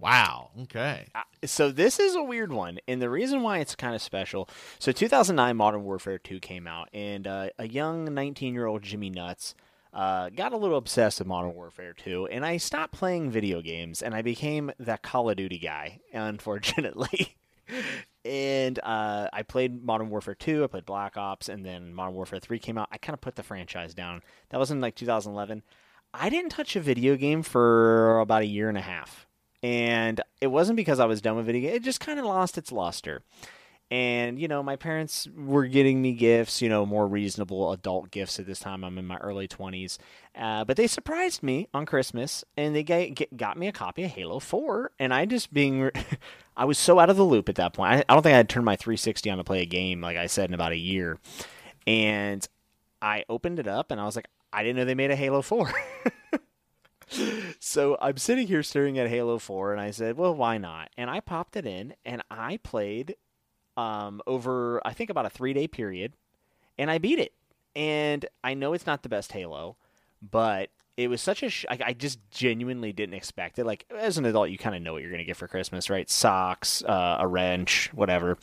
Wow. 0.00 0.50
Okay. 0.62 1.06
Uh, 1.14 1.22
so 1.44 1.70
this 1.70 1.98
is 1.98 2.14
a 2.14 2.22
weird 2.22 2.52
one, 2.52 2.78
and 2.86 3.02
the 3.02 3.10
reason 3.10 3.42
why 3.42 3.58
it's 3.58 3.74
kind 3.74 3.94
of 3.94 4.02
special. 4.02 4.48
So 4.78 4.92
2009, 4.92 5.56
Modern 5.56 5.82
Warfare 5.82 6.18
2 6.18 6.38
came 6.38 6.66
out, 6.66 6.88
and 6.92 7.26
uh, 7.26 7.48
a 7.58 7.66
young 7.66 8.06
19-year-old 8.08 8.82
Jimmy 8.82 9.10
Nuts 9.10 9.54
uh, 9.92 10.28
got 10.28 10.52
a 10.52 10.56
little 10.56 10.78
obsessed 10.78 11.18
with 11.18 11.26
Modern 11.26 11.54
Warfare 11.54 11.94
2, 11.94 12.28
and 12.28 12.46
I 12.46 12.58
stopped 12.58 12.94
playing 12.94 13.30
video 13.30 13.60
games, 13.60 14.00
and 14.00 14.14
I 14.14 14.22
became 14.22 14.70
that 14.78 15.02
Call 15.02 15.30
of 15.30 15.36
Duty 15.36 15.58
guy, 15.58 16.00
unfortunately. 16.12 17.36
and 18.24 18.78
uh, 18.84 19.28
I 19.32 19.42
played 19.42 19.84
Modern 19.84 20.10
Warfare 20.10 20.36
2, 20.36 20.62
I 20.62 20.66
played 20.68 20.86
Black 20.86 21.16
Ops, 21.16 21.48
and 21.48 21.66
then 21.66 21.92
Modern 21.92 22.14
Warfare 22.14 22.38
3 22.38 22.60
came 22.60 22.78
out. 22.78 22.88
I 22.92 22.98
kind 22.98 23.14
of 23.14 23.20
put 23.20 23.34
the 23.34 23.42
franchise 23.42 23.94
down. 23.94 24.22
That 24.50 24.60
was 24.60 24.70
in 24.70 24.80
like 24.80 24.94
2011. 24.94 25.64
I 26.14 26.30
didn't 26.30 26.50
touch 26.50 26.76
a 26.76 26.80
video 26.80 27.16
game 27.16 27.42
for 27.42 28.20
about 28.20 28.42
a 28.42 28.46
year 28.46 28.68
and 28.68 28.78
a 28.78 28.82
half 28.82 29.27
and 29.62 30.20
it 30.40 30.48
wasn't 30.48 30.76
because 30.76 31.00
I 31.00 31.06
was 31.06 31.20
done 31.20 31.36
with 31.36 31.46
video. 31.46 31.62
games. 31.62 31.76
It 31.76 31.82
just 31.82 32.00
kind 32.00 32.18
of 32.18 32.24
lost 32.24 32.58
its 32.58 32.72
luster. 32.72 33.22
And 33.90 34.38
you 34.38 34.48
know, 34.48 34.62
my 34.62 34.76
parents 34.76 35.26
were 35.34 35.66
getting 35.66 36.02
me 36.02 36.12
gifts, 36.12 36.60
you 36.60 36.68
know, 36.68 36.84
more 36.84 37.06
reasonable 37.06 37.72
adult 37.72 38.10
gifts 38.10 38.38
at 38.38 38.46
this 38.46 38.60
time. 38.60 38.84
I'm 38.84 38.98
in 38.98 39.06
my 39.06 39.16
early 39.16 39.48
20s, 39.48 39.96
uh, 40.36 40.64
but 40.64 40.76
they 40.76 40.86
surprised 40.86 41.42
me 41.42 41.68
on 41.72 41.86
Christmas, 41.86 42.44
and 42.56 42.76
they 42.76 42.82
got, 42.82 43.08
got 43.34 43.56
me 43.56 43.66
a 43.66 43.72
copy 43.72 44.04
of 44.04 44.10
Halo 44.10 44.40
4. 44.40 44.92
And 44.98 45.14
I 45.14 45.24
just 45.24 45.54
being, 45.54 45.90
I 46.56 46.66
was 46.66 46.76
so 46.76 46.98
out 46.98 47.08
of 47.08 47.16
the 47.16 47.24
loop 47.24 47.48
at 47.48 47.54
that 47.54 47.72
point. 47.72 47.92
I, 47.92 48.04
I 48.08 48.14
don't 48.14 48.22
think 48.22 48.34
I 48.34 48.36
had 48.36 48.50
turned 48.50 48.66
my 48.66 48.76
360 48.76 49.30
on 49.30 49.38
to 49.38 49.44
play 49.44 49.62
a 49.62 49.66
game, 49.66 50.02
like 50.02 50.18
I 50.18 50.26
said, 50.26 50.50
in 50.50 50.54
about 50.54 50.72
a 50.72 50.76
year. 50.76 51.18
And 51.86 52.46
I 53.00 53.24
opened 53.30 53.58
it 53.58 53.66
up, 53.66 53.90
and 53.90 53.98
I 53.98 54.04
was 54.04 54.16
like, 54.16 54.28
I 54.52 54.62
didn't 54.62 54.76
know 54.76 54.84
they 54.84 54.94
made 54.94 55.10
a 55.10 55.16
Halo 55.16 55.40
4. 55.40 55.72
so 57.60 57.96
I'm 58.00 58.16
sitting 58.16 58.46
here 58.46 58.62
staring 58.62 58.98
at 58.98 59.08
Halo 59.08 59.38
4, 59.38 59.72
and 59.72 59.80
I 59.80 59.90
said, 59.90 60.16
well, 60.16 60.34
why 60.34 60.58
not? 60.58 60.90
And 60.96 61.10
I 61.10 61.20
popped 61.20 61.56
it 61.56 61.66
in, 61.66 61.94
and 62.04 62.22
I 62.30 62.58
played 62.58 63.16
um, 63.76 64.20
over, 64.26 64.80
I 64.86 64.92
think, 64.92 65.10
about 65.10 65.26
a 65.26 65.30
three 65.30 65.52
day 65.52 65.68
period, 65.68 66.14
and 66.76 66.90
I 66.90 66.98
beat 66.98 67.18
it. 67.18 67.32
And 67.76 68.26
I 68.42 68.54
know 68.54 68.72
it's 68.72 68.86
not 68.86 69.02
the 69.02 69.08
best 69.08 69.32
Halo, 69.32 69.76
but 70.20 70.70
it 70.96 71.08
was 71.08 71.22
such 71.22 71.44
a. 71.44 71.48
Sh- 71.48 71.64
I, 71.70 71.78
I 71.86 71.92
just 71.92 72.18
genuinely 72.30 72.92
didn't 72.92 73.14
expect 73.14 73.58
it. 73.58 73.64
Like, 73.64 73.86
as 73.96 74.18
an 74.18 74.24
adult, 74.24 74.50
you 74.50 74.58
kind 74.58 74.74
of 74.74 74.82
know 74.82 74.92
what 74.94 75.02
you're 75.02 75.12
going 75.12 75.20
to 75.20 75.24
get 75.24 75.36
for 75.36 75.46
Christmas, 75.46 75.88
right? 75.88 76.10
Socks, 76.10 76.82
uh, 76.82 77.18
a 77.20 77.26
wrench, 77.26 77.90
whatever. 77.94 78.36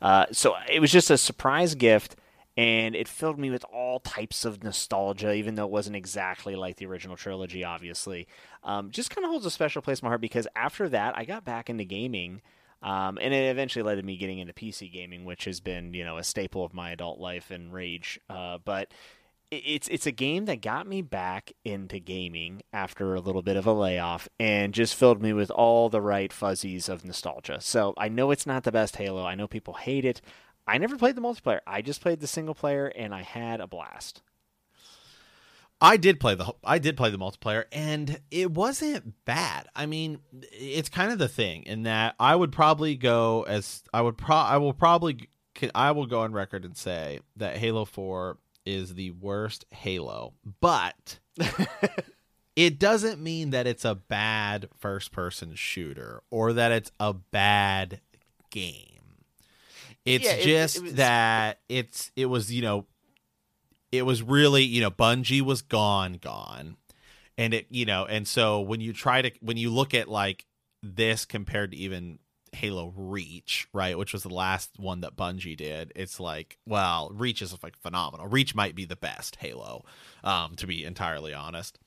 Uh, 0.00 0.24
so 0.32 0.54
it 0.70 0.80
was 0.80 0.90
just 0.90 1.10
a 1.10 1.18
surprise 1.18 1.74
gift 1.74 2.16
and 2.58 2.96
it 2.96 3.06
filled 3.06 3.38
me 3.38 3.50
with 3.50 3.64
all 3.72 4.00
types 4.00 4.44
of 4.44 4.64
nostalgia, 4.64 5.32
even 5.32 5.54
though 5.54 5.64
it 5.64 5.70
wasn't 5.70 5.94
exactly 5.94 6.56
like 6.56 6.74
the 6.74 6.86
original 6.86 7.16
trilogy, 7.16 7.62
obviously. 7.62 8.26
Um, 8.64 8.90
just 8.90 9.10
kind 9.10 9.24
of 9.24 9.30
holds 9.30 9.46
a 9.46 9.50
special 9.50 9.80
place 9.80 10.00
in 10.00 10.06
my 10.06 10.10
heart 10.10 10.20
because 10.20 10.48
after 10.56 10.88
that, 10.88 11.16
I 11.16 11.24
got 11.24 11.44
back 11.44 11.70
into 11.70 11.84
gaming. 11.84 12.42
Um, 12.82 13.16
and 13.20 13.32
it 13.32 13.48
eventually 13.48 13.84
led 13.84 13.94
to 13.94 14.02
me 14.02 14.16
getting 14.16 14.40
into 14.40 14.52
PC 14.52 14.92
gaming, 14.92 15.24
which 15.24 15.44
has 15.44 15.60
been, 15.60 15.94
you 15.94 16.04
know, 16.04 16.18
a 16.18 16.24
staple 16.24 16.64
of 16.64 16.74
my 16.74 16.90
adult 16.90 17.20
life 17.20 17.52
and 17.52 17.72
rage. 17.72 18.18
Uh, 18.28 18.58
but 18.64 18.92
it's 19.50 19.88
it's 19.88 20.06
a 20.06 20.12
game 20.12 20.44
that 20.46 20.60
got 20.60 20.86
me 20.86 21.00
back 21.00 21.52
into 21.64 21.98
gaming 21.98 22.62
after 22.72 23.14
a 23.14 23.20
little 23.20 23.40
bit 23.40 23.56
of 23.56 23.66
a 23.66 23.72
layoff 23.72 24.28
and 24.38 24.74
just 24.74 24.94
filled 24.94 25.22
me 25.22 25.32
with 25.32 25.50
all 25.50 25.88
the 25.88 26.00
right 26.00 26.32
fuzzies 26.32 26.88
of 26.88 27.04
nostalgia. 27.04 27.60
So 27.60 27.94
I 27.96 28.08
know 28.08 28.30
it's 28.30 28.46
not 28.46 28.64
the 28.64 28.72
best 28.72 28.96
Halo. 28.96 29.24
I 29.24 29.36
know 29.36 29.46
people 29.46 29.74
hate 29.74 30.04
it. 30.04 30.20
I 30.68 30.78
never 30.78 30.96
played 30.96 31.16
the 31.16 31.22
multiplayer. 31.22 31.60
I 31.66 31.82
just 31.82 32.02
played 32.02 32.20
the 32.20 32.26
single 32.26 32.54
player, 32.54 32.86
and 32.86 33.14
I 33.14 33.22
had 33.22 33.60
a 33.60 33.66
blast. 33.66 34.22
I 35.80 35.96
did 35.96 36.18
play 36.18 36.34
the 36.34 36.52
I 36.64 36.78
did 36.78 36.96
play 36.96 37.10
the 37.10 37.18
multiplayer 37.18 37.64
and 37.70 38.20
it 38.30 38.50
wasn't 38.50 39.24
bad. 39.24 39.68
I 39.76 39.86
mean, 39.86 40.18
it's 40.50 40.88
kind 40.88 41.12
of 41.12 41.18
the 41.18 41.28
thing 41.28 41.62
in 41.64 41.84
that 41.84 42.16
I 42.18 42.34
would 42.34 42.50
probably 42.50 42.96
go 42.96 43.44
as 43.46 43.84
I 43.94 44.02
would 44.02 44.18
pro 44.18 44.34
I 44.34 44.56
will 44.56 44.72
probably 44.72 45.28
I 45.74 45.92
will 45.92 46.06
go 46.06 46.22
on 46.22 46.32
record 46.32 46.64
and 46.64 46.76
say 46.76 47.20
that 47.36 47.58
Halo 47.58 47.84
4 47.84 48.38
is 48.66 48.94
the 48.94 49.12
worst 49.12 49.66
Halo. 49.70 50.34
But 50.60 51.20
it 52.56 52.80
doesn't 52.80 53.22
mean 53.22 53.50
that 53.50 53.68
it's 53.68 53.84
a 53.84 53.94
bad 53.94 54.68
first 54.78 55.12
person 55.12 55.54
shooter 55.54 56.22
or 56.30 56.52
that 56.54 56.72
it's 56.72 56.90
a 56.98 57.12
bad 57.12 58.00
game. 58.50 58.97
It's 60.04 60.24
yeah, 60.24 60.42
just 60.42 60.76
it, 60.76 60.80
it 60.80 60.82
was, 60.84 60.94
that 60.94 61.60
it's 61.68 62.12
it 62.16 62.26
was 62.26 62.52
you 62.52 62.62
know 62.62 62.86
it 63.92 64.02
was 64.02 64.22
really 64.22 64.62
you 64.62 64.80
know 64.80 64.90
Bungie 64.90 65.42
was 65.42 65.62
gone 65.62 66.14
gone, 66.14 66.76
and 67.36 67.54
it 67.54 67.66
you 67.70 67.84
know 67.84 68.06
and 68.06 68.26
so 68.26 68.60
when 68.60 68.80
you 68.80 68.92
try 68.92 69.22
to 69.22 69.30
when 69.40 69.56
you 69.56 69.70
look 69.70 69.94
at 69.94 70.08
like 70.08 70.46
this 70.82 71.24
compared 71.24 71.72
to 71.72 71.76
even 71.76 72.18
Halo 72.52 72.92
Reach, 72.96 73.68
right, 73.72 73.96
which 73.96 74.12
was 74.12 74.22
the 74.22 74.34
last 74.34 74.70
one 74.78 75.00
that 75.00 75.16
Bungie 75.16 75.56
did, 75.56 75.92
it's 75.94 76.18
like, 76.18 76.58
well, 76.66 77.10
Reach 77.14 77.42
is 77.42 77.54
like 77.62 77.76
phenomenal. 77.76 78.26
Reach 78.26 78.54
might 78.54 78.74
be 78.74 78.84
the 78.84 78.96
best 78.96 79.36
Halo, 79.36 79.84
um, 80.24 80.54
to 80.56 80.66
be 80.66 80.84
entirely 80.84 81.34
honest. 81.34 81.78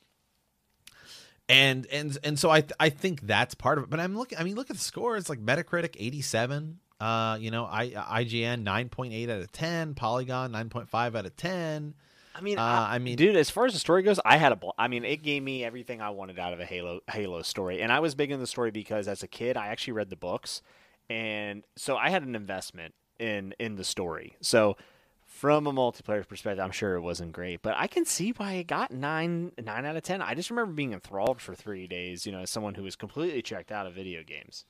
And 1.50 1.86
and 1.88 2.18
and 2.24 2.40
so 2.40 2.50
I 2.50 2.64
I 2.80 2.90
think 2.90 3.22
that's 3.22 3.56
part 3.56 3.78
of 3.78 3.84
it. 3.84 3.90
But 3.90 4.00
I'm 4.00 4.18
looking. 4.18 4.38
I 4.38 4.44
mean, 4.44 4.56
look 4.56 4.70
at 4.70 4.78
the 4.78 4.82
score. 4.82 5.18
It's 5.18 5.30
like 5.30 5.44
Metacritic 5.44 5.96
87 6.00 6.80
Uh, 7.02 7.38
you 7.40 7.50
know, 7.52 7.66
I 7.66 7.90
IGN 8.24 8.62
nine 8.64 8.90
point 8.90 9.12
eight 9.14 9.30
out 9.30 9.40
of 9.42 9.52
ten, 9.52 9.96
Polygon 9.96 10.52
nine 10.52 10.70
point 10.70 10.88
five 10.90 11.16
out 11.16 11.26
of 11.26 11.36
ten. 11.36 11.96
I 12.36 12.42
mean, 12.42 12.58
Uh, 12.58 12.62
I, 12.62 12.96
I 12.96 13.00
mean- 13.00 13.18
dude, 13.18 13.36
as 13.36 13.50
far 13.50 13.66
as 13.66 13.74
the 13.74 13.80
story 13.80 14.04
goes, 14.04 14.20
I 14.24 14.38
had 14.38 14.52
a. 14.52 14.56
bl- 14.56 14.70
I 14.78 14.88
mean, 14.88 15.04
it 15.04 15.22
gave 15.24 15.44
me 15.44 15.66
everything 15.66 16.02
I 16.02 16.12
wanted 16.12 16.40
out 16.40 16.54
of 16.54 16.60
a 16.60 16.66
Halo 16.66 17.02
Halo 17.10 17.42
story, 17.42 17.82
and 17.82 17.92
I 17.92 18.00
was 18.00 18.14
big 18.16 18.32
in 18.32 18.40
the 18.40 18.48
story 18.48 18.72
because 18.72 19.08
as 19.08 19.24
a 19.24 19.28
kid, 19.28 19.58
I 19.58 19.68
actually 19.68 19.94
read 19.94 20.10
the 20.10 20.16
books, 20.16 20.62
and 21.10 21.64
so 21.76 21.98
I 21.98 22.10
had 22.10 22.24
an 22.24 22.36
investment 22.36 22.94
in 23.20 23.54
in 23.60 23.76
the 23.76 23.84
story. 23.84 24.38
So, 24.42 24.78
from 25.26 25.66
a 25.68 25.74
multiplayer 25.74 26.26
perspective, 26.28 26.64
I'm 26.64 26.72
sure 26.72 26.96
it 26.96 27.02
wasn't 27.02 27.32
great, 27.34 27.62
but 27.62 27.74
I 27.78 27.88
can 27.88 28.06
see 28.06 28.32
why 28.32 28.54
it 28.54 28.68
got 28.68 28.92
nine 28.92 29.52
nine 29.62 29.86
out 29.86 29.96
of 29.98 30.04
ten. 30.04 30.22
I 30.22 30.34
just 30.36 30.50
remember 30.52 30.72
being 30.74 30.94
enthralled 30.94 31.42
for 31.42 31.56
three 31.56 31.88
days. 31.88 32.26
You 32.26 32.32
know, 32.32 32.40
as 32.42 32.50
someone 32.52 32.76
who 32.76 32.84
was 32.84 32.96
completely 32.96 33.42
checked 33.42 33.72
out 33.72 33.88
of 33.88 33.94
video 33.94 34.24
games. 34.24 34.66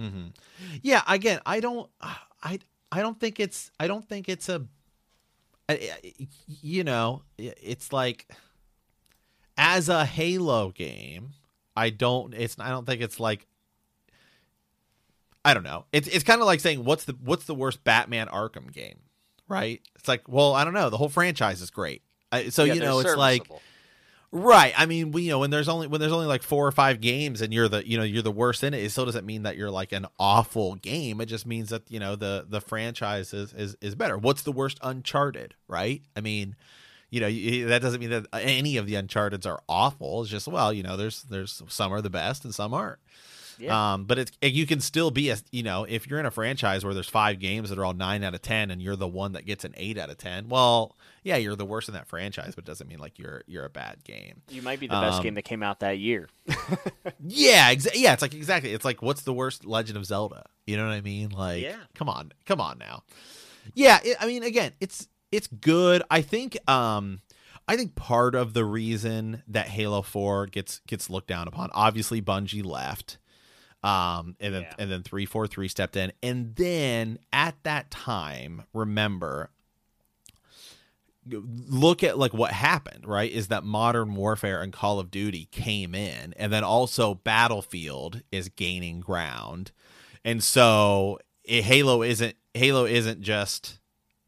Mm-hmm. 0.00 0.26
Yeah, 0.82 1.02
again, 1.08 1.40
I 1.46 1.60
don't, 1.60 1.90
I, 2.00 2.58
I 2.92 3.00
don't 3.00 3.18
think 3.18 3.40
it's, 3.40 3.70
I 3.80 3.86
don't 3.86 4.06
think 4.08 4.28
it's 4.28 4.48
a, 4.48 4.66
you 6.46 6.84
know, 6.84 7.22
it's 7.38 7.92
like, 7.92 8.28
as 9.56 9.88
a 9.88 10.04
Halo 10.04 10.70
game, 10.70 11.30
I 11.76 11.90
don't, 11.90 12.34
it's, 12.34 12.56
I 12.58 12.68
don't 12.68 12.86
think 12.86 13.00
it's 13.00 13.18
like, 13.18 13.46
I 15.44 15.54
don't 15.54 15.62
know. 15.62 15.84
It's 15.92 16.08
it's 16.08 16.24
kind 16.24 16.40
of 16.40 16.46
like 16.48 16.58
saying 16.58 16.84
what's 16.84 17.04
the 17.04 17.16
what's 17.22 17.44
the 17.44 17.54
worst 17.54 17.84
Batman 17.84 18.26
Arkham 18.26 18.72
game, 18.72 18.98
right? 19.46 19.80
It's 19.94 20.08
like, 20.08 20.28
well, 20.28 20.54
I 20.54 20.64
don't 20.64 20.74
know. 20.74 20.90
The 20.90 20.96
whole 20.96 21.08
franchise 21.08 21.62
is 21.62 21.70
great. 21.70 22.02
I, 22.32 22.48
so 22.48 22.64
Yeah, 22.64 22.74
you 22.74 22.80
know, 22.80 22.98
it's 22.98 23.14
like. 23.14 23.48
Right. 24.38 24.74
I 24.76 24.84
mean, 24.84 25.12
we, 25.12 25.22
you 25.22 25.30
know, 25.30 25.38
when 25.38 25.48
there's 25.48 25.68
only 25.68 25.86
when 25.86 25.98
there's 25.98 26.12
only 26.12 26.26
like 26.26 26.42
four 26.42 26.66
or 26.66 26.72
five 26.72 27.00
games 27.00 27.40
and 27.40 27.54
you're 27.54 27.68
the 27.68 27.88
you 27.88 27.96
know 27.96 28.04
you're 28.04 28.22
the 28.22 28.30
worst 28.30 28.62
in 28.62 28.74
it, 28.74 28.82
it 28.82 28.90
still 28.90 29.06
doesn't 29.06 29.24
mean 29.24 29.44
that 29.44 29.56
you're 29.56 29.70
like 29.70 29.92
an 29.92 30.06
awful 30.18 30.74
game. 30.74 31.22
It 31.22 31.26
just 31.26 31.46
means 31.46 31.70
that 31.70 31.90
you 31.90 31.98
know 31.98 32.16
the 32.16 32.44
the 32.46 32.60
franchise 32.60 33.32
is 33.32 33.54
is, 33.54 33.78
is 33.80 33.94
better. 33.94 34.18
What's 34.18 34.42
the 34.42 34.52
worst 34.52 34.78
Uncharted? 34.82 35.54
Right. 35.68 36.02
I 36.14 36.20
mean, 36.20 36.54
you 37.08 37.20
know 37.20 37.68
that 37.70 37.80
doesn't 37.80 37.98
mean 37.98 38.10
that 38.10 38.26
any 38.34 38.76
of 38.76 38.84
the 38.84 38.96
Uncharted's 38.96 39.46
are 39.46 39.62
awful. 39.70 40.20
It's 40.20 40.30
just 40.30 40.48
well, 40.48 40.70
you 40.70 40.82
know, 40.82 40.98
there's 40.98 41.22
there's 41.22 41.62
some 41.68 41.90
are 41.90 42.02
the 42.02 42.10
best 42.10 42.44
and 42.44 42.54
some 42.54 42.74
aren't. 42.74 42.98
Yeah. 43.58 43.94
Um, 43.94 44.04
but 44.04 44.18
it's 44.18 44.32
you 44.42 44.66
can 44.66 44.80
still 44.80 45.10
be 45.10 45.30
a 45.30 45.38
you 45.52 45.62
know 45.62 45.84
if 45.84 46.06
you're 46.06 46.20
in 46.20 46.26
a 46.26 46.30
franchise 46.30 46.84
where 46.84 46.92
there's 46.94 47.08
five 47.08 47.38
games 47.38 47.70
that 47.70 47.78
are 47.78 47.84
all 47.84 47.94
nine 47.94 48.22
out 48.24 48.34
of 48.34 48.42
ten 48.42 48.70
and 48.70 48.82
you're 48.82 48.96
the 48.96 49.08
one 49.08 49.32
that 49.32 49.46
gets 49.46 49.64
an 49.64 49.72
eight 49.76 49.96
out 49.98 50.10
of 50.10 50.18
ten. 50.18 50.48
Well, 50.48 50.96
yeah, 51.22 51.36
you're 51.36 51.56
the 51.56 51.64
worst 51.64 51.88
in 51.88 51.94
that 51.94 52.06
franchise, 52.06 52.54
but 52.54 52.64
it 52.64 52.66
doesn't 52.66 52.88
mean 52.88 52.98
like 52.98 53.18
you're 53.18 53.42
you're 53.46 53.64
a 53.64 53.70
bad 53.70 54.04
game. 54.04 54.42
you 54.50 54.62
might 54.62 54.78
be 54.80 54.86
the 54.86 55.00
best 55.00 55.18
um, 55.18 55.22
game 55.22 55.34
that 55.34 55.42
came 55.42 55.62
out 55.62 55.80
that 55.80 55.98
year. 55.98 56.28
Yeah, 57.28 57.72
exa- 57.74 57.92
yeah, 57.94 58.12
it's 58.12 58.22
like 58.22 58.34
exactly. 58.34 58.72
It's 58.72 58.84
like 58.84 59.02
what's 59.02 59.22
the 59.22 59.32
worst 59.32 59.64
Legend 59.64 59.96
of 59.96 60.04
Zelda? 60.04 60.44
You 60.66 60.76
know 60.76 60.84
what 60.86 60.92
I 60.92 61.00
mean? 61.00 61.30
Like, 61.30 61.62
Yeah. 61.62 61.76
come 61.94 62.08
on, 62.08 62.32
come 62.44 62.60
on 62.60 62.78
now. 62.78 63.02
Yeah, 63.74 63.98
it, 64.04 64.16
I 64.20 64.26
mean, 64.26 64.42
again, 64.42 64.72
it's 64.80 65.08
it's 65.32 65.46
good. 65.48 66.02
I 66.10 66.22
think, 66.22 66.56
um, 66.70 67.20
I 67.68 67.76
think 67.76 67.94
part 67.96 68.34
of 68.34 68.52
the 68.54 68.64
reason 68.64 69.42
that 69.48 69.66
Halo 69.68 70.02
Four 70.02 70.46
gets 70.46 70.80
gets 70.86 71.10
looked 71.10 71.28
down 71.28 71.48
upon, 71.48 71.70
obviously, 71.72 72.22
Bungie 72.22 72.64
left, 72.64 73.18
um, 73.86 74.36
and 74.40 74.54
then 74.54 74.62
Yeah. 74.62 74.74
and 74.78 74.90
then 74.90 75.02
three 75.02 75.26
four 75.26 75.46
three 75.46 75.68
stepped 75.68 75.96
in, 75.96 76.12
and 76.22 76.54
then 76.56 77.18
at 77.32 77.54
that 77.62 77.90
time, 77.90 78.64
remember 78.72 79.50
look 81.28 82.04
at 82.04 82.16
like 82.16 82.32
what 82.32 82.52
happened 82.52 83.04
right 83.04 83.32
is 83.32 83.48
that 83.48 83.64
modern 83.64 84.14
warfare 84.14 84.62
and 84.62 84.72
call 84.72 85.00
of 85.00 85.10
duty 85.10 85.48
came 85.50 85.92
in 85.92 86.32
and 86.36 86.52
then 86.52 86.62
also 86.62 87.14
battlefield 87.16 88.22
is 88.30 88.48
gaining 88.50 89.00
ground 89.00 89.72
and 90.24 90.40
so 90.44 91.18
it, 91.42 91.64
halo 91.64 92.00
isn't 92.04 92.36
halo 92.54 92.84
isn't 92.86 93.22
just 93.22 93.80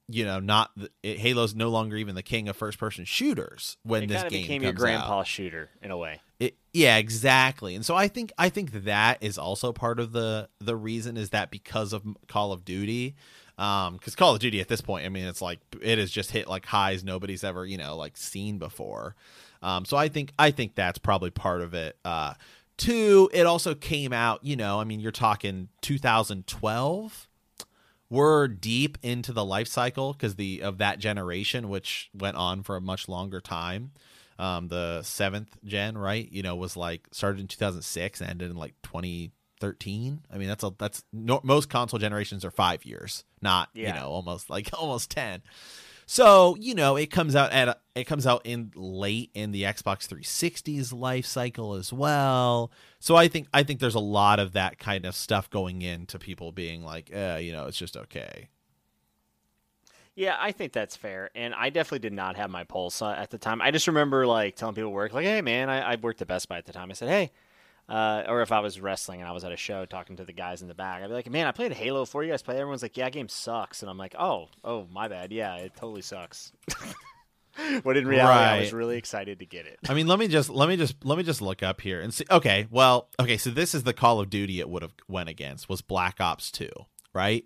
you 0.09 0.25
know 0.25 0.41
not 0.41 0.73
the- 0.77 0.91
it, 1.05 1.21
halo's 1.21 1.55
no 1.55 1.69
longer 1.69 1.97
even 1.97 2.17
the 2.17 2.23
king 2.23 2.49
of 2.49 2.57
first 2.57 2.79
person 2.81 3.05
shooters 3.05 3.77
when 3.85 4.03
It 4.03 4.09
this 4.09 4.23
game 4.25 4.31
became 4.31 4.63
comes 4.63 4.65
your 4.65 4.73
grandpa 4.73 5.21
out. 5.21 5.27
shooter 5.29 5.71
in 5.81 5.93
a 5.93 5.97
way. 5.97 6.21
It, 6.41 6.57
yeah, 6.73 6.99
exactly. 6.99 7.75
And 7.75 7.85
so 7.85 7.97
I 7.97 8.07
think 8.09 8.33
I 8.39 8.49
think 8.49 8.85
that 8.85 9.23
is 9.23 9.39
also 9.39 9.73
part 9.73 9.99
of 9.99 10.13
the 10.13 10.49
the 10.61 10.77
reason 10.77 11.17
is 11.17 11.31
that 11.31 11.51
because 11.51 11.93
of 11.93 12.05
Call 12.29 12.53
of 12.53 12.65
Duty, 12.65 13.17
um, 13.59 13.95
because 13.95 14.15
Call 14.15 14.35
of 14.35 14.41
Duty 14.41 14.61
at 14.61 14.69
this 14.69 14.81
point, 14.81 15.05
I 15.05 15.09
mean, 15.09 15.27
it's 15.27 15.43
like 15.43 15.59
it 15.83 15.99
has 15.99 16.11
just 16.11 16.31
hit 16.31 16.49
like 16.49 16.67
highs 16.67 17.03
nobody's 17.03 17.43
ever 17.43 17.67
you 17.67 17.77
know 17.77 17.97
like 17.97 18.17
seen 18.17 18.59
before. 18.59 19.17
Um, 19.63 19.85
so 19.85 19.97
I 19.97 20.09
think 20.09 20.33
I 20.39 20.53
think 20.53 20.77
that's 20.77 20.99
probably 20.99 21.31
part 21.31 21.61
of 21.61 21.75
it. 21.75 21.97
Uh, 22.05 22.35
two, 22.77 23.29
it 23.33 23.45
also 23.45 23.75
came 23.75 24.13
out. 24.13 24.45
You 24.45 24.55
know, 24.55 24.81
I 24.81 24.85
mean, 24.85 25.01
you're 25.01 25.11
talking 25.11 25.69
2012 25.83 27.25
we're 28.11 28.49
deep 28.49 28.97
into 29.03 29.33
the 29.35 29.45
life 29.45 29.69
cycle 29.69 30.15
because 30.15 30.37
the 30.37 30.63
of 30.63 30.79
that 30.79 30.99
generation 30.99 31.69
which 31.69 32.09
went 32.15 32.37
on 32.37 32.63
for 32.63 32.77
a 32.77 32.81
much 32.81 33.07
longer 33.09 33.41
time 33.41 33.91
um 34.39 34.69
the 34.69 35.03
seventh 35.03 35.57
gen 35.65 35.97
right 35.97 36.31
you 36.31 36.43
know 36.43 36.57
was 36.57 36.77
like 36.77 37.07
started 37.13 37.41
in 37.41 37.47
2006 37.47 38.21
and 38.21 38.31
ended 38.31 38.51
in 38.51 38.57
like 38.57 38.75
2013 38.83 40.21
i 40.33 40.39
mean 40.39 40.49
that's 40.49 40.65
a 40.65 40.73
that's 40.79 41.05
no, 41.13 41.41
most 41.43 41.69
console 41.69 41.99
generations 41.99 42.45
are 42.45 42.51
five 42.51 42.85
years 42.85 43.25
not 43.43 43.69
you 43.75 43.93
know 43.93 44.09
almost 44.09 44.51
like 44.51 44.71
almost 44.79 45.11
10 45.11 45.43
so 46.11 46.57
you 46.59 46.75
know 46.75 46.97
it 46.97 47.11
comes 47.11 47.37
out 47.37 47.53
at 47.53 47.69
a, 47.69 47.77
it 47.95 48.05
comes 48.05 48.27
out 48.27 48.41
in 48.45 48.73
late 48.75 49.31
in 49.35 49.53
the 49.53 49.65
Xbox 49.65 50.09
360's 50.09 50.91
life 50.91 51.27
cycle 51.27 51.75
as 51.75 51.93
well. 51.93 52.73
So 52.99 53.15
I 53.15 53.29
think 53.29 53.47
I 53.53 53.63
think 53.63 53.79
there's 53.79 53.95
a 53.95 54.01
lot 54.01 54.41
of 54.41 54.55
that 54.55 54.79
kind 54.79 55.05
of 55.05 55.15
stuff 55.15 55.51
going 55.51 55.83
into 55.83 56.19
people 56.19 56.51
being 56.51 56.83
like, 56.83 57.11
eh, 57.13 57.39
you 57.39 57.53
know, 57.53 57.67
it's 57.67 57.77
just 57.77 57.95
okay. 57.95 58.49
Yeah, 60.19 60.37
I 60.37 60.51
think 60.51 60.73
that's 60.73 60.97
fair, 60.97 61.31
and 61.37 61.55
I 61.55 61.71
definitely 61.71 62.01
did 62.01 62.13
not 62.13 62.35
have 62.35 62.51
my 62.51 62.65
pulse 62.65 63.03
uh, 63.03 63.11
at 63.11 63.31
the 63.31 63.39
time. 63.39 63.63
I 63.63 63.71
just 63.71 63.87
remember 63.87 64.27
like 64.27 64.57
telling 64.57 64.75
people 64.75 64.91
work, 64.91 65.13
like, 65.13 65.25
"Hey, 65.25 65.43
man, 65.43 65.71
I, 65.71 65.93
I 65.93 65.95
worked 65.95 66.21
at 66.21 66.27
Best 66.27 66.49
Buy 66.49 66.59
at 66.59 66.67
the 66.67 66.73
time." 66.73 66.91
I 66.91 66.95
said, 66.95 67.09
"Hey," 67.09 67.31
uh, 67.89 68.25
or 68.27 68.43
if 68.43 68.51
I 68.51 68.59
was 68.59 68.81
wrestling 68.81 69.21
and 69.21 69.29
I 69.29 69.33
was 69.33 69.45
at 69.45 69.53
a 69.53 69.57
show 69.57 69.85
talking 69.85 70.17
to 70.17 70.25
the 70.25 70.33
guys 70.33 70.61
in 70.61 70.67
the 70.67 70.75
back, 70.75 71.05
I'd 71.05 71.07
be 71.07 71.13
like, 71.13 71.31
"Man, 71.31 71.47
I 71.47 71.53
played 71.53 71.73
Halo 71.73 72.05
for 72.05 72.25
you 72.25 72.33
guys 72.33 72.43
play." 72.43 72.57
Everyone's 72.57 72.83
like, 72.83 72.97
"Yeah, 72.97 73.11
game 73.11 73.29
sucks," 73.29 73.83
and 73.83 73.89
I'm 73.89 73.97
like, 73.97 74.17
"Oh, 74.19 74.49
oh, 74.65 74.89
my 74.91 75.07
bad. 75.07 75.31
Yeah, 75.31 75.55
it 75.59 75.77
totally 75.77 76.03
sucks." 76.03 76.51
but 77.85 77.97
in 77.97 78.05
reality, 78.05 78.41
I 78.41 78.59
was 78.59 78.73
really 78.73 78.99
excited 78.99 79.39
to 79.39 79.47
get 79.47 79.67
it. 79.67 79.79
I 79.89 79.95
mean, 79.95 80.09
let 80.09 80.19
me 80.19 80.27
just 80.27 80.51
let 80.51 80.69
me 80.69 80.77
just 80.77 80.97
let 81.05 81.17
me 81.17 81.23
just 81.23 81.41
look 81.41 81.63
up 81.63 81.81
here 81.81 82.01
and 82.01 82.13
see. 82.13 82.25
Okay, 82.29 82.67
well, 82.73 83.09
okay, 83.21 83.37
so 83.37 83.51
this 83.51 83.73
is 83.73 83.85
the 83.85 83.95
Call 83.95 84.19
of 84.19 84.31
Duty 84.31 84.59
it 84.59 84.69
would 84.69 84.83
have 84.83 84.95
went 85.07 85.29
against 85.29 85.69
was 85.69 85.81
Black 85.81 86.21
Ops 86.21 86.51
2, 86.51 86.69
right? 87.15 87.45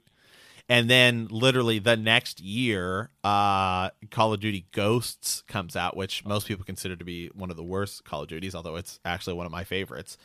And 0.72 0.88
then 0.88 1.28
literally 1.30 1.80
the 1.80 1.98
next 1.98 2.40
year, 2.40 3.10
uh, 3.22 3.90
Call 4.10 4.32
of 4.32 4.40
Duty 4.40 4.64
Ghosts 4.72 5.42
comes 5.46 5.76
out, 5.76 5.98
which 5.98 6.24
most 6.24 6.48
people 6.48 6.64
consider 6.64 6.96
to 6.96 7.04
be 7.04 7.28
one 7.34 7.50
of 7.50 7.58
the 7.58 7.62
worst 7.62 8.06
Call 8.06 8.22
of 8.22 8.28
Duties, 8.28 8.54
although 8.54 8.76
it's 8.76 8.98
actually 9.04 9.34
one 9.34 9.44
of 9.44 9.52
my 9.52 9.64
favorites. 9.64 10.16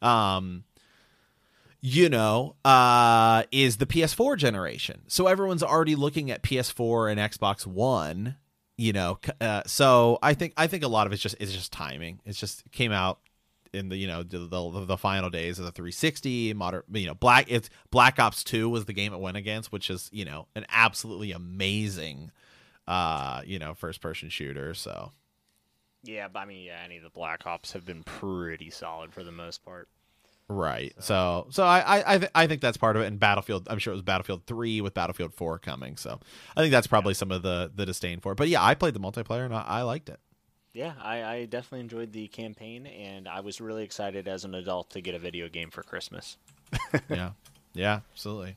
Um, 0.00 0.62
you 1.80 2.08
know, 2.08 2.54
uh, 2.64 3.42
is 3.50 3.78
the 3.78 3.86
PS4 3.86 4.36
generation. 4.38 5.02
So 5.08 5.26
everyone's 5.26 5.64
already 5.64 5.96
looking 5.96 6.30
at 6.30 6.40
PS4 6.40 7.10
and 7.10 7.18
Xbox 7.18 7.66
One. 7.66 8.36
You 8.76 8.92
know, 8.92 9.18
uh, 9.40 9.62
so 9.66 10.20
I 10.22 10.34
think 10.34 10.52
I 10.56 10.68
think 10.68 10.84
a 10.84 10.88
lot 10.88 11.08
of 11.08 11.14
it's 11.14 11.22
just 11.22 11.34
it's 11.40 11.52
just 11.52 11.72
timing. 11.72 12.20
It's 12.24 12.38
just 12.38 12.64
it 12.64 12.70
came 12.70 12.92
out 12.92 13.18
in 13.72 13.88
the 13.88 13.96
you 13.96 14.06
know 14.06 14.22
the, 14.22 14.38
the 14.38 14.84
the 14.86 14.96
final 14.96 15.30
days 15.30 15.58
of 15.58 15.64
the 15.64 15.72
360 15.72 16.54
modern 16.54 16.82
you 16.92 17.06
know 17.06 17.14
black 17.14 17.46
it's 17.48 17.68
black 17.90 18.18
ops 18.18 18.42
2 18.44 18.68
was 18.68 18.84
the 18.84 18.92
game 18.92 19.12
it 19.12 19.20
went 19.20 19.36
against 19.36 19.72
which 19.72 19.90
is 19.90 20.08
you 20.12 20.24
know 20.24 20.46
an 20.54 20.64
absolutely 20.70 21.32
amazing 21.32 22.30
uh 22.86 23.42
you 23.44 23.58
know 23.58 23.74
first 23.74 24.00
person 24.00 24.28
shooter 24.28 24.74
so 24.74 25.12
Yeah, 26.04 26.28
but 26.28 26.40
I 26.40 26.44
mean, 26.46 26.64
yeah, 26.64 26.78
any 26.84 26.98
of 26.98 27.02
the 27.02 27.10
Black 27.10 27.46
Ops 27.46 27.72
have 27.72 27.84
been 27.84 28.04
pretty 28.04 28.70
solid 28.70 29.12
for 29.12 29.24
the 29.24 29.32
most 29.32 29.64
part. 29.64 29.88
Right. 30.48 30.94
So 31.00 31.48
so 31.50 31.64
I 31.64 31.80
I 31.80 32.14
I, 32.14 32.18
th- 32.18 32.30
I 32.32 32.46
think 32.46 32.60
that's 32.60 32.76
part 32.76 32.94
of 32.94 33.02
it. 33.02 33.06
And 33.06 33.18
Battlefield, 33.18 33.66
I'm 33.68 33.80
sure 33.80 33.92
it 33.92 33.96
was 33.96 34.02
Battlefield 34.02 34.46
three 34.46 34.80
with 34.80 34.94
Battlefield 34.94 35.34
four 35.34 35.58
coming. 35.58 35.96
So 35.96 36.20
I 36.56 36.60
think 36.60 36.70
that's 36.70 36.86
probably 36.86 37.14
some 37.14 37.32
of 37.32 37.42
the 37.42 37.72
the 37.74 37.84
disdain 37.86 38.20
for 38.20 38.32
it. 38.32 38.36
But 38.36 38.48
yeah, 38.48 38.62
I 38.62 38.76
played 38.76 38.94
the 38.94 39.00
multiplayer 39.00 39.44
and 39.44 39.54
I, 39.54 39.62
I 39.66 39.82
liked 39.82 40.08
it. 40.08 40.20
Yeah, 40.76 40.92
I, 41.02 41.24
I 41.24 41.44
definitely 41.46 41.80
enjoyed 41.80 42.12
the 42.12 42.28
campaign, 42.28 42.86
and 42.86 43.26
I 43.26 43.40
was 43.40 43.62
really 43.62 43.82
excited 43.82 44.28
as 44.28 44.44
an 44.44 44.54
adult 44.54 44.90
to 44.90 45.00
get 45.00 45.14
a 45.14 45.18
video 45.18 45.48
game 45.48 45.70
for 45.70 45.82
Christmas. 45.82 46.36
yeah. 47.08 47.30
Yeah. 47.72 48.00
Absolutely. 48.12 48.56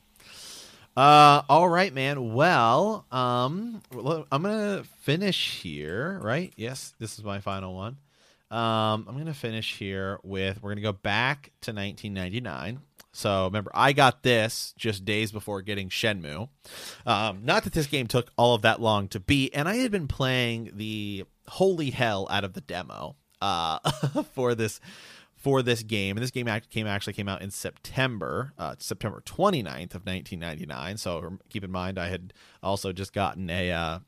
Uh, 0.94 1.40
all 1.48 1.66
right, 1.66 1.94
man. 1.94 2.34
Well, 2.34 3.06
um, 3.10 3.80
I'm 3.90 4.42
gonna 4.42 4.84
finish 5.00 5.60
here, 5.62 6.20
right? 6.22 6.52
Yes, 6.56 6.92
this 6.98 7.18
is 7.18 7.24
my 7.24 7.40
final 7.40 7.74
one. 7.74 7.96
Um, 8.50 9.06
I'm 9.08 9.16
gonna 9.16 9.32
finish 9.32 9.78
here 9.78 10.18
with 10.22 10.62
we're 10.62 10.72
gonna 10.72 10.82
go 10.82 10.92
back 10.92 11.52
to 11.62 11.72
1999. 11.72 12.80
So 13.12 13.44
remember, 13.44 13.70
I 13.74 13.92
got 13.92 14.22
this 14.22 14.74
just 14.76 15.04
days 15.04 15.32
before 15.32 15.62
getting 15.62 15.88
Shenmue. 15.88 16.48
Um, 17.06 17.40
not 17.44 17.64
that 17.64 17.72
this 17.72 17.86
game 17.86 18.06
took 18.06 18.30
all 18.36 18.54
of 18.54 18.62
that 18.62 18.80
long 18.80 19.08
to 19.08 19.20
beat, 19.20 19.52
and 19.54 19.68
I 19.68 19.76
had 19.76 19.90
been 19.90 20.06
playing 20.06 20.72
the 20.74 21.24
holy 21.50 21.90
hell 21.90 22.28
out 22.30 22.44
of 22.44 22.52
the 22.52 22.60
demo 22.60 23.16
uh, 23.42 23.78
for 24.34 24.54
this 24.54 24.80
for 25.36 25.62
this 25.62 25.82
game, 25.82 26.16
and 26.16 26.22
this 26.22 26.30
game 26.30 26.46
came 26.68 26.86
actually 26.86 27.14
came 27.14 27.28
out 27.28 27.40
in 27.40 27.50
September, 27.50 28.52
uh, 28.58 28.74
September 28.78 29.22
29th 29.24 29.94
of 29.94 30.04
1999. 30.04 30.98
So 30.98 31.38
keep 31.48 31.64
in 31.64 31.70
mind, 31.70 31.98
I 31.98 32.08
had 32.08 32.34
also 32.62 32.92
just 32.92 33.14
gotten 33.14 33.48
a 33.48 33.72
uh, 33.72 33.98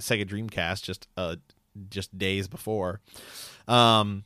Sega 0.00 0.26
Dreamcast 0.26 0.82
just 0.82 1.06
uh, 1.16 1.36
just 1.88 2.16
days 2.18 2.48
before, 2.48 3.00
um, 3.68 4.24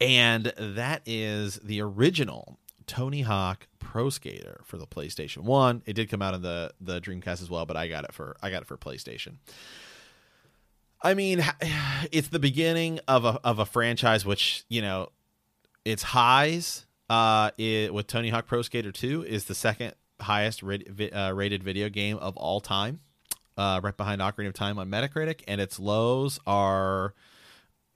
and 0.00 0.52
that 0.56 1.02
is 1.04 1.56
the 1.56 1.82
original 1.82 2.58
Tony 2.86 3.20
Hawk 3.20 3.68
Pro 3.78 4.08
Skater 4.08 4.62
for 4.64 4.78
the 4.78 4.86
PlayStation 4.86 5.42
One. 5.42 5.82
It 5.84 5.92
did 5.92 6.08
come 6.08 6.22
out 6.22 6.32
on 6.32 6.42
the 6.42 6.72
the 6.80 7.00
Dreamcast 7.00 7.42
as 7.42 7.50
well, 7.50 7.66
but 7.66 7.76
I 7.76 7.86
got 7.86 8.04
it 8.04 8.14
for 8.14 8.36
I 8.42 8.50
got 8.50 8.62
it 8.62 8.66
for 8.66 8.78
PlayStation. 8.78 9.36
I 11.02 11.14
mean, 11.14 11.44
it's 12.12 12.28
the 12.28 12.38
beginning 12.38 13.00
of 13.08 13.24
a 13.24 13.40
of 13.44 13.58
a 13.58 13.66
franchise, 13.66 14.24
which 14.24 14.64
you 14.68 14.82
know, 14.82 15.10
its 15.84 16.02
highs. 16.02 16.86
Uh, 17.08 17.50
it, 17.58 17.92
with 17.92 18.06
Tony 18.06 18.30
Hawk 18.30 18.46
Pro 18.46 18.62
Skater 18.62 18.92
2 18.92 19.24
is 19.24 19.46
the 19.46 19.54
second 19.54 19.94
highest 20.20 20.62
rated, 20.62 21.12
uh, 21.12 21.32
rated 21.34 21.60
video 21.64 21.88
game 21.88 22.16
of 22.18 22.36
all 22.36 22.60
time, 22.60 23.00
uh, 23.56 23.80
right 23.82 23.96
behind 23.96 24.20
Ocarina 24.20 24.46
of 24.46 24.54
Time 24.54 24.78
on 24.78 24.88
Metacritic, 24.88 25.42
and 25.48 25.60
its 25.60 25.80
lows 25.80 26.38
are, 26.46 27.14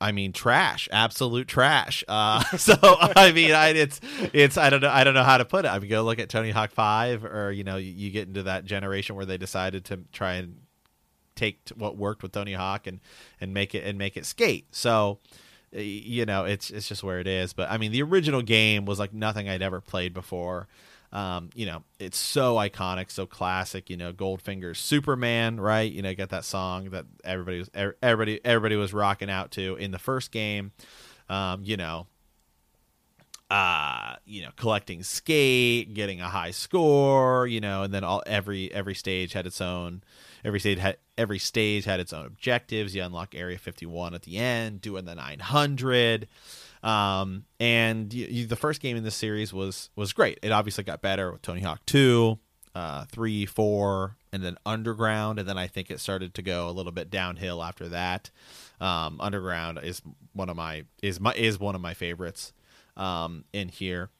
I 0.00 0.10
mean, 0.10 0.32
trash, 0.32 0.88
absolute 0.90 1.46
trash. 1.46 2.02
Uh, 2.08 2.42
so 2.56 2.74
I 2.82 3.30
mean, 3.30 3.52
I, 3.52 3.68
it's 3.68 4.00
it's 4.32 4.58
I 4.58 4.68
don't 4.68 4.80
know 4.80 4.90
I 4.90 5.04
don't 5.04 5.14
know 5.14 5.22
how 5.22 5.38
to 5.38 5.44
put 5.44 5.64
it. 5.64 5.68
I 5.68 5.78
mean, 5.78 5.88
go 5.88 6.02
look 6.02 6.18
at 6.18 6.28
Tony 6.28 6.50
Hawk 6.50 6.72
Five, 6.72 7.24
or 7.24 7.52
you 7.52 7.62
know, 7.62 7.76
you, 7.76 7.92
you 7.92 8.10
get 8.10 8.26
into 8.26 8.42
that 8.44 8.64
generation 8.64 9.14
where 9.14 9.26
they 9.26 9.38
decided 9.38 9.84
to 9.86 10.00
try 10.12 10.34
and 10.34 10.56
take 11.34 11.60
what 11.76 11.96
worked 11.96 12.22
with 12.22 12.32
Tony 12.32 12.54
Hawk 12.54 12.86
and 12.86 13.00
and 13.40 13.54
make 13.54 13.74
it 13.74 13.84
and 13.84 13.98
make 13.98 14.16
it 14.16 14.26
skate. 14.26 14.66
So 14.70 15.18
you 15.72 16.24
know, 16.24 16.44
it's 16.44 16.70
it's 16.70 16.88
just 16.88 17.02
where 17.02 17.18
it 17.18 17.26
is. 17.26 17.52
But 17.52 17.70
I 17.70 17.78
mean, 17.78 17.92
the 17.92 18.02
original 18.02 18.42
game 18.42 18.84
was 18.84 18.98
like 18.98 19.12
nothing 19.12 19.48
I'd 19.48 19.62
ever 19.62 19.80
played 19.80 20.14
before. 20.14 20.68
Um, 21.12 21.50
you 21.54 21.66
know, 21.66 21.84
it's 21.98 22.18
so 22.18 22.56
iconic, 22.56 23.10
so 23.10 23.26
classic. 23.26 23.90
You 23.90 23.96
know, 23.96 24.12
goldfinger 24.12 24.76
Superman, 24.76 25.60
right? 25.60 25.90
You 25.90 26.02
know, 26.02 26.14
got 26.14 26.30
that 26.30 26.44
song 26.44 26.90
that 26.90 27.06
everybody 27.24 27.58
was 27.58 27.70
everybody 28.02 28.40
everybody 28.44 28.76
was 28.76 28.92
rocking 28.92 29.30
out 29.30 29.50
to 29.52 29.76
in 29.76 29.90
the 29.90 29.98
first 29.98 30.30
game. 30.30 30.72
Um, 31.28 31.62
you 31.64 31.76
know, 31.76 32.06
uh, 33.50 34.16
you 34.24 34.42
know, 34.42 34.50
collecting 34.56 35.02
skate, 35.02 35.94
getting 35.94 36.20
a 36.20 36.28
high 36.28 36.50
score, 36.50 37.46
you 37.46 37.60
know, 37.60 37.82
and 37.82 37.92
then 37.92 38.04
all 38.04 38.22
every 38.26 38.72
every 38.72 38.94
stage 38.94 39.32
had 39.32 39.46
its 39.46 39.60
own 39.60 40.02
every 40.44 40.60
stage 40.60 40.78
had 40.78 40.98
every 41.16 41.38
stage 41.38 41.84
had 41.84 42.00
its 42.00 42.12
own 42.12 42.26
objectives. 42.26 42.94
You 42.94 43.02
unlock 43.02 43.34
Area 43.34 43.58
51 43.58 44.14
at 44.14 44.22
the 44.22 44.36
end, 44.36 44.80
doing 44.80 45.04
the 45.04 45.14
900. 45.14 46.28
Um, 46.82 47.46
and 47.58 48.12
you, 48.12 48.26
you, 48.26 48.46
the 48.46 48.56
first 48.56 48.80
game 48.82 48.96
in 48.96 49.04
this 49.04 49.14
series 49.14 49.52
was 49.52 49.90
was 49.96 50.12
great. 50.12 50.38
It 50.42 50.52
obviously 50.52 50.84
got 50.84 51.00
better 51.00 51.32
with 51.32 51.42
Tony 51.42 51.62
Hawk 51.62 51.80
2, 51.86 52.38
uh, 52.74 53.04
3, 53.06 53.46
4, 53.46 54.16
and 54.32 54.42
then 54.42 54.58
Underground, 54.66 55.38
and 55.38 55.48
then 55.48 55.56
I 55.56 55.66
think 55.66 55.90
it 55.90 56.00
started 56.00 56.34
to 56.34 56.42
go 56.42 56.68
a 56.68 56.72
little 56.72 56.92
bit 56.92 57.08
downhill 57.08 57.62
after 57.62 57.88
that. 57.88 58.30
Um, 58.80 59.18
Underground 59.20 59.80
is 59.82 60.02
one 60.34 60.50
of 60.50 60.56
my 60.56 60.84
is 61.02 61.20
my 61.20 61.32
is 61.34 61.58
one 61.58 61.74
of 61.74 61.80
my 61.80 61.94
favorites 61.94 62.52
um, 62.96 63.44
in 63.52 63.68
here. 63.68 64.10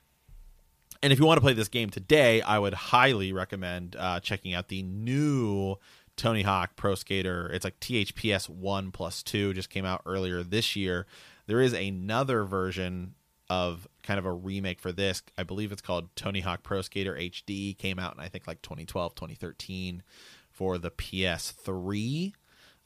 And 1.02 1.12
if 1.12 1.18
you 1.18 1.26
want 1.26 1.36
to 1.36 1.42
play 1.42 1.52
this 1.52 1.68
game 1.68 1.90
today, 1.90 2.40
I 2.40 2.58
would 2.58 2.72
highly 2.72 3.34
recommend 3.34 3.94
uh, 3.94 4.20
checking 4.20 4.54
out 4.54 4.68
the 4.68 4.82
new 4.82 5.76
Tony 6.16 6.42
Hawk 6.42 6.76
Pro 6.76 6.94
Skater. 6.94 7.50
It's 7.52 7.64
like 7.64 7.80
THPS 7.80 8.48
1 8.48 8.90
plus 8.92 9.22
2 9.22 9.54
just 9.54 9.70
came 9.70 9.84
out 9.84 10.02
earlier 10.06 10.42
this 10.42 10.76
year. 10.76 11.06
There 11.46 11.60
is 11.60 11.72
another 11.72 12.44
version 12.44 13.14
of 13.50 13.86
kind 14.02 14.18
of 14.18 14.24
a 14.24 14.32
remake 14.32 14.80
for 14.80 14.92
this. 14.92 15.22
I 15.36 15.42
believe 15.42 15.72
it's 15.72 15.82
called 15.82 16.14
Tony 16.16 16.40
Hawk 16.40 16.62
Pro 16.62 16.80
Skater 16.82 17.14
HD. 17.14 17.76
Came 17.76 17.98
out 17.98 18.14
in 18.14 18.20
I 18.20 18.28
think 18.28 18.46
like 18.46 18.62
2012, 18.62 19.14
2013 19.14 20.02
for 20.50 20.78
the 20.78 20.90
PS3. 20.90 22.32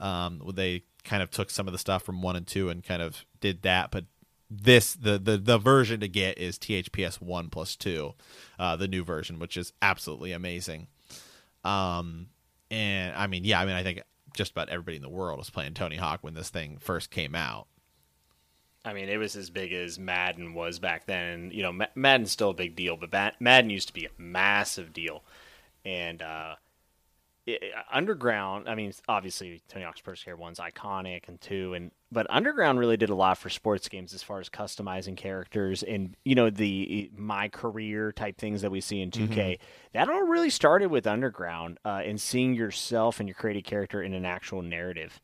Um, 0.01 0.43
they 0.55 0.85
kind 1.05 1.23
of 1.23 1.31
took 1.31 1.51
some 1.51 1.67
of 1.67 1.73
the 1.73 1.79
stuff 1.79 2.03
from 2.03 2.23
1 2.23 2.37
and 2.37 2.47
2 2.47 2.71
and 2.71 2.83
kind 2.85 3.03
of 3.03 3.25
did 3.41 3.63
that, 3.63 3.91
but 3.91 4.05
this 4.51 4.95
the 4.95 5.19
the 5.19 5.37
the 5.37 5.59
version 5.59 6.01
to 6.01 6.09
get 6.09 6.39
is 6.39 6.59
THPS 6.59 7.21
one 7.21 7.51
plus 7.51 7.77
two, 7.77 8.15
uh, 8.59 8.77
the 8.77 8.89
new 8.89 9.05
version, 9.05 9.39
which 9.39 9.57
is 9.57 9.73
absolutely 9.83 10.33
amazing. 10.33 10.87
Um, 11.65 12.29
and 12.71 13.15
I 13.17 13.27
mean, 13.27 13.45
yeah, 13.45 13.61
I 13.61 13.67
mean, 13.67 13.75
I 13.75 13.83
think 13.83 14.03
just 14.35 14.53
about 14.53 14.69
everybody 14.69 14.97
in 14.97 15.03
the 15.03 15.09
world 15.09 15.39
was 15.39 15.51
playing 15.51 15.75
Tony 15.75 15.97
Hawk 15.97 16.21
when 16.23 16.35
this 16.35 16.51
thing 16.51 16.79
first 16.79 17.11
came 17.11 17.35
out. 17.35 17.67
I 18.85 18.93
mean, 18.93 19.09
it 19.09 19.19
was 19.19 19.37
as 19.37 19.51
big 19.51 19.73
as 19.73 19.99
Madden 19.99 20.55
was 20.55 20.79
back 20.79 21.07
then. 21.07 21.51
You 21.53 21.63
know, 21.63 21.87
Madden's 21.95 22.31
still 22.31 22.51
a 22.51 22.55
big 22.55 22.77
deal, 22.77 22.97
but 22.97 23.41
Madden 23.41 23.71
used 23.71 23.89
to 23.89 23.95
be 23.95 24.07
a 24.07 24.11
massive 24.17 24.93
deal. 24.93 25.25
And 25.85 26.23
uh, 26.23 26.55
Underground, 27.93 28.69
I 28.69 28.75
mean, 28.75 28.93
obviously 29.09 29.63
Tony 29.69 29.85
Hawk's 29.85 30.01
Pro 30.01 30.15
Skater 30.15 30.37
one's 30.37 30.59
iconic 30.59 31.29
and 31.29 31.41
two, 31.41 31.75
and 31.75 31.91
but 32.11 32.27
Underground 32.31 32.79
really 32.79 32.97
did 32.97 33.11
a 33.11 33.15
lot 33.15 33.39
for 33.39 33.49
sports 33.49 33.89
games 33.89 34.15
as 34.15 34.23
far 34.23 34.41
as 34.41 34.49
customizing 34.49 35.17
characters 35.17 35.83
and 35.83 36.17
you 36.25 36.35
know 36.35 36.51
the 36.51 37.11
my 37.17 37.49
career 37.49 38.13
type 38.13 38.39
things 38.39 38.63
that 38.63 38.71
we 38.71 38.81
see 38.81 39.01
in 39.01 39.11
2K. 39.11 39.29
Mm-hmm. 39.29 39.63
That 39.93 40.09
all 40.09 40.23
really 40.23 40.51
started 40.51 40.91
with 40.91 41.07
Underground 41.07 41.79
uh, 41.85 42.03
and 42.05 42.21
seeing 42.21 42.55
yourself 42.55 43.21
and 43.21 43.29
your 43.29 43.35
created 43.35 43.65
character 43.65 44.03
in 44.03 44.15
an 44.15 44.25
actual 44.25 44.63
narrative. 44.63 45.21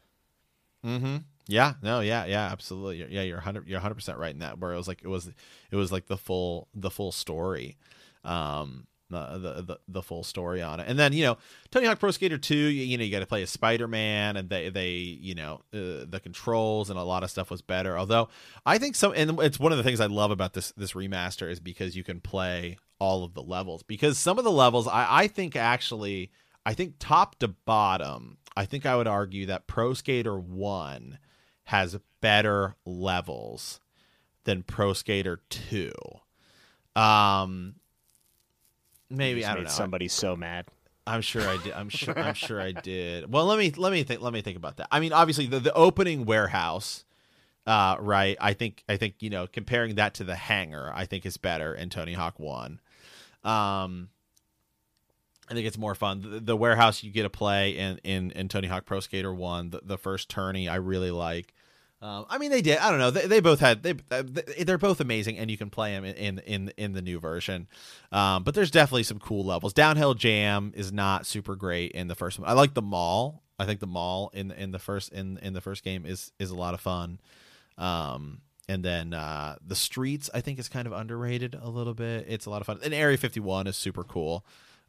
Mm-hmm. 0.85 1.17
Yeah. 1.47 1.75
No. 1.83 2.01
Yeah. 2.01 2.25
Yeah. 2.25 2.47
Absolutely. 2.51 3.07
Yeah. 3.09 3.23
You're 3.23 3.41
hundred. 3.41 3.69
You're 3.69 3.81
hundred 3.81 3.97
percent 3.97 4.19
right 4.19 4.33
in 4.33 4.41
that. 4.41 4.59
Where 4.59 4.73
it 4.73 4.77
was 4.77 4.89
like 4.89 5.03
it 5.03 5.09
was 5.09 5.31
it 5.71 5.77
was 5.77 5.93
like 5.93 6.07
the 6.07 6.17
full 6.17 6.69
the 6.75 6.91
full 6.91 7.13
story. 7.13 7.77
Um, 8.25 8.87
the, 9.11 9.63
the 9.63 9.79
the 9.87 10.03
full 10.03 10.25
story 10.25 10.63
on 10.63 10.81
it. 10.81 10.87
And 10.89 10.99
then 10.99 11.13
you 11.13 11.25
know 11.25 11.39
Tony 11.71 11.87
Hawk 11.87 11.99
Pro 11.99 12.11
Skater 12.11 12.39
2, 12.39 12.55
you, 12.55 12.85
you 12.85 12.99
know 12.99 13.05
you 13.05 13.11
got 13.11 13.21
to 13.21 13.27
play 13.27 13.43
as 13.43 13.51
Spider 13.51 13.87
Man, 13.89 14.37
and 14.37 14.49
they 14.49 14.69
they 14.69 14.91
you 14.91 15.35
know 15.35 15.61
uh, 15.73 16.05
the 16.09 16.21
controls 16.23 16.91
and 16.91 16.99
a 16.99 17.03
lot 17.03 17.23
of 17.23 17.31
stuff 17.31 17.51
was 17.51 17.63
better. 17.63 17.99
Although 17.99 18.29
I 18.65 18.79
think 18.79 18.97
some, 18.97 19.13
and 19.15 19.39
it's 19.41 19.59
one 19.59 19.73
of 19.73 19.79
the 19.79 19.85
things 19.85 20.01
I 20.01 20.07
love 20.07 20.31
about 20.31 20.55
this 20.55 20.73
this 20.77 20.93
remaster 20.93 21.51
is 21.51 21.61
because 21.61 21.97
you 21.97 22.05
can 22.05 22.21
play 22.21 22.79
all 22.99 23.25
of 23.25 23.35
the 23.35 23.43
levels. 23.43 23.83
Because 23.83 24.19
some 24.19 24.39
of 24.39 24.45
the 24.45 24.53
levels 24.53 24.89
I 24.89 25.07
I 25.11 25.29
think 25.29 25.57
actually 25.57 26.31
I 26.67 26.75
think 26.75 26.95
top 26.99 27.39
to 27.41 27.49
bottom 27.49 28.39
I 28.57 28.65
think 28.65 28.87
I 28.87 28.97
would 28.97 29.09
argue 29.09 29.47
that 29.47 29.67
Pro 29.67 29.95
Skater 29.95 30.39
1 30.39 31.19
has 31.65 31.99
better 32.21 32.77
levels 32.85 33.81
than 34.45 34.63
Pro 34.63 34.93
Skater 34.93 35.41
2. 35.51 35.91
Um, 36.95 37.75
maybe 39.17 39.45
I 39.45 39.55
don't 39.55 39.65
know. 39.65 39.71
Somebody's 39.71 40.13
so 40.13 40.37
mad. 40.37 40.67
I'm 41.07 41.21
sure 41.21 41.47
I 41.47 41.59
did. 41.59 41.73
I'm 41.73 41.89
sure. 41.89 42.19
I'm 42.19 42.35
sure 42.35 42.61
I 42.61 42.73
did. 42.73 43.31
Well, 43.31 43.45
let 43.47 43.59
me 43.59 43.73
let 43.77 43.93
me 43.93 44.03
think. 44.05 44.21
Let 44.21 44.33
me 44.33 44.41
think 44.41 44.57
about 44.57 44.79
that. 44.79 44.89
I 44.91 45.01
mean, 45.01 45.13
obviously, 45.13 45.47
the, 45.47 45.61
the 45.61 45.73
opening 45.75 46.25
warehouse, 46.25 47.05
uh, 47.67 47.97
right? 48.01 48.37
I 48.41 48.55
think 48.55 48.83
I 48.89 48.97
think 48.97 49.17
you 49.21 49.31
know 49.31 49.47
comparing 49.47 49.97
that 49.97 50.15
to 50.15 50.25
the 50.25 50.35
hangar, 50.35 50.91
I 50.95 51.05
think 51.05 51.27
is 51.27 51.37
better 51.37 51.75
in 51.75 51.91
Tony 51.91 52.15
Hawk 52.15 52.39
One. 52.39 52.81
Um, 53.43 54.09
I 55.51 55.53
think 55.53 55.67
it's 55.67 55.77
more 55.77 55.95
fun. 55.95 56.23
The, 56.23 56.41
the 56.41 56.57
warehouse 56.57 57.03
you 57.03 57.11
get 57.11 57.25
to 57.25 57.31
play 57.31 57.77
in, 57.77 57.99
in 58.03 58.31
in 58.31 58.49
Tony 58.49 58.69
Hawk 58.69 58.87
Pro 58.87 59.01
Skater 59.01 59.35
One, 59.35 59.71
the, 59.71 59.81
the 59.85 59.99
first 59.99 60.31
tourney, 60.31 60.69
I 60.69 60.77
really 60.77 61.11
like. 61.11 61.53
Um, 62.05 62.27
I 62.29 62.37
mean, 62.37 62.51
they 62.51 62.61
did. 62.61 62.77
I 62.79 62.91
don't 62.91 62.99
know. 62.99 63.11
They, 63.11 63.27
they 63.27 63.41
both 63.41 63.61
had 63.61 63.83
they 63.83 63.95
they're 63.95 64.77
both 64.77 65.01
amazing, 65.01 65.39
and 65.39 65.51
you 65.51 65.57
can 65.57 65.71
play 65.71 65.93
them 65.93 66.05
in 66.05 66.39
in 66.41 66.71
in 66.77 66.93
the 66.93 67.01
new 67.01 67.19
version. 67.19 67.67
Um, 68.13 68.43
but 68.45 68.55
there's 68.55 68.71
definitely 68.71 69.05
some 69.05 69.19
cool 69.19 69.43
levels. 69.43 69.73
Downhill 69.73 70.13
Jam 70.13 70.75
is 70.77 70.93
not 70.93 71.25
super 71.25 71.57
great 71.57 71.93
in 71.93 72.09
the 72.09 72.15
first 72.15 72.39
one. 72.39 72.47
I 72.47 72.53
like 72.53 72.75
the 72.75 72.83
mall. 72.83 73.43
I 73.59 73.65
think 73.65 73.81
the 73.81 73.87
mall 73.87 74.31
in 74.35 74.51
in 74.51 74.71
the 74.71 74.79
first 74.79 75.15
in 75.15 75.39
in 75.39 75.55
the 75.55 75.63
first 75.63 75.83
game 75.83 76.05
is 76.05 76.31
is 76.39 76.51
a 76.51 76.55
lot 76.55 76.75
of 76.75 76.81
fun. 76.81 77.21
Um, 77.79 78.43
and 78.69 78.85
then 78.85 79.15
uh, 79.15 79.57
the 79.67 79.75
streets 79.75 80.29
I 80.35 80.43
think 80.43 80.59
is 80.59 80.69
kind 80.69 80.87
of 80.87 80.93
underrated 80.93 81.59
a 81.59 81.71
little 81.71 81.95
bit. 81.95 82.27
It's 82.29 82.45
a 82.45 82.51
lot 82.51 82.61
of 82.61 82.67
fun. 82.67 82.81
And 82.85 82.93
Area 82.93 83.17
51 83.17 83.67
is 83.67 83.79
super 83.79 84.05
cool 84.05 84.45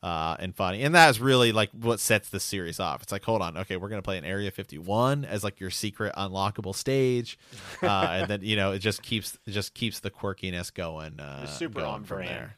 uh, 0.05 0.37
and 0.37 0.55
funny. 0.55 0.83
And 0.83 0.93
that 0.93 1.09
is 1.09 1.19
really 1.19 1.51
like 1.51 1.71
what 1.71 1.99
sets 1.99 2.29
the 2.29 2.39
series 2.39 2.79
off. 2.79 3.01
It's 3.01 3.11
like, 3.11 3.23
hold 3.23 3.41
on, 3.41 3.57
okay, 3.57 3.75
we're 3.75 3.89
gonna 3.89 4.03
play 4.03 4.19
an 4.19 4.23
Area 4.23 4.51
51 4.51 5.25
as 5.25 5.43
like 5.43 5.59
your 5.59 5.71
secret 5.71 6.13
unlockable 6.15 6.75
stage, 6.75 7.39
uh, 7.81 7.87
and 8.11 8.27
then 8.29 8.41
you 8.43 8.55
know 8.55 8.71
it 8.71 8.79
just 8.79 9.01
keeps 9.01 9.35
it 9.47 9.51
just 9.51 9.73
keeps 9.73 10.01
the 10.01 10.11
quirkiness 10.11 10.71
going. 10.71 11.19
Uh, 11.19 11.47
super 11.47 11.79
going 11.79 11.85
on 11.87 12.03
from 12.03 12.17
brand. 12.17 12.29
there. 12.29 12.55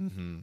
Mm-hmm. 0.00 0.38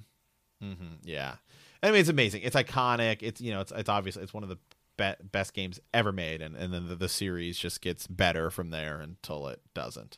Mm-hmm. 0.61 0.93
Yeah. 1.05 1.35
I 1.81 1.91
mean, 1.91 2.01
it's 2.01 2.09
amazing. 2.09 2.41
It's 2.43 2.55
iconic. 2.55 3.19
It's 3.21 3.39
you 3.39 3.53
know, 3.53 3.61
it's 3.61 3.71
it's 3.71 3.89
obviously 3.89 4.21
it's 4.23 4.33
one 4.33 4.43
of 4.43 4.49
the 4.49 4.57
be- 4.97 5.25
best 5.31 5.53
games 5.53 5.79
ever 5.93 6.11
made, 6.11 6.41
and 6.41 6.57
and 6.57 6.73
then 6.73 6.89
the, 6.89 6.95
the 6.95 7.09
series 7.09 7.57
just 7.57 7.79
gets 7.79 8.07
better 8.07 8.49
from 8.49 8.71
there 8.71 8.99
until 8.99 9.47
it 9.47 9.61
doesn't. 9.73 10.17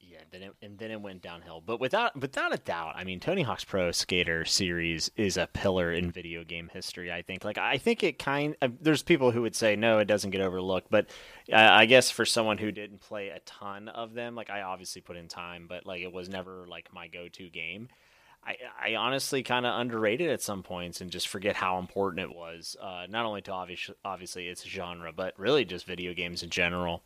Yeah, 0.00 0.17
then 0.30 0.42
it, 0.42 0.54
and 0.62 0.78
then 0.78 0.90
it 0.90 1.00
went 1.00 1.22
downhill. 1.22 1.62
But 1.64 1.80
without 1.80 2.18
without 2.20 2.54
a 2.54 2.58
doubt, 2.58 2.94
I 2.96 3.04
mean, 3.04 3.20
Tony 3.20 3.42
Hawk's 3.42 3.64
Pro 3.64 3.90
Skater 3.90 4.44
series 4.44 5.10
is 5.16 5.36
a 5.36 5.46
pillar 5.46 5.92
in 5.92 6.10
video 6.10 6.44
game 6.44 6.70
history. 6.72 7.12
I 7.12 7.22
think. 7.22 7.44
Like, 7.44 7.58
I 7.58 7.78
think 7.78 8.02
it 8.02 8.18
kind. 8.18 8.56
Uh, 8.60 8.68
there's 8.80 9.02
people 9.02 9.30
who 9.30 9.42
would 9.42 9.56
say 9.56 9.76
no, 9.76 9.98
it 9.98 10.06
doesn't 10.06 10.30
get 10.30 10.40
overlooked. 10.40 10.88
But 10.90 11.06
uh, 11.52 11.56
I 11.56 11.86
guess 11.86 12.10
for 12.10 12.24
someone 12.24 12.58
who 12.58 12.72
didn't 12.72 13.00
play 13.00 13.28
a 13.28 13.40
ton 13.40 13.88
of 13.88 14.14
them, 14.14 14.34
like 14.34 14.50
I 14.50 14.62
obviously 14.62 15.00
put 15.00 15.16
in 15.16 15.28
time, 15.28 15.66
but 15.68 15.86
like 15.86 16.02
it 16.02 16.12
was 16.12 16.28
never 16.28 16.66
like 16.68 16.92
my 16.92 17.08
go-to 17.08 17.48
game. 17.48 17.88
I, 18.44 18.56
I 18.82 18.94
honestly 18.94 19.42
kind 19.42 19.66
of 19.66 19.78
underrated 19.78 20.30
at 20.30 20.40
some 20.40 20.62
points 20.62 21.00
and 21.00 21.10
just 21.10 21.28
forget 21.28 21.56
how 21.56 21.78
important 21.78 22.30
it 22.30 22.34
was, 22.34 22.76
uh, 22.80 23.06
not 23.08 23.26
only 23.26 23.42
to 23.42 23.52
obviously 23.52 23.94
obviously 24.04 24.48
its 24.48 24.64
genre, 24.64 25.12
but 25.12 25.38
really 25.38 25.64
just 25.64 25.86
video 25.86 26.14
games 26.14 26.42
in 26.42 26.50
general. 26.50 27.02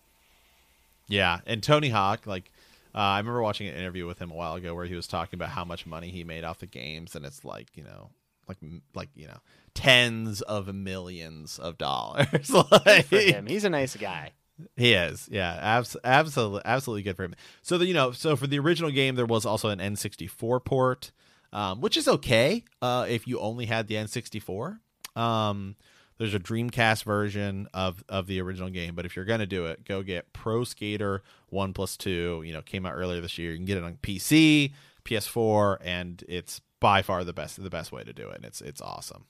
Yeah, 1.08 1.40
and 1.46 1.62
Tony 1.62 1.88
Hawk, 1.88 2.26
like 2.26 2.52
uh, 2.94 2.98
I 2.98 3.18
remember 3.18 3.42
watching 3.42 3.68
an 3.68 3.74
interview 3.74 4.06
with 4.06 4.18
him 4.18 4.30
a 4.30 4.34
while 4.34 4.54
ago 4.54 4.74
where 4.74 4.84
he 4.84 4.94
was 4.94 5.06
talking 5.06 5.38
about 5.38 5.50
how 5.50 5.64
much 5.64 5.86
money 5.86 6.10
he 6.10 6.24
made 6.24 6.44
off 6.44 6.58
the 6.58 6.66
games, 6.66 7.14
and 7.14 7.24
it's 7.24 7.44
like 7.44 7.68
you 7.74 7.84
know, 7.84 8.10
like 8.48 8.58
like 8.94 9.08
you 9.14 9.26
know, 9.26 9.38
tens 9.74 10.42
of 10.42 10.72
millions 10.74 11.58
of 11.58 11.78
dollars. 11.78 12.50
like, 12.86 13.06
for 13.06 13.18
him, 13.18 13.46
he's 13.46 13.64
a 13.64 13.70
nice 13.70 13.96
guy. 13.96 14.32
He 14.76 14.92
is, 14.92 15.28
yeah, 15.30 15.58
abs- 15.60 15.96
absolutely, 16.04 16.62
absolutely 16.64 17.02
good 17.02 17.16
for 17.16 17.24
him. 17.24 17.34
So 17.62 17.78
the, 17.78 17.86
you 17.86 17.94
know, 17.94 18.12
so 18.12 18.36
for 18.36 18.46
the 18.46 18.58
original 18.58 18.90
game, 18.90 19.16
there 19.16 19.26
was 19.26 19.46
also 19.46 19.70
an 19.70 19.78
N64 19.78 20.64
port, 20.64 21.10
um, 21.52 21.80
which 21.80 21.96
is 21.96 22.06
okay 22.06 22.62
uh, 22.80 23.06
if 23.08 23.26
you 23.26 23.40
only 23.40 23.66
had 23.66 23.88
the 23.88 23.94
N64. 23.94 24.78
Um, 25.16 25.76
there's 26.18 26.34
a 26.34 26.38
Dreamcast 26.38 27.04
version 27.04 27.66
of 27.74 28.04
of 28.08 28.26
the 28.26 28.40
original 28.40 28.70
game, 28.70 28.94
but 28.94 29.06
if 29.06 29.16
you're 29.16 29.24
gonna 29.24 29.46
do 29.46 29.66
it, 29.66 29.84
go 29.84 30.02
get 30.02 30.32
Pro 30.32 30.64
Skater 30.64 31.22
One 31.52 31.72
Plus 31.72 31.96
Two. 31.96 32.42
You 32.44 32.52
know, 32.52 32.62
came 32.62 32.86
out 32.86 32.94
earlier 32.94 33.20
this 33.20 33.38
year. 33.38 33.50
You 33.52 33.58
can 33.58 33.66
get 33.66 33.78
it 33.78 33.84
on 33.84 33.98
PC, 34.02 34.72
PS4, 35.04 35.78
and 35.82 36.24
it's 36.28 36.60
by 36.80 37.02
far 37.02 37.24
the 37.24 37.32
best 37.32 37.62
the 37.62 37.70
best 37.70 37.92
way 37.92 38.02
to 38.04 38.12
do 38.12 38.28
it. 38.28 38.36
And 38.36 38.44
it's 38.44 38.60
it's 38.60 38.80
awesome. 38.80 39.26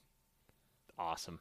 Awesome. 0.98 1.40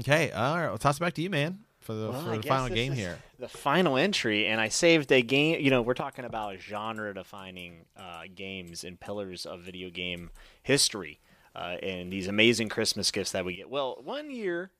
Okay, 0.00 0.30
all 0.32 0.56
right. 0.56 0.68
Well, 0.68 0.78
toss 0.78 0.96
it 0.96 1.00
back 1.00 1.14
to 1.14 1.22
you, 1.22 1.30
man, 1.30 1.60
for 1.78 1.94
the 1.94 2.10
Well, 2.10 2.22
for 2.22 2.36
the 2.36 2.42
final 2.42 2.68
game 2.68 2.92
here. 2.92 3.18
The 3.38 3.48
final 3.48 3.96
entry, 3.96 4.46
and 4.46 4.60
I 4.60 4.68
saved 4.68 5.12
a 5.12 5.22
game. 5.22 5.60
You 5.60 5.70
know, 5.70 5.80
we're 5.82 5.94
talking 5.94 6.24
about 6.24 6.58
genre-defining 6.58 7.84
uh, 7.96 8.22
games 8.34 8.82
and 8.82 8.98
pillars 8.98 9.46
of 9.46 9.60
video 9.60 9.90
game 9.90 10.30
history, 10.62 11.20
uh, 11.54 11.76
and 11.82 12.12
these 12.12 12.26
amazing 12.26 12.68
Christmas 12.68 13.12
gifts 13.12 13.30
that 13.32 13.44
we 13.44 13.54
get. 13.56 13.70
Well, 13.70 13.98
one 14.02 14.30
year, 14.30 14.72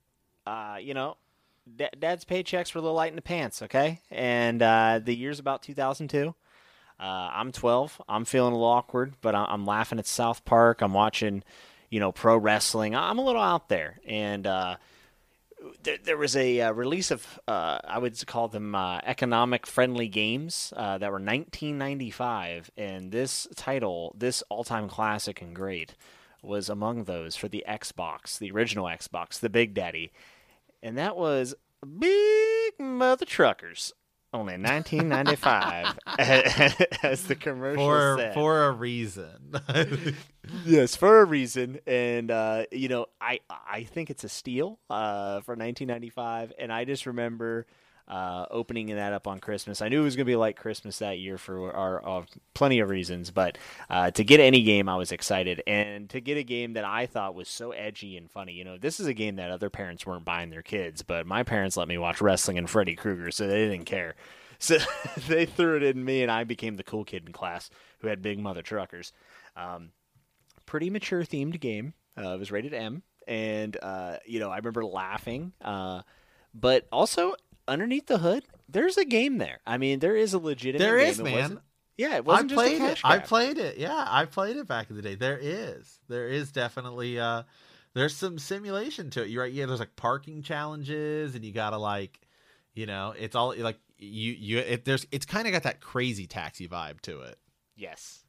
uh, 0.44 0.78
you 0.80 0.92
know, 0.94 1.16
da- 1.74 1.88
Dad's 1.98 2.24
paychecks 2.24 2.74
were 2.74 2.78
a 2.78 2.82
little 2.82 2.96
light 2.96 3.10
in 3.10 3.16
the 3.16 3.22
pants. 3.22 3.62
Okay, 3.62 4.00
and 4.10 4.62
uh, 4.62 5.00
the 5.02 5.14
year's 5.14 5.38
about 5.38 5.62
2002. 5.62 6.34
Uh, 6.98 7.02
I'm 7.02 7.52
12. 7.52 8.00
I'm 8.08 8.24
feeling 8.24 8.52
a 8.52 8.56
little 8.56 8.70
awkward, 8.70 9.14
but 9.20 9.34
I- 9.34 9.44
I'm 9.48 9.66
laughing 9.66 9.98
at 9.98 10.06
South 10.06 10.44
Park. 10.44 10.80
I'm 10.80 10.94
watching, 10.94 11.42
you 11.90 12.00
know, 12.00 12.10
pro 12.12 12.36
wrestling. 12.36 12.94
I'm 12.96 13.18
a 13.18 13.24
little 13.24 13.42
out 13.42 13.68
there, 13.68 13.98
and 14.06 14.46
uh, 14.46 14.76
there, 15.82 15.98
there 16.02 16.16
was 16.16 16.34
a 16.36 16.60
uh, 16.62 16.72
release 16.72 17.10
of 17.10 17.38
uh, 17.46 17.78
I 17.84 17.98
would 17.98 18.26
call 18.26 18.48
them 18.48 18.74
uh, 18.74 19.00
economic 19.04 19.66
friendly 19.66 20.08
games 20.08 20.72
that 20.76 21.00
were 21.02 21.18
1995, 21.18 22.70
and 22.76 23.12
this 23.12 23.46
title, 23.56 24.14
this 24.16 24.42
all 24.48 24.64
time 24.64 24.88
classic 24.88 25.42
and 25.42 25.54
great, 25.54 25.94
was 26.42 26.68
among 26.68 27.04
those 27.04 27.36
for 27.36 27.48
the 27.48 27.64
Xbox, 27.68 28.38
the 28.38 28.50
original 28.52 28.86
Xbox, 28.86 29.38
the 29.40 29.48
Big 29.50 29.74
Daddy, 29.74 30.12
and 30.83 30.99
that 30.99 31.16
was 31.16 31.55
Big 31.99 32.74
Mutha 32.79 33.24
Truckers. 33.27 33.93
Only 34.33 34.55
in 34.55 34.62
1995, 34.62 35.99
as 37.03 37.24
the 37.24 37.37
commercial 37.37 37.85
For 37.85 38.16
said. 38.18 38.35
for 38.35 38.64
a 38.64 38.72
reason. 38.72 39.55
Yes, 40.64 40.95
for 40.95 41.22
a 41.22 41.24
reason, 41.24 41.81
and 41.89 42.31
uh, 42.31 42.66
you 42.70 42.89
know, 42.89 43.07
I 43.20 43.41
I 43.51 43.83
think 43.83 44.11
it's 44.11 44.22
a 44.22 44.29
steal 44.29 44.79
uh, 44.89 45.41
for 45.41 45.53
1995, 45.57 46.53
and 46.57 46.72
I 46.72 46.85
just 46.85 47.05
remember 47.05 47.66
uh, 48.09 48.46
opening 48.50 48.86
that 48.86 49.12
up 49.12 49.26
on 49.26 49.40
Christmas. 49.40 49.82
I 49.82 49.88
knew 49.88 50.00
it 50.00 50.04
was 50.04 50.16
going 50.16 50.26
to 50.26 50.30
be 50.30 50.36
like 50.36 50.57
Christmas 50.57 50.98
that 50.98 51.18
year 51.18 51.38
for 51.38 51.72
our, 51.72 52.02
our 52.04 52.26
plenty 52.54 52.78
of 52.78 52.88
reasons, 52.88 53.30
but 53.30 53.59
uh, 53.90 54.11
to 54.12 54.24
get 54.24 54.40
any 54.40 54.62
game, 54.62 54.88
I 54.88 54.96
was 54.96 55.12
excited, 55.12 55.62
and 55.66 56.09
to 56.11 56.20
get 56.20 56.38
a 56.38 56.44
game 56.44 56.74
that 56.74 56.84
I 56.84 57.07
thought 57.07 57.34
was 57.34 57.48
so 57.48 57.72
edgy 57.72 58.16
and 58.16 58.30
funny. 58.30 58.52
You 58.52 58.64
know, 58.64 58.78
this 58.78 59.00
is 59.00 59.07
a 59.07 59.14
game 59.14 59.36
that 59.36 59.50
other 59.50 59.70
parents 59.70 60.07
weren't 60.07 60.24
buying 60.24 60.50
their 60.50 60.62
kids, 60.62 61.02
but 61.02 61.26
my 61.26 61.42
parents 61.42 61.76
let 61.76 61.88
me 61.88 61.98
watch 61.98 62.20
wrestling 62.20 62.59
and 62.59 62.70
Freddy 62.70 62.94
Krueger, 62.94 63.30
so 63.30 63.46
they 63.46 63.68
didn't 63.68 63.86
care. 63.86 64.14
So 64.59 64.78
they 65.28 65.44
threw 65.44 65.76
it 65.76 65.82
in 65.82 66.02
me, 66.02 66.22
and 66.22 66.32
I 66.32 66.44
became 66.44 66.76
the 66.76 66.82
cool 66.82 67.04
kid 67.04 67.24
in 67.26 67.32
class 67.34 67.68
who 67.98 68.09
had 68.09 68.22
big 68.22 68.38
mutha 68.38 68.62
truckers. 68.62 69.12
Um, 69.54 69.90
pretty 70.64 70.88
mature 70.88 71.24
themed 71.24 71.61
game. 71.61 71.92
Uh, 72.16 72.30
it 72.30 72.38
was 72.38 72.50
rated 72.50 72.72
M, 72.72 73.02
and 73.28 73.76
uh, 73.82 74.16
you 74.24 74.40
know 74.40 74.50
I 74.50 74.57
remember 74.57 74.82
laughing. 74.82 75.52
Uh, 75.61 76.00
but 76.54 76.86
also 76.90 77.34
underneath 77.68 78.06
the 78.06 78.18
hood, 78.18 78.44
there's 78.68 78.96
a 78.96 79.04
game 79.04 79.38
there. 79.38 79.60
I 79.66 79.78
mean, 79.78 79.98
there 80.00 80.16
is 80.16 80.34
a 80.34 80.38
legitimate. 80.38 80.84
There 80.84 80.98
is, 80.98 81.20
man. 81.20 81.60
Yeah, 81.96 82.16
it 82.16 82.18
I 82.18 82.20
wasn't 82.20 82.52
a 82.52 82.54
played 82.54 82.82
it. 82.82 83.00
I 83.04 83.18
played 83.18 83.58
it. 83.58 83.78
Yeah, 83.78 84.04
I 84.06 84.26
played 84.26 84.56
it 84.56 84.66
back 84.66 84.90
in 84.90 84.96
the 84.96 85.02
day. 85.02 85.14
There 85.14 85.38
is. 85.40 85.98
There 86.08 86.28
is 86.28 86.52
definitely 86.52 87.18
uh 87.18 87.44
there's 87.94 88.14
some 88.14 88.38
simulation 88.38 89.08
to 89.10 89.22
it. 89.22 89.30
You're 89.30 89.44
right. 89.44 89.52
Yeah, 89.52 89.64
there's 89.66 89.80
like 89.80 89.96
parking 89.96 90.42
challenges 90.42 91.34
and 91.34 91.44
you 91.44 91.52
got 91.52 91.70
to 91.70 91.78
like 91.78 92.20
you 92.74 92.84
know, 92.84 93.14
it's 93.18 93.34
all 93.34 93.54
like 93.56 93.78
you 93.98 94.32
you 94.32 94.58
it, 94.58 94.84
there's 94.84 95.06
it's 95.10 95.24
kind 95.24 95.46
of 95.46 95.52
got 95.54 95.62
that 95.62 95.80
crazy 95.80 96.26
taxi 96.26 96.68
vibe 96.68 97.00
to 97.02 97.20
it. 97.22 97.38
Yes. 97.74 98.24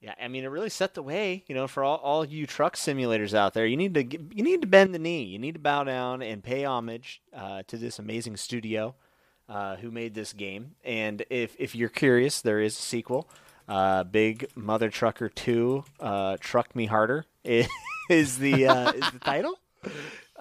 Yeah, 0.00 0.14
I 0.22 0.28
mean, 0.28 0.44
it 0.44 0.48
really 0.48 0.68
set 0.68 0.94
the 0.94 1.02
way, 1.02 1.42
you 1.46 1.54
know, 1.54 1.66
for 1.66 1.82
all, 1.82 1.96
all 1.96 2.24
you 2.24 2.46
truck 2.46 2.76
simulators 2.76 3.32
out 3.34 3.54
there. 3.54 3.66
You 3.66 3.76
need 3.78 3.94
to 3.94 4.04
you 4.04 4.42
need 4.42 4.60
to 4.60 4.66
bend 4.66 4.94
the 4.94 4.98
knee. 4.98 5.22
You 5.24 5.38
need 5.38 5.54
to 5.54 5.60
bow 5.60 5.84
down 5.84 6.22
and 6.22 6.44
pay 6.44 6.64
homage 6.64 7.22
uh, 7.34 7.62
to 7.68 7.76
this 7.78 7.98
amazing 7.98 8.36
studio 8.36 8.94
uh, 9.48 9.76
who 9.76 9.90
made 9.90 10.14
this 10.14 10.32
game. 10.34 10.72
And 10.84 11.24
if 11.30 11.56
if 11.58 11.74
you're 11.74 11.88
curious, 11.88 12.40
there 12.42 12.60
is 12.60 12.78
a 12.78 12.82
sequel. 12.82 13.28
Uh, 13.68 14.04
Big 14.04 14.48
Mutha 14.54 14.90
Trucker 14.92 15.28
Two, 15.30 15.84
uh, 15.98 16.36
Truck 16.40 16.76
Me 16.76 16.86
Harder 16.86 17.24
is 17.44 18.38
the 18.38 18.66
uh, 18.66 18.92
is 18.92 19.10
the 19.10 19.18
title. 19.20 19.58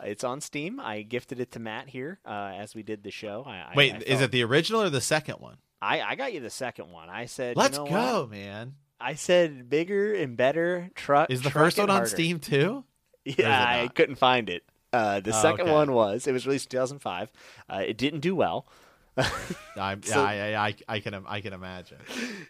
It's 0.03 0.25
on 0.25 0.41
Steam. 0.41 0.81
I 0.81 1.03
gifted 1.03 1.39
it 1.39 1.53
to 1.53 1.59
Matt 1.59 1.87
here 1.87 2.19
uh, 2.25 2.51
as 2.57 2.75
we 2.75 2.83
did 2.83 3.01
the 3.01 3.11
show. 3.11 3.45
I, 3.47 3.51
I- 3.59 3.73
Wait, 3.75 3.93
I 3.93 3.97
is 3.99 4.03
felt- 4.07 4.21
it 4.23 4.31
the 4.31 4.43
original 4.43 4.81
or 4.83 4.89
the 4.89 4.99
second 4.99 5.35
one? 5.39 5.55
I, 5.81 6.01
I 6.01 6.15
got 6.15 6.33
you 6.33 6.41
the 6.41 6.49
second 6.49 6.91
one. 6.91 7.09
I 7.09 7.27
said, 7.27 7.55
Let's 7.55 7.77
know 7.77 7.83
what? 7.83 7.91
go, 7.91 8.27
man. 8.29 8.75
I 9.05 9.13
said 9.13 9.69
bigger 9.69 10.13
and 10.15 10.35
better 10.35 10.89
truck. 10.95 11.29
Is 11.29 11.43
the 11.43 11.51
truck 11.51 11.65
first 11.65 11.77
one 11.77 11.89
on 11.91 11.97
harder. 11.97 12.09
Steam 12.09 12.39
too? 12.39 12.83
Yeah, 13.23 13.63
I 13.83 13.87
couldn't 13.87 14.15
find 14.17 14.49
it. 14.49 14.63
Uh, 14.93 15.19
the 15.19 15.29
Oh, 15.35 15.41
second 15.41 15.61
okay. 15.67 15.71
one 15.71 15.91
was. 15.93 16.27
It 16.27 16.31
was 16.31 16.45
released 16.45 16.65
in 16.67 16.77
2005. 16.77 17.31
Uh, 17.69 17.83
it 17.87 17.97
didn't 17.97 18.19
do 18.19 18.35
well. 18.35 18.67
I, 19.17 19.97
So- 20.03 20.23
I, 20.23 20.67
I, 20.67 20.75
I, 20.87 20.99
can 20.99 21.23
I 21.27 21.41
can 21.41 21.53
imagine. 21.53 21.97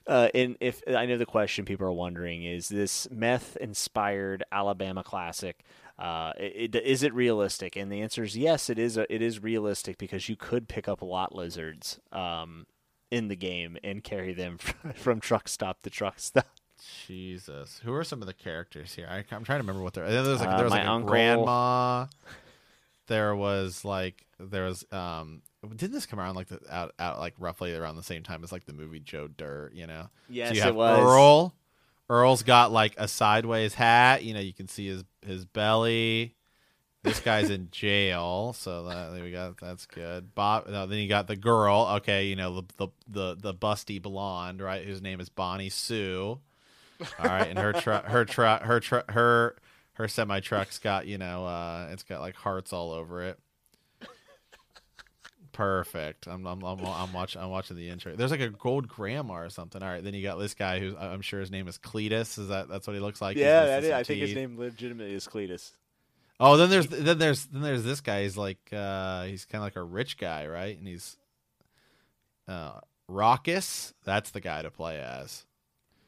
Uh, 0.08 0.30
and 0.34 0.58
if 0.60 0.82
I 0.88 1.06
know 1.06 1.18
the 1.18 1.26
question 1.26 1.64
people 1.66 1.88
are 1.88 1.94
wondering 1.94 2.44
is 2.44 2.68
this 2.70 3.08
meth-inspired 3.12 4.44
Alabama 4.52 5.04
classic. 5.04 5.64
Uh, 5.98 6.34
it, 6.38 6.76
it, 6.76 6.84
is 6.84 7.04
it 7.04 7.14
realistic? 7.14 7.76
And 7.78 7.90
the 7.92 8.02
answer 8.02 8.24
is 8.24 8.36
yes. 8.36 8.70
It 8.70 8.78
is. 8.80 8.98
It 8.98 9.22
is 9.22 9.42
realistic 9.42 9.98
because 9.98 10.28
you 10.28 10.36
could 10.36 10.68
pick 10.68 10.88
up 10.90 11.02
a 11.02 11.06
lot 11.06 11.34
lizards 11.34 12.00
um, 12.12 12.66
in 13.12 13.28
the 13.28 13.36
game 13.36 13.78
and 13.84 14.04
carry 14.04 14.34
them 14.34 14.58
from 14.96 15.20
truck 15.20 15.48
stop 15.48 15.82
to 15.84 15.90
truck 15.90 16.20
stop. 16.20 16.48
Jesus, 17.08 17.80
who 17.84 17.94
are 17.94 18.04
some 18.04 18.22
of 18.22 18.28
the 18.28 18.34
characters 18.34 18.94
here? 18.94 19.08
I, 19.10 19.18
I'm 19.34 19.44
trying 19.44 19.60
to 19.60 19.64
remember 19.64 19.82
what 19.82 19.94
they're. 19.94 20.10
There 20.10 20.22
was 20.22 20.40
like 20.40 20.50
Uh, 20.50 20.56
there 20.58 20.66
was 20.66 20.72
my 20.72 20.80
like 20.80 20.88
a 20.88 20.92
uncle. 20.92 21.10
grandma. 21.10 22.06
There 23.08 23.36
was 23.36 23.86
like 23.86 24.26
there 24.40 24.66
was 24.66 24.86
um. 24.92 25.42
Didn't 25.76 25.94
this 25.94 26.06
come 26.06 26.20
around 26.20 26.36
like 26.36 26.48
the 26.48 26.60
out 26.70 26.94
out 27.00 27.20
like 27.20 27.34
roughly 27.40 27.74
around 27.76 27.96
the 27.96 28.04
same 28.04 28.24
time 28.24 28.44
as 28.44 28.52
like 28.52 28.66
the 28.66 28.74
movie 28.74 29.00
Joe 29.00 29.28
Dirt? 29.28 29.74
You 29.74 29.88
know. 29.88 30.10
Yes, 30.30 30.50
so 30.50 30.56
you 30.56 30.64
it 30.70 30.76
was. 30.76 31.00
Earl. 31.00 31.56
Earl's 32.08 32.44
got 32.44 32.72
like 32.72 32.94
a 32.98 33.08
sideways 33.08 33.74
hat. 33.74 34.24
You 34.24 34.34
know, 34.36 34.40
you 34.40 34.54
can 34.54 34.68
see 34.68 34.88
his 34.88 35.04
his 35.26 35.46
belly. 35.46 36.36
This 37.06 37.20
guy's 37.20 37.52
in 37.52 37.70
jail, 37.72 38.54
so 38.54 38.86
that 38.86 39.14
there 39.14 39.24
we 39.24 39.32
got 39.32 39.58
that's 39.58 39.86
good. 39.86 40.34
Bob. 40.34 40.68
No, 40.68 40.88
then 40.88 40.98
you 40.98 41.08
got 41.08 41.28
the 41.28 41.36
girl. 41.36 41.88
Okay, 41.98 42.26
you 42.26 42.36
know 42.36 42.62
the 42.62 42.64
the 42.78 42.88
the, 43.08 43.36
the 43.40 43.54
busty 43.54 44.02
blonde, 44.02 44.60
right? 44.60 44.84
Whose 44.84 45.02
name 45.02 45.22
is 45.22 45.30
Bonnie 45.30 45.70
Sue. 45.70 46.40
All 47.20 47.26
right, 47.26 47.48
and 47.48 47.60
her 47.60 47.74
truck, 47.74 48.06
her 48.06 48.26
truck, 48.26 48.64
her 48.64 48.80
truck, 48.80 49.12
her 49.12 49.56
her 49.94 50.08
semi 50.08 50.40
truck's 50.40 50.80
got 50.80 51.06
you 51.06 51.18
know, 51.18 51.46
uh, 51.46 51.90
it's 51.92 52.04
got 52.04 52.22
like 52.22 52.36
hearts 52.36 52.74
all 52.74 52.92
over 52.92 53.24
it. 53.24 53.40
Perfect. 55.52 56.28
I'm 56.28 56.46
I'm 56.46 56.64
I'm, 56.64 56.84
I'm 56.84 57.14
watching 57.14 57.42
I'm 57.42 57.50
watching 57.50 57.78
the 57.78 57.90
intro. 57.90 58.16
There's 58.16 58.32
like 58.32 58.42
a 58.42 58.50
gold 58.50 58.88
grandma 58.88 59.36
or 59.36 59.50
something. 59.50 59.82
All 59.82 59.88
right, 59.88 60.04
then 60.04 60.14
you 60.14 60.24
got 60.24 60.38
this 60.38 60.54
guy 60.54 60.80
who's 60.80 60.96
I'm 61.00 61.22
sure 61.22 61.40
his 61.40 61.52
name 61.52 61.68
is 61.68 61.78
Cletus. 61.78 62.38
Is 62.38 62.50
that 62.50 62.68
that's 62.68 62.88
what 62.88 62.94
he 62.94 63.00
looks 63.00 63.22
like? 63.22 63.38
Yeah, 63.38 63.66
that 63.66 63.84
is, 63.84 63.92
I 63.92 64.04
think 64.04 64.22
his 64.22 64.36
name 64.36 64.58
legitimately 64.58 65.14
is 65.14 65.28
Cletus. 65.28 65.72
Oh, 66.40 66.58
then 66.58 66.70
there's 66.70 66.88
then 66.88 67.18
there's 67.18 67.46
then 67.46 67.62
there's 67.62 67.84
this 67.84 68.02
guy. 68.02 68.24
He's 68.24 68.38
like 68.38 68.60
uh 68.74 69.24
he's 69.24 69.46
kind 69.46 69.60
of 69.62 69.66
like 69.66 69.76
a 69.76 69.84
rich 69.84 70.18
guy, 70.18 70.48
right? 70.48 70.78
And 70.78 70.88
he's 70.88 71.18
uh 72.48 72.80
Raucous. 73.08 73.94
That's 74.04 74.32
the 74.32 74.42
guy 74.42 74.62
to 74.64 74.72
play 74.72 75.00
as. 75.00 75.46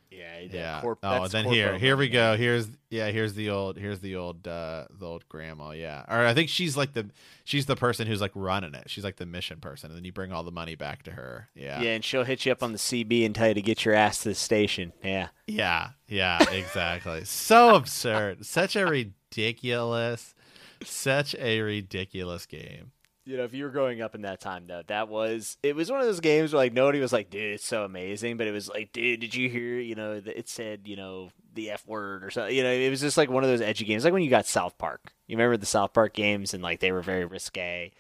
Yeah, 0.10 0.40
Yeah. 0.40 0.82
Corp- 0.82 1.00
oh, 1.04 1.28
then 1.28 1.44
Corpo 1.44 1.54
here, 1.56 1.78
here 1.78 1.98
we 1.98 2.08
go. 2.08 2.38
Here's 2.38 2.68
yeah, 2.90 3.10
here's 3.10 3.34
the 3.34 3.50
old, 3.50 3.78
here's 3.78 4.00
the 4.00 4.16
old, 4.16 4.48
uh, 4.48 4.86
the 4.90 5.06
old 5.06 5.28
grandma. 5.28 5.72
Yeah, 5.72 6.06
or 6.08 6.26
I 6.26 6.34
think 6.34 6.50
she's 6.50 6.78
like 6.78 6.94
the, 6.94 7.10
she's 7.44 7.66
the 7.66 7.76
person 7.76 8.08
who's 8.08 8.22
like 8.22 8.32
running 8.34 8.74
it. 8.74 8.90
She's 8.90 9.04
like 9.04 9.18
the 9.18 9.26
mission 9.26 9.60
person, 9.60 9.90
and 9.92 9.98
then 9.98 10.06
you 10.06 10.14
bring 10.14 10.32
all 10.32 10.44
the 10.44 10.52
money 10.52 10.76
back 10.76 11.04
to 11.04 11.12
her. 11.12 11.50
Yeah, 11.54 11.82
Yeah, 11.82 11.92
and 11.92 12.06
she'll 12.06 12.24
hit 12.24 12.46
you 12.46 12.52
up 12.54 12.64
on 12.64 12.72
the 12.72 12.78
CB 12.78 13.26
and 13.26 13.36
tell 13.36 13.50
you 13.50 13.54
to 13.56 13.62
get 13.62 13.84
your 13.84 13.94
ass 13.94 14.24
to 14.24 14.30
the 14.30 14.36
station. 14.36 14.94
Yeah. 15.04 15.28
yeah, 15.46 15.90
yeah, 16.08 16.42
exactly. 16.52 17.26
so 17.26 17.76
absurd. 17.76 18.46
Such 18.46 18.78
a 18.78 18.86
ridiculous, 19.32 20.36
such 20.84 21.36
a 21.36 21.62
ridiculous 21.62 22.46
game. 22.46 22.92
You 23.26 23.36
know, 23.36 23.44
if 23.44 23.54
you 23.54 23.66
were 23.66 23.72
growing 23.72 24.02
up 24.02 24.16
in 24.16 24.22
that 24.22 24.40
time, 24.40 24.68
though, 24.68 24.84
that 24.88 25.10
was 25.10 25.58
it 25.62 25.76
was 25.76 25.92
one 25.92 26.00
of 26.00 26.06
those 26.06 26.22
games 26.22 26.54
where 26.54 26.64
like 26.64 26.72
nobody 26.72 27.02
was 27.02 27.12
like, 27.12 27.30
"Dude, 27.30 27.56
it's 27.56 27.66
so 27.66 27.84
amazing," 27.84 28.38
but 28.38 28.48
it 28.48 28.52
was 28.52 28.70
like, 28.70 28.94
"Dude, 28.94 29.20
did 29.20 29.36
you 29.36 29.50
hear? 29.50 29.80
You 29.80 29.96
know, 29.96 30.22
it 30.26 30.48
said, 30.48 30.82
you 30.86 30.96
know, 30.96 31.32
the 31.54 31.72
F 31.72 31.86
word 31.86 32.24
or 32.24 32.32
something." 32.32 32.56
You 32.56 32.64
know, 32.64 32.72
it 32.72 32.90
was 32.90 33.02
just 33.02 33.18
like 33.18 33.30
one 33.30 33.44
of 33.44 33.50
those 33.50 33.60
edgy 33.60 33.84
games, 33.84 34.06
like 34.06 34.14
when 34.14 34.24
you 34.24 34.30
got 34.30 34.46
South 34.46 34.78
Park. 34.78 35.12
You 35.28 35.36
remember 35.36 35.58
the 35.58 35.66
South 35.66 35.92
Park 35.92 36.14
games, 36.14 36.54
and 36.54 36.64
like 36.64 36.80
they 36.80 36.94
were 36.94 37.02
very 37.02 37.26
risque. 37.26 37.92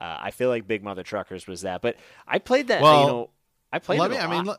Uh, 0.00 0.16
I 0.20 0.32
feel 0.32 0.48
like 0.48 0.66
Big 0.66 0.82
Mutha 0.82 1.04
Truckers 1.04 1.46
was 1.46 1.60
that, 1.60 1.80
but 1.80 1.94
I 2.26 2.40
played 2.40 2.66
that. 2.68 2.82
Well, 2.82 3.00
you 3.00 3.06
know, 3.06 3.30
I 3.72 3.78
played. 3.78 4.00
let 4.00 4.10
me. 4.10 4.18
I 4.18 4.26
mean, 4.26 4.46
let, 4.46 4.58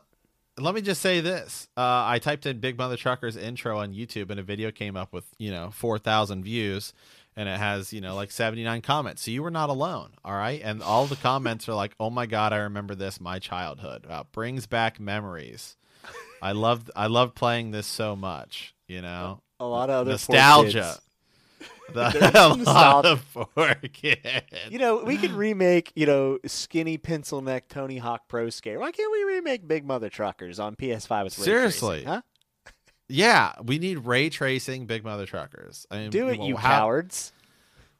let 0.58 0.74
me 0.74 0.80
just 0.80 1.00
say 1.00 1.20
this. 1.20 1.68
Uh, 1.76 2.04
I 2.06 2.18
typed 2.20 2.46
in 2.46 2.60
Big 2.60 2.76
Mutha 2.76 2.96
Truckers 2.96 3.36
intro 3.36 3.78
on 3.78 3.92
YouTube, 3.92 4.30
and 4.30 4.38
a 4.38 4.42
video 4.42 4.70
came 4.70 4.96
up 4.96 5.12
with 5.12 5.24
you 5.38 5.50
know 5.50 5.70
four 5.70 5.98
thousand 5.98 6.44
views, 6.44 6.92
and 7.36 7.48
it 7.48 7.58
has 7.58 7.92
you 7.92 8.00
know 8.00 8.14
like 8.14 8.30
seventy 8.30 8.62
nine 8.64 8.80
comments. 8.80 9.22
So 9.22 9.30
you 9.30 9.42
were 9.42 9.50
not 9.50 9.68
alone, 9.70 10.10
all 10.24 10.34
right. 10.34 10.60
And 10.62 10.82
all 10.82 11.06
the 11.06 11.16
comments 11.16 11.68
are 11.68 11.74
like, 11.74 11.94
"Oh 11.98 12.10
my 12.10 12.26
god, 12.26 12.52
I 12.52 12.58
remember 12.58 12.94
this. 12.94 13.20
My 13.20 13.38
childhood 13.38 14.06
uh, 14.08 14.24
brings 14.32 14.66
back 14.66 15.00
memories. 15.00 15.76
I 16.42 16.52
loved. 16.52 16.90
I 16.94 17.06
loved 17.06 17.34
playing 17.34 17.72
this 17.72 17.86
so 17.86 18.14
much. 18.14 18.74
You 18.86 19.02
know, 19.02 19.40
a 19.58 19.66
lot 19.66 19.90
of 19.90 20.06
nostalgia." 20.06 20.98
kids. 21.92 22.12
The, 22.12 22.54
There's 22.56 22.66
a 22.66 22.72
lot 22.72 23.06
of 23.06 23.24
poor. 23.32 23.74
You 24.70 24.78
know, 24.78 25.04
we 25.04 25.16
could 25.16 25.32
remake, 25.32 25.92
you 25.94 26.06
know, 26.06 26.38
skinny 26.46 26.98
pencil 26.98 27.40
neck 27.42 27.68
Tony 27.68 27.98
Hawk 27.98 28.28
Pro 28.28 28.50
Skater. 28.50 28.78
Why 28.78 28.90
can't 28.92 29.12
we 29.12 29.24
remake 29.24 29.66
Big 29.68 29.86
Mutha 29.86 30.10
Truckers 30.10 30.58
on 30.58 30.76
PS5 30.76 31.24
with 31.24 31.32
Seriously. 31.34 31.96
tracing, 32.04 32.08
huh? 32.08 32.22
Yeah, 33.08 33.52
we 33.62 33.78
need 33.78 33.98
ray 34.06 34.30
tracing 34.30 34.86
Big 34.86 35.04
Mutha 35.04 35.26
Truckers. 35.26 35.86
I 35.90 35.98
mean, 35.98 36.10
Do 36.10 36.28
it, 36.28 36.38
well, 36.38 36.48
you 36.48 36.56
how- 36.56 36.78
cowards. 36.78 37.32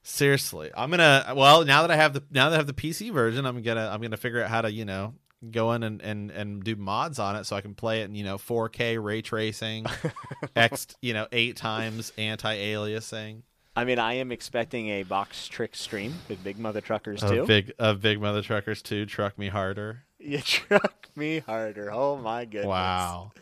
Seriously, 0.07 0.71
I'm 0.77 0.91
gonna. 0.91 1.33
Well, 1.35 1.65
now 1.65 1.81
that 1.81 1.91
I 1.91 1.97
have 1.97 2.13
the 2.13 2.23
now 2.31 2.51
that 2.51 2.57
I 2.57 2.59
have 2.59 2.67
the 2.67 2.75
PC 2.75 3.11
version, 3.11 3.47
I'm 3.47 3.63
gonna 3.63 3.89
I'm 3.91 4.03
gonna 4.03 4.19
figure 4.19 4.43
out 4.45 4.51
how 4.51 4.61
to 4.61 4.71
you 4.71 4.85
know 4.85 5.15
go 5.51 5.73
in 5.73 5.83
and 5.83 6.03
and 6.03 6.31
and 6.31 6.63
do 6.63 6.77
mods 6.77 7.19
on 7.19 7.37
it 7.37 7.45
so 7.45 7.57
I 7.57 7.63
can 7.63 7.75
play 7.75 8.03
it 8.03 8.05
in 8.05 8.15
you 8.15 8.23
know 8.23 8.37
4K 8.37 9.03
ray 9.03 9.23
tracing, 9.23 9.87
X 10.57 10.89
you 11.01 11.15
know 11.15 11.27
eight 11.33 11.57
times 11.57 12.13
anti-aliasing. 12.19 13.43
I 13.77 13.85
mean, 13.85 13.99
I 13.99 14.15
am 14.15 14.31
expecting 14.31 14.89
a 14.89 15.03
box 15.03 15.49
trick 15.49 15.75
stream 15.75 16.15
with 16.29 16.43
Big 16.45 16.59
Mutha 16.59 16.81
Truckers 16.83 17.23
Of 17.23 17.31
too. 17.31 17.47
big 17.47 17.73
of 17.79 18.01
Big 18.01 18.21
Mutha 18.21 18.43
Truckers 18.43 18.83
too. 18.83 19.05
Truck 19.07 19.39
Me 19.39 19.49
Harder. 19.49 20.05
You 20.27 20.39
truck 20.39 21.11
me 21.15 21.41
harder. 21.41 21.91
Oh 21.93 22.17
my 22.17 22.47
goodness. 22.47 22.65
Wow, 22.65 23.33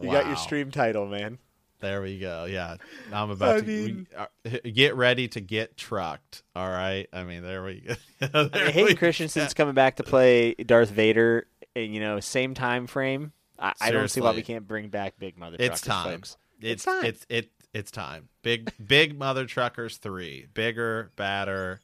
You 0.00 0.10
got 0.10 0.26
your 0.26 0.34
stream 0.34 0.72
title, 0.72 1.06
man. 1.06 1.38
There 1.78 2.02
we 2.02 2.18
go. 2.18 2.46
Yeah, 2.46 2.78
I'm 3.12 3.30
about 3.30 3.56
I 3.58 3.60
to 3.60 3.66
mean- 3.66 4.06
we, 4.44 4.50
uh, 4.50 4.58
get 4.72 4.96
ready 4.96 5.28
to 5.28 5.40
get 5.40 5.76
trucked. 5.76 6.42
All 6.56 6.68
right. 6.68 7.06
I 7.12 7.22
mean, 7.22 7.42
there 7.44 7.62
we 7.62 7.80
go. 7.82 7.94
There 8.32 8.42
mean, 8.44 8.50
we 8.64 8.72
Hayden 8.72 8.96
Christensen's 8.96 9.54
coming 9.54 9.74
back 9.74 9.96
to 9.96 10.02
play 10.02 10.54
Darth 10.54 10.90
Vader, 10.90 11.46
and 11.76 11.94
you 11.94 12.00
know, 12.00 12.18
same 12.18 12.54
time 12.54 12.88
frame. 12.88 13.30
I, 13.56 13.74
I 13.80 13.90
don't 13.92 14.08
see 14.08 14.20
why 14.20 14.32
we 14.32 14.42
can't 14.42 14.66
bring 14.66 14.88
back 14.88 15.20
Big 15.20 15.38
Mother 15.38 15.58
It's 15.60 15.80
Truckers, 15.82 16.02
time. 16.04 16.12
folks. 16.12 16.36
It's 16.60 16.84
time. 16.84 17.04
it's 17.04 17.24
it 17.28 17.51
it's 17.74 17.90
time. 17.90 18.28
Big 18.42 18.70
big 18.84 19.18
mutha 19.18 19.46
truckers 19.46 19.96
three. 19.98 20.46
Bigger, 20.54 21.10
badder 21.16 21.80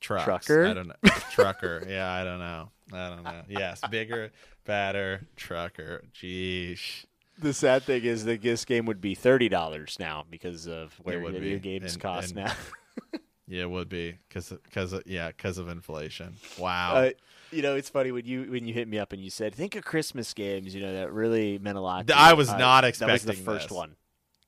trucks. 0.00 0.24
Trucker? 0.46 0.66
I 0.66 0.74
don't 0.74 0.88
know. 0.88 0.94
Trucker. 1.32 1.84
Yeah, 1.88 2.10
I 2.10 2.24
don't 2.24 2.38
know. 2.38 2.70
I 2.92 3.08
don't 3.08 3.22
know. 3.24 3.42
Yes, 3.48 3.80
bigger, 3.90 4.30
badder 4.64 5.22
trucker. 5.36 6.04
Jeez. 6.14 7.04
The 7.38 7.52
sad 7.52 7.82
thing 7.82 8.04
is 8.04 8.24
that 8.26 8.42
this 8.42 8.64
game 8.64 8.86
would 8.86 9.00
be 9.00 9.14
thirty 9.14 9.48
dollars 9.48 9.96
now 9.98 10.24
because 10.30 10.68
of 10.68 10.92
where 11.02 11.20
would 11.20 11.32
video 11.32 11.54
be. 11.54 11.60
games 11.60 11.94
And- 11.94 12.02
cost 12.02 12.34
and- 12.36 12.44
now. 12.46 12.52
Yeah, 13.46 13.64
it 13.64 13.70
would 13.70 13.90
be 13.90 14.16
cuz 14.30 14.54
cuz 14.72 14.94
yeah, 15.04 15.30
cuz 15.32 15.58
of 15.58 15.68
inflation. 15.68 16.36
Wow. 16.58 16.94
Uh, 16.96 17.10
you 17.52 17.60
know, 17.60 17.76
it's 17.76 17.90
funny 17.90 18.10
when 18.10 18.24
you 18.24 18.50
when 18.50 18.66
you 18.66 18.72
hit 18.72 18.88
me 18.88 18.98
up 18.98 19.12
and 19.12 19.22
you 19.22 19.28
said, 19.28 19.54
"Think 19.54 19.76
of 19.76 19.84
Christmas 19.84 20.32
games." 20.32 20.74
You 20.74 20.80
know, 20.80 20.94
that 20.94 21.12
really 21.12 21.58
meant 21.58 21.76
a 21.76 21.80
lot. 21.82 22.06
To 22.06 22.18
I 22.18 22.30
me. 22.30 22.38
was 22.38 22.48
Uh, 22.48 22.56
not 22.56 22.80
That 22.90 23.06
was 23.10 23.22
the 23.22 23.34
first 23.34 23.68
this. 23.68 23.76
one. 23.76 23.96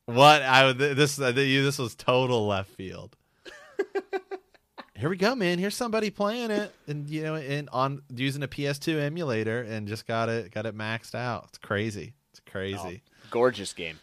What 0.06 0.42
I 0.42 0.64
would 0.66 0.78
this 0.78 1.16
this 1.16 1.78
was 1.78 1.94
total 1.94 2.46
left 2.46 2.70
field. 2.70 3.16
Here 4.96 5.10
we 5.10 5.16
go, 5.18 5.34
man. 5.34 5.58
Here's 5.58 5.74
somebody 5.76 6.08
playing 6.08 6.50
it, 6.50 6.74
and 6.86 7.08
you 7.10 7.22
know, 7.22 7.34
and 7.34 7.68
on 7.70 8.00
using 8.14 8.42
a 8.42 8.48
PS2 8.48 8.98
emulator, 8.98 9.60
and 9.62 9.86
just 9.86 10.06
got 10.06 10.30
it 10.30 10.50
got 10.50 10.64
it 10.64 10.76
maxed 10.76 11.14
out. 11.14 11.44
It's 11.50 11.58
crazy. 11.58 12.14
It's 12.30 12.40
crazy. 12.50 13.02
Oh, 13.04 13.26
gorgeous 13.30 13.72
game. 13.74 13.98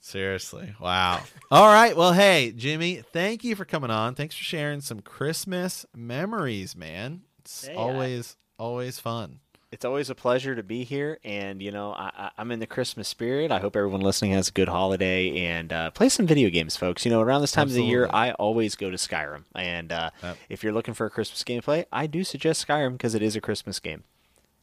Seriously, 0.00 0.74
wow. 0.80 1.22
All 1.50 1.66
right, 1.66 1.96
well, 1.96 2.12
hey, 2.12 2.52
Jimmy, 2.54 3.02
thank 3.12 3.42
you 3.42 3.56
for 3.56 3.64
coming 3.64 3.90
on. 3.90 4.14
Thanks 4.14 4.36
for 4.36 4.44
sharing 4.44 4.80
some 4.80 5.00
Christmas 5.00 5.84
memories, 5.94 6.76
man. 6.76 7.22
It's 7.40 7.66
Hey, 7.66 7.72
I- 7.74 7.76
always 7.76 8.36
always 8.58 9.00
fun. 9.00 9.40
It's 9.70 9.84
always 9.84 10.08
a 10.08 10.14
pleasure 10.14 10.54
to 10.56 10.62
be 10.62 10.84
here, 10.84 11.18
and 11.22 11.60
you 11.60 11.70
know, 11.70 11.92
I, 11.92 12.10
I, 12.16 12.30
I'm 12.38 12.50
in 12.52 12.58
the 12.58 12.66
Christmas 12.66 13.06
spirit. 13.06 13.52
I 13.52 13.58
hope 13.58 13.76
everyone 13.76 14.00
listening 14.00 14.30
has 14.32 14.48
a 14.48 14.52
good 14.52 14.68
holiday 14.68 15.44
and 15.44 15.70
uh, 15.70 15.90
play 15.90 16.08
some 16.08 16.26
video 16.26 16.48
games, 16.48 16.74
folks. 16.74 17.04
You 17.04 17.10
know, 17.10 17.20
around 17.20 17.42
this 17.42 17.52
time 17.52 17.66
of 17.68 17.74
the 17.74 17.84
year, 17.84 18.08
I 18.10 18.32
always 18.32 18.76
go 18.76 18.90
to 18.90 18.96
Skyrim, 18.96 19.44
and 19.54 19.92
uh, 19.92 20.10
Yep. 20.22 20.36
if 20.48 20.62
you're 20.64 20.72
looking 20.72 20.94
for 20.94 21.04
a 21.04 21.10
Christmas 21.10 21.44
game 21.44 21.58
to 21.60 21.64
play, 21.64 21.84
I 21.92 22.06
do 22.06 22.24
suggest 22.24 22.66
Skyrim 22.66 22.92
because 22.92 23.14
it 23.14 23.20
is 23.22 23.36
a 23.36 23.42
Christmas 23.42 23.78
game. 23.78 24.04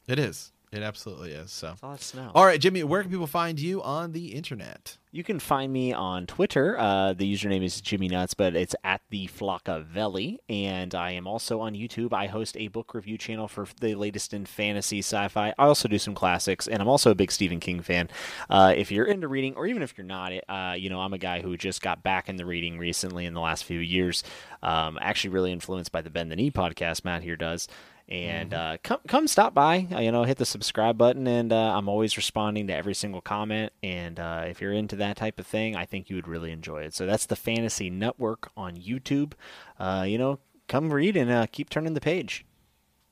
It 0.08 0.18
is. 0.18 0.51
It 0.76 0.84
absolutely 0.84 1.32
is. 1.32 1.51
So, 1.51 1.67
That's 1.67 1.84
all 1.84 1.91
that's 1.91 2.13
know. 2.13 2.32
all 2.36 2.45
right, 2.45 2.59
Jimmy, 2.59 2.84
where 2.84 3.01
can 3.01 3.09
people 3.09 3.28
find 3.28 3.57
you 3.57 3.82
on 3.82 4.11
the 4.11 4.34
internet? 4.34 4.97
You 5.13 5.23
can 5.23 5.39
find 5.39 5.71
me 5.71 5.93
on 5.93 6.28
Twitter. 6.28 6.78
Uh, 6.78 7.13
the 7.13 7.34
username 7.34 7.63
is 7.63 7.80
Jimmy 7.80 8.09
Nuts, 8.09 8.34
but 8.34 8.53
it's 8.53 8.76
at 8.84 8.99
the 9.09 9.28
Flockavelli. 9.28 10.39
And 10.49 10.93
I 10.93 11.11
am 11.11 11.28
also 11.28 11.61
on 11.61 11.73
YouTube. 11.73 12.11
I 12.11 12.28
host 12.28 12.57
a 12.57 12.67
book 12.67 12.93
review 12.93 13.17
channel 13.17 13.47
for 13.47 13.65
the 13.80 13.95
latest 13.95 14.34
in 14.34 14.45
fantasy 14.45 14.99
sci-fi. 14.99 15.53
I 15.57 15.63
also 15.63 15.88
do 15.88 15.97
some 15.97 16.13
classics, 16.13 16.67
and 16.67 16.82
I'm 16.82 16.89
also 16.89 17.11
a 17.11 17.15
big 17.15 17.32
Stephen 17.32 17.61
King 17.61 17.80
fan. 17.80 18.09
Uh, 18.49 18.73
if 18.76 18.91
you're 18.91 19.05
into 19.05 19.30
reading, 19.30 19.53
or 19.55 19.67
even 19.67 19.82
if 19.82 19.97
you're 19.97 20.05
not, 20.05 20.34
uh, 20.49 20.76
you 20.78 20.89
know, 20.89 20.99
I'm 20.99 21.13
a 21.13 21.17
guy 21.17 21.41
who 21.41 21.55
just 21.55 21.82
got 21.82 22.03
back 22.03 22.28
into 22.28 22.45
reading 22.45 22.78
recently 22.78 23.26
in 23.26 23.34
the 23.34 23.39
last 23.39 23.63
few 23.63 23.80
years. 23.80 24.21
Um, 24.61 24.99
actually, 24.99 25.30
really 25.30 25.53
influenced 25.53 25.93
by 25.93 26.01
the 26.01 26.09
Bend 26.09 26.30
the 26.30 26.36
Knee 26.36 26.51
podcast 26.51 27.05
Matt 27.05 27.23
here 27.23 27.38
does. 27.38 27.69
And 28.08 28.53
uh, 28.53 28.78
come 28.84 28.99
come 29.08 29.28
stop 29.28 29.56
by. 29.56 29.88
Uh, 29.91 29.99
you 29.99 30.12
know, 30.12 30.24
hit 30.24 30.38
the 30.38 30.45
subscribe 30.45 30.95
button, 30.95 31.26
and 31.26 31.51
uh, 31.51 31.76
I'm 31.76 31.89
always 31.89 32.18
responding 32.18 32.68
to 32.68 32.76
every 32.76 32.93
single 32.93 33.22
comment. 33.22 33.74
And 33.82 34.20
uh, 34.20 34.43
if 34.47 34.62
you're 34.62 34.74
into 34.74 34.95
that 34.97 35.18
type 35.18 35.39
of 35.39 35.47
thing, 35.47 35.76
I 35.76 35.86
think 35.86 36.10
you 36.10 36.16
would 36.16 36.28
really 36.28 36.51
enjoy 36.51 36.84
it. 36.84 36.93
So 36.93 37.08
that's 37.08 37.26
the 37.26 37.36
Fantasy 37.36 37.89
Network 37.89 38.51
on 38.56 38.76
YouTube. 38.76 39.34
Uh, 39.80 40.06
you 40.08 40.20
know, 40.20 40.39
come 40.68 40.93
read 40.93 41.18
and 41.18 41.32
uh, 41.32 41.47
keep 41.51 41.70
turning 41.70 41.95
the 41.95 42.01
page. 42.01 42.45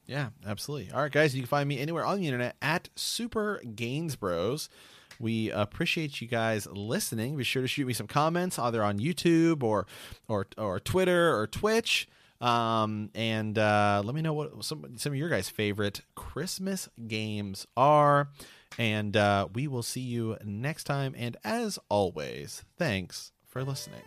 Yeah, 0.06 0.30
absolutely. 0.46 0.92
All 0.92 1.02
right, 1.02 1.12
guys, 1.12 1.34
you 1.34 1.42
can 1.42 1.48
find 1.48 1.68
me 1.68 1.80
anywhere 1.80 2.06
on 2.06 2.20
the 2.20 2.28
internet 2.28 2.56
at 2.62 2.90
Super 2.96 3.62
Gains 3.76 4.16
Bros. 4.16 4.70
We 5.20 5.50
appreciate 5.50 6.22
you 6.22 6.28
guys 6.28 6.68
listening. 6.68 7.38
Be 7.38 7.44
sure 7.44 7.62
to 7.62 7.68
shoot 7.68 7.88
me 7.88 7.94
some 7.94 8.08
comments 8.08 8.60
either 8.60 8.84
on 8.84 9.00
YouTube 9.00 9.64
or 9.64 9.88
or 10.28 10.48
or 10.58 10.80
Twitter 10.80 11.36
or 11.36 11.48
Twitch. 11.48 12.08
Um, 12.44 13.10
and 13.16 13.58
uh, 13.58 14.02
let 14.04 14.14
me 14.14 14.22
know 14.22 14.34
what 14.34 14.66
some 14.66 14.98
some 14.98 15.14
of 15.14 15.18
your 15.18 15.30
guys' 15.30 15.48
favorite 15.48 16.02
Christmas 16.14 16.90
games 17.08 17.66
are. 17.78 18.30
And 18.78 19.16
uh, 19.16 19.48
we 19.54 19.68
will 19.68 19.84
see 19.84 20.02
you 20.02 20.38
next 20.44 20.84
time. 20.84 21.16
And 21.18 21.38
as 21.44 21.80
always, 21.90 22.64
thanks 22.78 23.32
for 23.48 23.64
listening. 23.64 24.02